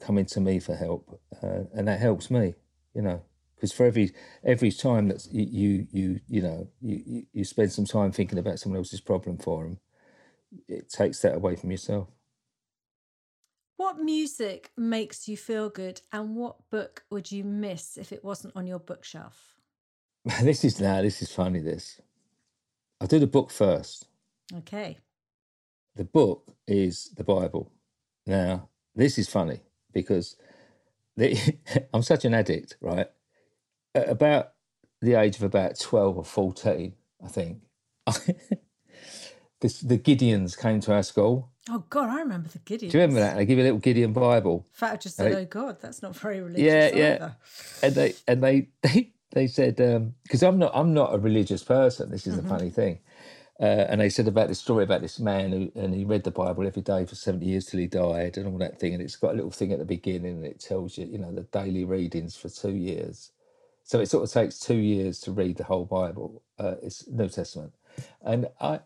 coming 0.00 0.26
to 0.26 0.40
me 0.40 0.58
for 0.58 0.74
help, 0.76 1.18
uh, 1.42 1.64
and 1.72 1.88
that 1.88 2.00
helps 2.00 2.30
me. 2.30 2.54
You 2.94 3.02
know, 3.02 3.22
because 3.62 3.72
for 3.72 3.86
every 3.86 4.12
every 4.44 4.72
time 4.72 5.06
that 5.06 5.24
you 5.30 5.86
you 5.92 6.20
you, 6.26 6.42
know 6.42 6.66
you, 6.80 7.22
you 7.32 7.44
spend 7.44 7.70
some 7.70 7.84
time 7.84 8.10
thinking 8.10 8.40
about 8.40 8.58
someone 8.58 8.76
else's 8.76 9.00
problem 9.00 9.38
for 9.38 9.62
them, 9.62 9.78
it 10.66 10.90
takes 10.90 11.20
that 11.20 11.36
away 11.36 11.54
from 11.54 11.70
yourself. 11.70 12.08
What 13.76 14.00
music 14.00 14.72
makes 14.76 15.28
you 15.28 15.36
feel 15.36 15.70
good, 15.70 16.00
and 16.12 16.34
what 16.34 16.56
book 16.72 17.04
would 17.08 17.30
you 17.30 17.44
miss 17.44 17.96
if 17.96 18.10
it 18.10 18.24
wasn't 18.24 18.56
on 18.56 18.66
your 18.66 18.80
bookshelf? 18.80 19.54
this 20.42 20.64
is 20.64 20.80
now. 20.80 21.00
This 21.00 21.22
is 21.22 21.30
funny. 21.32 21.60
This 21.60 22.00
I'll 23.00 23.06
do 23.06 23.20
the 23.20 23.28
book 23.28 23.52
first. 23.52 24.08
Okay. 24.58 24.98
The 25.94 26.04
book 26.04 26.52
is 26.66 27.12
the 27.16 27.22
Bible. 27.22 27.70
Now, 28.26 28.70
this 28.96 29.18
is 29.18 29.28
funny 29.28 29.60
because 29.92 30.34
the, 31.16 31.38
I'm 31.94 32.02
such 32.02 32.24
an 32.24 32.34
addict, 32.34 32.76
right? 32.80 33.06
At 33.94 34.08
about 34.08 34.52
the 35.00 35.14
age 35.14 35.36
of 35.36 35.42
about 35.42 35.78
12 35.78 36.18
or 36.18 36.24
14, 36.24 36.94
I 37.24 37.28
think, 37.28 37.58
this, 39.60 39.80
the 39.80 39.98
Gideons 39.98 40.58
came 40.58 40.80
to 40.80 40.94
our 40.94 41.02
school 41.02 41.52
Oh 41.70 41.84
God, 41.90 42.08
I 42.08 42.20
remember 42.20 42.48
the 42.48 42.58
Gideon. 42.58 42.90
Do 42.90 42.98
you 42.98 43.02
remember 43.02 43.20
that? 43.20 43.36
They 43.36 43.46
give 43.46 43.56
you 43.56 43.64
a 43.64 43.66
little 43.66 43.78
Gideon 43.78 44.12
Bible. 44.12 44.66
In 44.66 44.74
fact, 44.74 44.92
I 44.92 44.96
just 44.96 45.16
said, 45.16 45.32
"Oh 45.32 45.44
God, 45.44 45.76
that's 45.80 46.02
not 46.02 46.16
very 46.16 46.40
religious." 46.40 46.64
Yeah, 46.64 46.90
yeah. 46.94 47.30
And 47.82 47.94
they 47.94 48.14
and 48.26 48.42
they 48.42 48.68
they 48.82 49.12
they 49.30 49.46
said 49.46 49.76
because 50.24 50.42
um, 50.42 50.48
I'm 50.48 50.58
not 50.58 50.72
I'm 50.74 50.92
not 50.92 51.14
a 51.14 51.18
religious 51.18 51.62
person. 51.62 52.10
This 52.10 52.26
is 52.26 52.36
mm-hmm. 52.36 52.48
funny 52.48 52.70
thing. 52.70 52.98
Uh, 53.60 53.86
and 53.88 54.00
they 54.00 54.08
said 54.08 54.26
about 54.26 54.48
this 54.48 54.58
story 54.58 54.82
about 54.82 55.02
this 55.02 55.20
man 55.20 55.52
who 55.52 55.72
and 55.76 55.94
he 55.94 56.04
read 56.04 56.24
the 56.24 56.32
Bible 56.32 56.66
every 56.66 56.82
day 56.82 57.06
for 57.06 57.14
seventy 57.14 57.46
years 57.46 57.66
till 57.66 57.78
he 57.78 57.86
died 57.86 58.36
and 58.36 58.48
all 58.48 58.58
that 58.58 58.80
thing. 58.80 58.94
And 58.94 59.02
it's 59.02 59.14
got 59.14 59.32
a 59.32 59.36
little 59.36 59.52
thing 59.52 59.72
at 59.72 59.78
the 59.78 59.84
beginning 59.84 60.38
and 60.38 60.44
it 60.44 60.58
tells 60.58 60.98
you, 60.98 61.06
you 61.06 61.18
know, 61.18 61.30
the 61.32 61.42
daily 61.42 61.84
readings 61.84 62.34
for 62.36 62.48
two 62.48 62.72
years. 62.72 63.30
So 63.84 64.00
it 64.00 64.06
sort 64.06 64.24
of 64.24 64.32
takes 64.32 64.58
two 64.58 64.76
years 64.76 65.20
to 65.20 65.32
read 65.32 65.56
the 65.56 65.64
whole 65.64 65.84
Bible. 65.84 66.42
Uh, 66.58 66.74
it's 66.82 67.06
New 67.08 67.28
Testament, 67.28 67.72
and 68.22 68.46
I, 68.60 68.80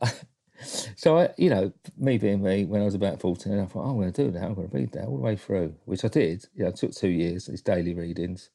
so 0.97 1.19
I, 1.19 1.31
you 1.37 1.51
know, 1.51 1.73
me 1.97 2.19
being 2.19 2.43
me, 2.43 2.65
when 2.65 2.83
I 2.83 2.85
was 2.85 2.95
about 2.95 3.21
fourteen, 3.21 3.59
I 3.59 3.67
thought, 3.67 3.85
oh, 3.85 3.91
I'm 3.91 3.97
going 3.97 4.13
to 4.13 4.25
do 4.25 4.31
that. 4.33 4.43
I'm 4.43 4.55
going 4.55 4.69
to 4.69 4.77
read 4.77 4.93
that 4.93 5.07
all 5.07 5.17
the 5.17 5.23
way 5.23 5.37
through, 5.37 5.75
which 5.85 6.05
I 6.05 6.09
did. 6.09 6.45
Yeah, 6.55 6.69
it 6.69 6.77
took 6.77 6.93
two 6.93 7.09
years. 7.09 7.49
It's 7.49 7.63
daily 7.63 7.95
readings, 7.95 8.51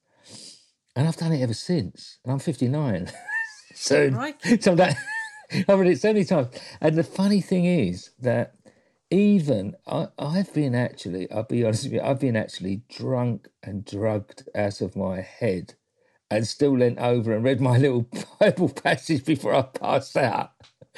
and 0.95 1.07
I've 1.07 1.17
done 1.17 1.31
it 1.31 1.41
ever 1.41 1.53
since. 1.53 2.19
And 2.23 2.33
I'm 2.33 2.39
59, 2.39 3.11
so 3.75 4.07
right. 4.09 4.35
so 4.61 4.75
that 4.75 4.97
I've 5.67 5.79
read 5.79 5.91
it 5.91 6.01
so 6.01 6.13
many 6.13 6.25
times. 6.25 6.47
And 6.79 6.95
the 6.97 7.03
funny 7.03 7.41
thing 7.41 7.65
is 7.65 8.11
that 8.19 8.55
even 9.11 9.75
I, 9.85 10.07
I've 10.17 10.53
been 10.53 10.73
actually, 10.73 11.29
I'll 11.31 11.43
be 11.43 11.63
honest 11.63 11.83
with 11.83 11.93
you, 11.93 12.01
I've 12.01 12.19
been 12.19 12.37
actually 12.37 12.81
drunk 12.89 13.49
and 13.61 13.85
drugged 13.85 14.47
out 14.55 14.81
of 14.81 14.95
my 14.95 15.21
head, 15.21 15.75
and 16.31 16.47
still 16.47 16.77
leant 16.79 16.99
over 16.99 17.33
and 17.35 17.45
read 17.45 17.61
my 17.61 17.77
little 17.79 18.07
Bible 18.41 18.69
passage 18.69 19.25
before 19.25 19.55
I 19.55 19.63
passed 19.63 20.17
out. 20.17 20.53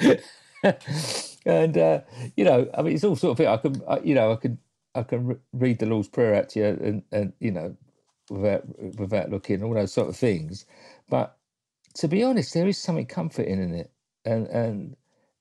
and 1.46 1.78
uh, 1.78 2.02
you 2.36 2.44
know, 2.44 2.70
I 2.78 2.82
mean, 2.82 2.94
it's 2.96 3.04
all 3.04 3.16
sort 3.16 3.32
of 3.32 3.38
thing. 3.38 3.48
I 3.48 3.58
can, 3.58 3.82
I, 3.88 4.00
you 4.00 4.16
know, 4.16 4.32
I 4.32 4.36
can, 4.36 4.58
I 4.96 5.04
can 5.04 5.26
re- 5.28 5.36
read 5.54 5.80
the 5.80 5.86
Lord's 5.86 6.08
Prayer 6.08 6.36
out 6.36 6.50
to 6.50 6.60
you, 6.60 6.66
and 6.66 7.04
and 7.12 7.34
you 7.40 7.52
know, 7.52 7.76
without 8.30 8.64
without 8.98 9.30
looking, 9.30 9.64
all 9.64 9.74
those 9.74 9.94
sort 9.94 10.10
of 10.10 10.16
things. 10.16 10.66
But 11.10 11.36
to 11.96 12.08
be 12.08 12.24
honest, 12.24 12.54
there 12.54 12.68
is 12.68 12.78
something 12.78 13.06
comforting 13.06 13.62
in 13.62 13.74
it, 13.74 13.92
and 14.26 14.48
and 14.48 14.96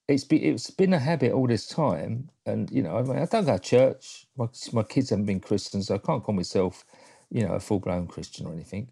it's 0.10 0.26
been 0.26 0.44
it's 0.44 0.72
been 0.72 0.94
a 0.94 1.00
habit 1.00 1.34
all 1.34 1.48
this 1.48 1.68
time. 1.68 2.30
And 2.46 2.72
you 2.72 2.84
know, 2.84 2.98
I 2.98 3.04
mean, 3.04 3.20
I 3.20 3.26
don't 3.26 3.46
go 3.46 3.54
to 3.58 3.60
church. 3.60 4.28
My 4.38 4.48
my 4.74 4.84
kids 4.84 5.12
haven't 5.12 5.26
been 5.26 5.40
Christians, 5.42 5.88
so 5.88 5.96
I 5.96 6.00
can't 6.00 6.24
call 6.24 6.36
myself, 6.36 6.86
you 7.32 7.48
know, 7.48 7.54
a 7.54 7.62
full 7.62 7.80
blown 7.82 8.08
Christian 8.08 8.48
or 8.48 8.54
anything. 8.54 8.90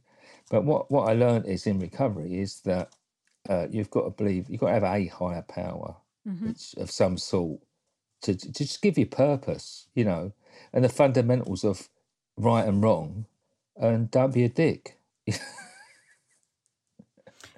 But 0.52 0.66
what 0.66 0.92
what 0.92 1.08
I 1.08 1.14
learned 1.14 1.46
is 1.46 1.66
in 1.66 1.80
recovery 1.80 2.38
is 2.40 2.60
that 2.66 2.94
uh, 3.48 3.68
you've 3.72 3.90
got 3.90 4.04
to 4.04 4.10
believe 4.10 4.50
you've 4.50 4.60
got 4.60 4.68
to 4.68 4.74
have 4.74 4.84
a 4.84 5.08
higher 5.08 5.44
power 5.44 5.96
mm-hmm. 6.28 6.52
of 6.80 6.92
some 6.92 7.18
sort 7.18 7.62
to, 8.24 8.36
to 8.36 8.52
just 8.52 8.82
give 8.82 8.98
you 8.98 9.06
purpose, 9.06 9.88
you 9.96 10.04
know, 10.04 10.34
and 10.74 10.84
the 10.84 10.90
fundamentals 10.90 11.64
of 11.64 11.88
right 12.36 12.68
and 12.68 12.84
wrong, 12.84 13.28
and 13.78 14.12
don't 14.12 14.34
be 14.34 14.44
a 14.44 14.50
dick. 14.50 14.98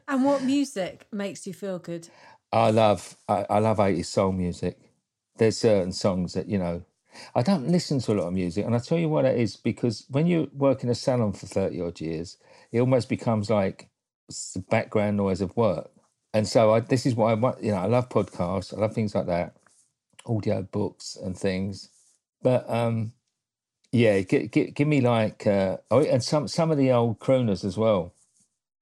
and 0.07 0.23
what 0.23 0.43
music 0.43 1.07
makes 1.11 1.47
you 1.47 1.53
feel 1.53 1.79
good? 1.79 2.09
I 2.51 2.69
love 2.69 3.17
I, 3.27 3.47
I 3.49 3.57
love 3.57 3.77
80s 3.77 4.05
soul 4.05 4.31
music. 4.31 4.77
There's 5.37 5.57
certain 5.57 5.93
songs 5.93 6.33
that, 6.33 6.47
you 6.47 6.59
know, 6.59 6.83
I 7.33 7.41
don't 7.41 7.69
listen 7.69 7.99
to 8.01 8.13
a 8.13 8.15
lot 8.15 8.27
of 8.27 8.33
music, 8.33 8.63
and 8.65 8.75
I 8.75 8.79
tell 8.79 8.99
you 8.99 9.09
what 9.09 9.25
it 9.25 9.39
is 9.39 9.57
because 9.57 10.05
when 10.09 10.27
you 10.27 10.51
work 10.53 10.83
in 10.83 10.89
a 10.89 10.95
salon 10.95 11.33
for 11.33 11.47
30 11.47 11.81
odd 11.81 11.99
years, 11.99 12.37
it 12.73 12.81
almost 12.81 13.07
becomes 13.07 13.49
like 13.49 13.87
the 14.53 14.59
background 14.69 15.15
noise 15.15 15.39
of 15.39 15.55
work 15.55 15.93
and 16.33 16.47
so 16.47 16.73
I, 16.73 16.79
this 16.79 17.05
is 17.05 17.15
why 17.15 17.33
I 17.33 17.35
you 17.61 17.71
know, 17.71 17.77
I 17.77 17.85
love 17.85 18.09
podcasts, 18.09 18.75
I 18.75 18.81
love 18.81 18.93
things 18.93 19.13
like 19.13 19.27
that, 19.27 19.55
audio 20.25 20.63
books 20.63 21.15
and 21.21 21.37
things. 21.37 21.89
But 22.41 22.67
um, 22.69 23.13
yeah, 23.91 24.19
give, 24.21 24.49
give, 24.49 24.73
give 24.73 24.87
me 24.87 24.99
like, 25.01 25.45
uh, 25.45 25.77
oh, 25.91 26.03
and 26.03 26.23
some 26.23 26.47
some 26.47 26.71
of 26.71 26.77
the 26.77 26.91
old 26.91 27.19
crooners 27.19 27.63
as 27.63 27.77
well. 27.77 28.13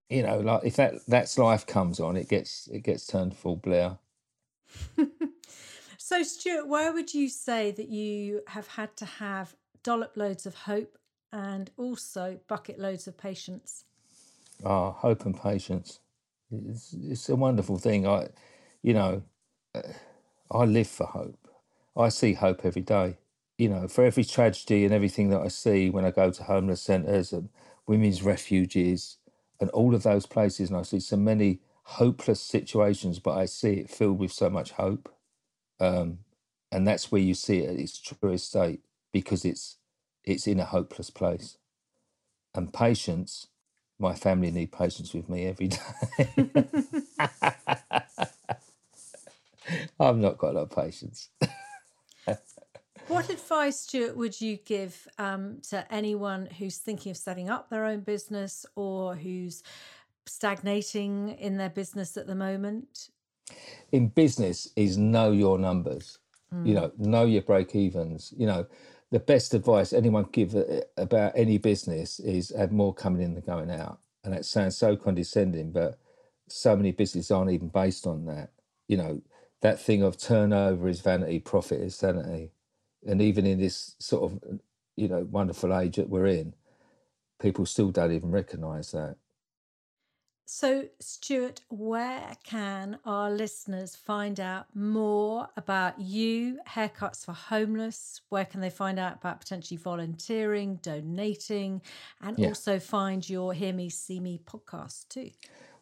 You 0.10 0.24
know, 0.24 0.40
like 0.40 0.62
if 0.64 0.78
that 0.78 1.06
that's 1.08 1.38
life 1.38 1.68
comes 1.68 2.00
on, 2.00 2.16
it 2.16 2.30
gets 2.30 2.68
it 2.68 2.84
gets 2.84 3.06
turned 3.06 3.36
full 3.36 3.58
blare. 3.58 3.98
so, 5.98 6.24
Stuart, 6.24 6.68
where 6.68 6.94
would 6.94 7.14
you 7.14 7.28
say 7.28 7.72
that 7.72 7.90
you 7.90 8.42
have 8.48 8.68
had 8.68 8.96
to 8.98 9.06
have 9.06 9.56
dollop 9.84 10.16
loads 10.16 10.46
of 10.46 10.56
hope 10.56 10.98
and 11.32 11.72
also 11.78 12.40
bucket 12.48 12.80
loads 12.80 13.08
of 13.08 13.18
patience? 13.18 13.86
Ah, 14.64 14.92
hope 14.92 15.26
and 15.26 15.40
patience. 15.40 16.00
It's, 16.52 16.94
it's 16.94 17.30
a 17.30 17.36
wonderful 17.36 17.78
thing. 17.78 18.06
I, 18.08 18.30
you 18.84 18.94
know, 18.94 19.24
uh, 19.74 19.82
I 20.52 20.66
live 20.66 20.88
for 20.88 21.06
hope. 21.08 21.48
I 21.96 22.10
see 22.10 22.34
hope 22.34 22.62
every 22.66 22.82
day. 22.82 23.18
You 23.58 23.70
know, 23.70 23.88
for 23.88 24.04
every 24.04 24.24
tragedy 24.24 24.86
and 24.86 24.94
everything 24.94 25.30
that 25.30 25.42
I 25.42 25.48
see 25.48 25.90
when 25.90 26.06
I 26.06 26.12
go 26.12 26.32
to 26.32 26.44
homeless 26.44 26.82
centres 26.82 27.32
and 27.32 27.50
women's 27.88 28.24
refuges 28.24 29.18
and 29.60 29.70
all 29.72 29.94
of 29.94 30.04
those 30.04 30.26
places, 30.26 30.70
and 30.70 30.78
I 30.78 30.82
see 30.82 31.00
so 31.00 31.18
many 31.18 31.60
hopeless 31.84 32.42
situations, 32.42 33.20
but 33.20 33.38
I 33.38 33.46
see 33.46 33.74
it 33.74 33.90
filled 33.90 34.20
with 34.20 34.32
so 34.32 34.50
much 34.50 34.72
hope. 34.72 35.14
Um, 35.80 36.20
and 36.72 36.88
that's 36.88 37.12
where 37.12 37.22
you 37.22 37.34
see 37.34 37.60
it 37.60 37.70
at 37.70 37.80
its 37.80 38.00
truest 38.00 38.48
state 38.50 38.82
because 39.12 39.46
it's 39.46 39.78
it's 40.24 40.48
in 40.48 40.60
a 40.60 40.66
hopeless 40.66 41.10
place. 41.10 41.58
And 42.54 42.74
patience, 42.74 43.48
my 44.00 44.14
family 44.16 44.52
need 44.52 44.72
patience 44.72 45.14
with 45.14 45.30
me 45.30 45.46
every 45.46 45.68
day. 45.70 45.80
I've 50.00 50.18
not 50.18 50.38
got 50.38 50.52
a 50.52 50.58
lot 50.58 50.64
of 50.64 50.72
patience. 50.72 51.30
what 53.08 53.30
advice, 53.34 53.80
Stuart, 53.80 54.18
would 54.18 54.40
you 54.42 54.58
give 54.58 55.08
um, 55.18 55.60
to 55.70 55.86
anyone 55.94 56.48
who's 56.58 56.78
thinking 56.78 57.12
of 57.12 57.18
setting 57.18 57.50
up 57.50 57.70
their 57.70 57.86
own 57.86 58.02
business 58.02 58.66
or 58.76 59.16
who's 59.16 59.64
stagnating 60.26 61.30
in 61.30 61.58
their 61.58 61.70
business 61.70 62.18
at 62.18 62.28
the 62.28 62.36
moment? 62.36 63.10
In 63.92 64.08
business, 64.08 64.70
is 64.76 64.98
know 64.98 65.32
your 65.32 65.58
numbers. 65.58 66.20
Mm. 66.54 66.68
You 66.68 66.74
know, 66.76 66.92
know 66.98 67.26
your 67.26 67.42
break 67.42 67.76
evens. 67.76 68.34
You 68.36 68.48
know, 68.48 68.66
the 69.12 69.20
best 69.20 69.54
advice 69.54 69.94
anyone 69.94 70.28
give 70.32 70.56
uh, 70.56 70.82
about 70.98 71.34
any 71.36 71.58
business 71.58 72.20
is 72.20 72.54
have 72.58 72.72
more 72.72 72.94
coming 72.94 73.22
in 73.22 73.34
than 73.36 73.44
going 73.44 73.72
out. 73.72 74.00
And 74.24 74.34
that 74.34 74.46
sounds 74.46 74.78
so 74.78 74.96
condescending, 74.96 75.72
but 75.72 76.00
so 76.48 76.76
many 76.76 76.92
businesses 76.92 77.32
aren't 77.32 77.52
even 77.52 77.70
based 77.70 78.08
on 78.08 78.26
that. 78.26 78.52
You 78.88 78.98
know, 78.98 79.22
that 79.62 79.80
thing 79.80 80.04
of 80.04 80.18
turnover 80.18 80.90
is 80.90 81.02
vanity, 81.02 81.40
profit 81.40 81.82
is 81.82 81.96
sanity. 81.96 82.52
And 83.06 83.22
even 83.22 83.46
in 83.46 83.60
this 83.60 83.96
sort 84.00 84.32
of, 84.32 84.60
you 84.96 85.08
know, 85.08 85.28
wonderful 85.30 85.78
age 85.78 85.98
that 85.98 86.10
we're 86.10 86.28
in, 86.28 86.54
people 87.42 87.66
still 87.66 87.92
don't 87.92 88.14
even 88.14 88.32
recognize 88.32 88.92
that. 88.92 89.18
So, 90.46 90.86
Stuart, 91.00 91.62
where 91.70 92.36
can 92.44 93.00
our 93.06 93.32
listeners 93.32 93.96
find 93.96 94.40
out 94.40 94.66
more 94.76 95.48
about 95.56 96.00
you, 96.00 96.60
Haircuts 96.68 97.26
for 97.26 97.32
Homeless? 97.32 98.22
Where 98.30 98.44
can 98.46 98.60
they 98.60 98.70
find 98.70 99.00
out 99.00 99.16
about 99.16 99.40
potentially 99.40 99.78
volunteering, 99.78 100.76
donating, 100.82 101.82
and 102.22 102.38
yeah. 102.38 102.50
also 102.50 102.80
find 102.80 103.28
your 103.30 103.54
Hear 103.54 103.72
Me, 103.72 103.90
See 103.90 104.20
Me 104.20 104.42
podcast 104.46 105.08
too? 105.08 105.32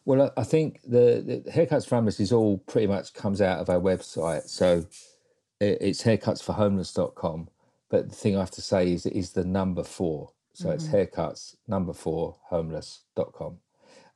Well, 0.04 0.32
I 0.36 0.44
think 0.44 0.80
the, 0.82 1.42
the 1.44 1.50
Haircuts 1.50 1.88
for 1.88 1.96
Homeless 1.96 2.20
is 2.20 2.32
all 2.32 2.58
pretty 2.58 2.86
much 2.86 3.12
comes 3.12 3.40
out 3.40 3.58
of 3.58 3.68
our 3.68 3.80
website. 3.80 4.48
So 4.48 4.86
it's 5.60 6.02
haircutsforhomeless.com. 6.02 7.48
But 7.88 8.08
the 8.08 8.14
thing 8.14 8.36
I 8.36 8.40
have 8.40 8.52
to 8.52 8.62
say 8.62 8.92
is 8.92 9.04
it 9.04 9.14
is 9.14 9.32
the 9.32 9.44
number 9.44 9.82
four. 9.82 10.30
So 10.52 10.66
mm-hmm. 10.66 10.74
it's 10.74 10.86
haircuts 10.86 11.56
number 11.66 11.92
four 11.92 12.36
homeless.com 12.50 13.58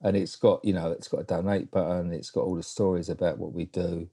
and 0.02 0.16
it's 0.16 0.36
got 0.36 0.64
you 0.64 0.72
know 0.72 0.90
it's 0.90 1.08
got 1.08 1.20
a 1.20 1.24
donate 1.24 1.70
button 1.70 2.12
it's 2.12 2.30
got 2.30 2.42
all 2.42 2.56
the 2.56 2.62
stories 2.62 3.08
about 3.08 3.38
what 3.38 3.52
we 3.52 3.66
do 3.66 4.08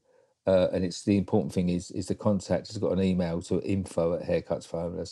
uh, 0.48 0.68
and 0.74 0.84
it's 0.84 1.04
the 1.04 1.18
important 1.18 1.54
thing 1.54 1.70
is 1.70 1.92
is 1.92 2.08
the 2.08 2.16
contact 2.16 2.68
has 2.68 2.78
got 2.78 2.92
an 2.92 3.04
email 3.04 3.42
to 3.42 3.62
info 3.64 4.14
at 4.14 4.24
haircuts 4.28 4.68
for 4.68 5.06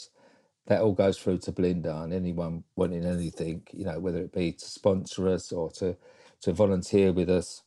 that 0.68 0.82
all 0.82 0.94
goes 0.94 1.18
through 1.18 1.38
to 1.38 1.52
belinda 1.52 2.02
and 2.02 2.14
anyone 2.14 2.64
wanting 2.76 3.06
anything 3.06 3.62
you 3.72 3.86
know 3.86 4.00
whether 4.00 4.20
it 4.20 4.34
be 4.34 4.52
to 4.52 4.66
sponsor 4.66 5.28
us 5.28 5.52
or 5.52 5.72
to 5.72 5.96
to 6.42 6.54
volunteer 6.54 7.12
with 7.12 7.30
us 7.30 7.64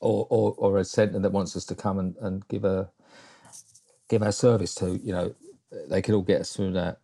or 0.00 0.26
or, 0.30 0.54
or 0.58 0.78
a 0.78 0.84
centre 0.84 1.18
that 1.18 1.32
wants 1.32 1.56
us 1.56 1.64
to 1.64 1.74
come 1.74 1.98
and, 1.98 2.16
and 2.20 2.46
give 2.48 2.64
a 2.64 2.90
give 4.08 4.22
our 4.22 4.32
service 4.32 4.74
to 4.74 5.00
you 5.02 5.12
know 5.12 5.34
they 5.88 6.02
could 6.02 6.14
all 6.14 6.22
get 6.22 6.40
us 6.40 6.54
through 6.54 6.72
that. 6.72 6.98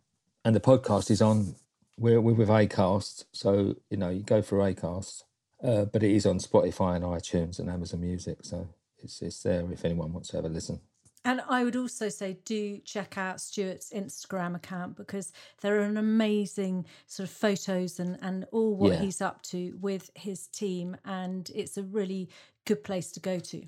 And 0.44 0.54
the 0.54 0.60
podcast 0.60 1.10
is 1.10 1.22
on 1.22 1.54
we're, 2.02 2.20
we're 2.20 2.34
with 2.34 2.48
Acast, 2.48 3.24
so 3.32 3.76
you 3.88 3.96
know 3.96 4.10
you 4.10 4.22
go 4.22 4.42
for 4.42 4.58
Acast, 4.58 5.22
uh, 5.62 5.84
but 5.84 6.02
it 6.02 6.10
is 6.10 6.26
on 6.26 6.38
Spotify 6.38 6.96
and 6.96 7.04
iTunes 7.04 7.58
and 7.58 7.70
Amazon 7.70 8.00
Music, 8.00 8.38
so 8.42 8.68
it's 8.98 9.22
it's 9.22 9.42
there 9.42 9.64
if 9.72 9.84
anyone 9.84 10.12
wants 10.12 10.30
to 10.30 10.36
have 10.36 10.44
a 10.44 10.48
listen. 10.48 10.80
And 11.24 11.40
I 11.48 11.62
would 11.62 11.76
also 11.76 12.08
say 12.08 12.38
do 12.44 12.78
check 12.78 13.16
out 13.16 13.40
Stuart's 13.40 13.92
Instagram 13.92 14.56
account 14.56 14.96
because 14.96 15.32
there 15.60 15.78
are 15.78 15.84
an 15.84 15.96
amazing 15.96 16.84
sort 17.06 17.28
of 17.28 17.34
photos 17.34 18.00
and, 18.00 18.18
and 18.22 18.44
all 18.50 18.74
what 18.74 18.94
yeah. 18.94 18.98
he's 18.98 19.20
up 19.20 19.40
to 19.44 19.78
with 19.80 20.10
his 20.14 20.48
team. 20.48 20.96
And 21.04 21.48
it's 21.54 21.76
a 21.76 21.84
really 21.84 22.28
good 22.64 22.82
place 22.82 23.12
to 23.12 23.20
go 23.20 23.38
to. 23.38 23.62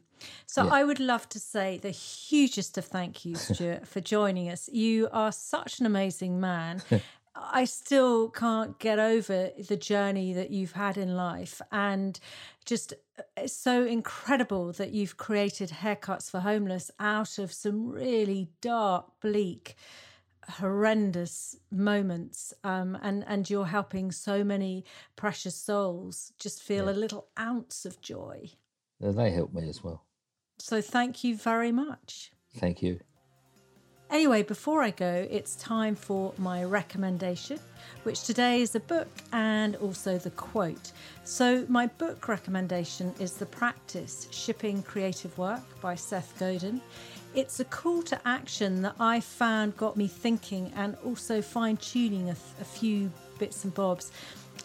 So 0.47 0.65
yeah. 0.65 0.73
I 0.73 0.83
would 0.83 0.99
love 0.99 1.29
to 1.29 1.39
say 1.39 1.79
the 1.79 1.91
hugest 1.91 2.77
of 2.77 2.87
thank 2.87 3.25
yous, 3.25 3.43
Stuart, 3.55 3.87
for 3.87 4.01
joining 4.01 4.51
us. 4.51 4.69
You 4.73 5.09
are 5.13 5.31
such 5.31 5.79
an 5.79 5.87
amazing 5.87 6.41
man. 6.41 6.83
I 7.35 7.65
still 7.65 8.29
can't 8.31 8.79
get 8.79 8.99
over 8.99 9.51
the 9.59 9.77
journey 9.77 10.33
that 10.35 10.51
you've 10.51 10.73
had 10.73 10.97
in 10.97 11.17
life. 11.17 11.61
And 11.73 12.19
just 12.65 12.93
uh, 13.19 13.23
it's 13.37 13.57
so 13.57 13.85
incredible 13.85 14.73
that 14.73 14.93
you've 14.93 15.17
created 15.17 15.71
haircuts 15.71 16.31
for 16.31 16.41
homeless 16.41 16.91
out 17.01 17.39
of 17.39 17.53
some 17.53 17.89
really 17.89 18.51
dark, 18.61 19.07
bleak, 19.21 19.77
horrendous 20.49 21.57
moments. 21.71 22.55
Um, 22.63 22.97
and, 23.03 23.25
and 23.27 23.49
you're 23.51 23.67
helping 23.67 24.13
so 24.13 24.45
many 24.45 24.85
precious 25.17 25.57
souls 25.57 26.33
just 26.39 26.63
feel 26.63 26.87
yeah. 26.87 26.93
a 26.93 26.95
little 26.95 27.29
ounce 27.39 27.85
of 27.85 28.01
joy. 28.01 28.51
They 29.01 29.33
help 29.33 29.53
me 29.53 29.69
as 29.69 29.83
well. 29.83 30.05
So 30.59 30.81
thank 30.81 31.25
you 31.25 31.37
very 31.37 31.73
much. 31.73 32.31
Thank 32.57 32.81
you. 32.81 33.01
Anyway, 34.15 34.45
before 34.45 34.81
I 34.81 34.91
go, 34.91 35.27
it's 35.29 35.57
time 35.57 35.97
for 35.97 36.33
my 36.39 36.63
recommendation, 36.63 37.59
which 38.05 38.23
today 38.23 38.63
is 38.63 38.77
a 38.77 38.81
book 38.81 39.09
and 39.33 39.75
also 39.75 40.19
the 40.19 40.31
quote. 40.31 40.93
So, 41.25 41.67
my 41.69 41.89
book 41.89 42.29
recommendation 42.29 43.13
is 43.19 43.33
The 43.33 43.47
Practice 43.47 44.29
Shipping 44.31 44.85
Creative 44.85 45.37
Work 45.37 45.65
by 45.81 45.97
Seth 45.97 46.33
Godin. 46.39 46.81
It's 47.35 47.59
a 47.59 47.65
call 47.65 48.05
to 48.05 48.21
action 48.25 48.83
that 48.83 48.95
I 49.01 49.19
found 49.19 49.77
got 49.77 49.97
me 49.97 50.07
thinking 50.07 50.73
and 50.77 50.97
also 51.05 51.43
fine 51.43 51.77
tuning 51.79 52.31
a, 52.31 52.37
a 52.61 52.65
few 52.65 53.11
bits 53.41 53.65
and 53.65 53.75
bobs. 53.75 54.13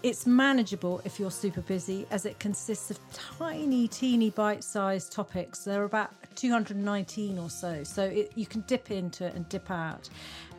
It's 0.03 0.27
manageable 0.27 1.01
if 1.05 1.19
you're 1.19 1.31
super 1.31 1.61
busy, 1.61 2.05
as 2.11 2.27
it 2.27 2.37
consists 2.37 2.91
of 2.91 2.99
tiny, 3.13 3.87
teeny 3.87 4.29
bite 4.29 4.63
sized 4.63 5.11
topics. 5.11 5.63
There 5.63 5.81
are 5.81 5.85
about 5.85 6.18
219 6.39 7.37
or 7.37 7.49
so, 7.49 7.83
so 7.83 8.03
it, 8.05 8.31
you 8.35 8.45
can 8.45 8.61
dip 8.61 8.91
into 8.91 9.25
it 9.25 9.35
and 9.35 9.47
dip 9.49 9.69
out. 9.69 10.09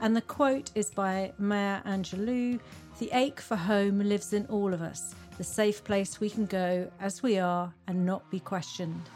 And 0.03 0.15
the 0.15 0.21
quote 0.21 0.71
is 0.75 0.91
by 0.91 1.33
Maya 1.39 1.81
Angelou 1.87 2.61
The 2.99 3.11
ache 3.13 3.41
for 3.41 3.57
home 3.57 4.01
lives 4.01 4.35
in 4.35 4.45
all 4.47 4.75
of 4.75 4.83
us, 4.83 5.15
the 5.39 5.45
safe 5.45 5.83
place 5.83 6.21
we 6.21 6.29
can 6.29 6.45
go 6.45 6.91
as 7.01 7.23
we 7.23 7.39
are 7.39 7.73
and 7.87 8.05
not 8.05 8.31
be 8.31 8.41
questioned. 8.41 9.09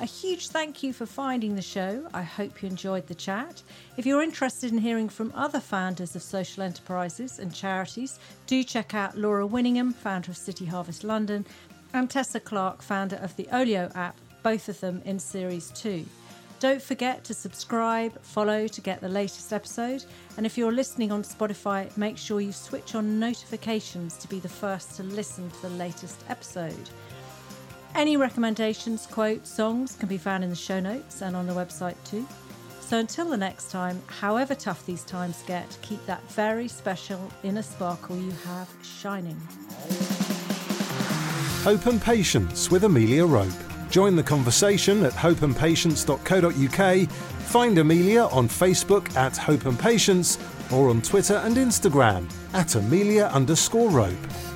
A 0.00 0.04
huge 0.04 0.48
thank 0.48 0.82
you 0.82 0.92
for 0.92 1.06
finding 1.06 1.54
the 1.54 1.62
show. 1.62 2.08
I 2.14 2.22
hope 2.22 2.62
you 2.62 2.68
enjoyed 2.68 3.06
the 3.06 3.14
chat. 3.14 3.62
If 3.96 4.06
you're 4.06 4.22
interested 4.22 4.72
in 4.72 4.78
hearing 4.78 5.08
from 5.08 5.32
other 5.34 5.60
founders 5.60 6.14
of 6.14 6.22
social 6.22 6.62
enterprises 6.62 7.38
and 7.38 7.54
charities, 7.54 8.18
do 8.46 8.62
check 8.62 8.94
out 8.94 9.18
Laura 9.18 9.46
Winningham, 9.46 9.92
founder 9.92 10.30
of 10.30 10.36
City 10.36 10.66
Harvest 10.66 11.02
London, 11.02 11.46
and 11.92 12.08
Tessa 12.08 12.38
Clarke, 12.38 12.82
founder 12.82 13.16
of 13.16 13.34
the 13.36 13.48
Olio 13.52 13.90
app, 13.94 14.16
both 14.48 14.70
of 14.70 14.80
them 14.80 15.02
in 15.04 15.18
Series 15.18 15.70
2. 15.72 16.06
Don't 16.58 16.80
forget 16.80 17.22
to 17.24 17.34
subscribe, 17.34 18.18
follow 18.22 18.66
to 18.66 18.80
get 18.80 18.98
the 19.02 19.08
latest 19.08 19.52
episode. 19.52 20.02
And 20.38 20.46
if 20.46 20.56
you're 20.56 20.72
listening 20.72 21.12
on 21.12 21.22
Spotify, 21.22 21.94
make 21.98 22.16
sure 22.16 22.40
you 22.40 22.52
switch 22.52 22.94
on 22.94 23.20
notifications 23.20 24.16
to 24.16 24.26
be 24.26 24.40
the 24.40 24.48
first 24.48 24.96
to 24.96 25.02
listen 25.02 25.50
to 25.50 25.62
the 25.68 25.74
latest 25.76 26.24
episode. 26.30 26.88
Any 27.94 28.16
recommendations, 28.16 29.04
quotes, 29.04 29.50
songs 29.50 29.96
can 29.96 30.08
be 30.08 30.16
found 30.16 30.42
in 30.42 30.48
the 30.48 30.56
show 30.56 30.80
notes 30.80 31.20
and 31.20 31.36
on 31.36 31.46
the 31.46 31.52
website 31.52 32.02
too. 32.06 32.26
So 32.80 32.96
until 32.98 33.28
the 33.28 33.36
next 33.36 33.70
time, 33.70 34.00
however 34.06 34.54
tough 34.54 34.86
these 34.86 35.04
times 35.04 35.44
get, 35.46 35.76
keep 35.82 36.02
that 36.06 36.22
very 36.30 36.68
special 36.68 37.20
inner 37.42 37.60
sparkle 37.60 38.16
you 38.16 38.32
have 38.46 38.70
shining. 38.82 39.38
Hope 41.64 41.84
and 41.84 42.00
Patience 42.00 42.70
with 42.70 42.84
Amelia 42.84 43.26
Rope. 43.26 43.67
Join 43.90 44.16
the 44.16 44.22
conversation 44.22 45.04
at 45.04 45.12
hopeandpatience.co.uk. 45.12 47.08
Find 47.10 47.78
Amelia 47.78 48.24
on 48.24 48.48
Facebook 48.48 49.16
at 49.16 49.36
Hope 49.36 49.64
and 49.64 49.78
Patience 49.78 50.38
or 50.70 50.90
on 50.90 51.00
Twitter 51.00 51.36
and 51.36 51.56
Instagram 51.56 52.30
at 52.52 52.74
Amelia 52.74 53.30
underscore 53.32 53.88
rope. 53.88 54.47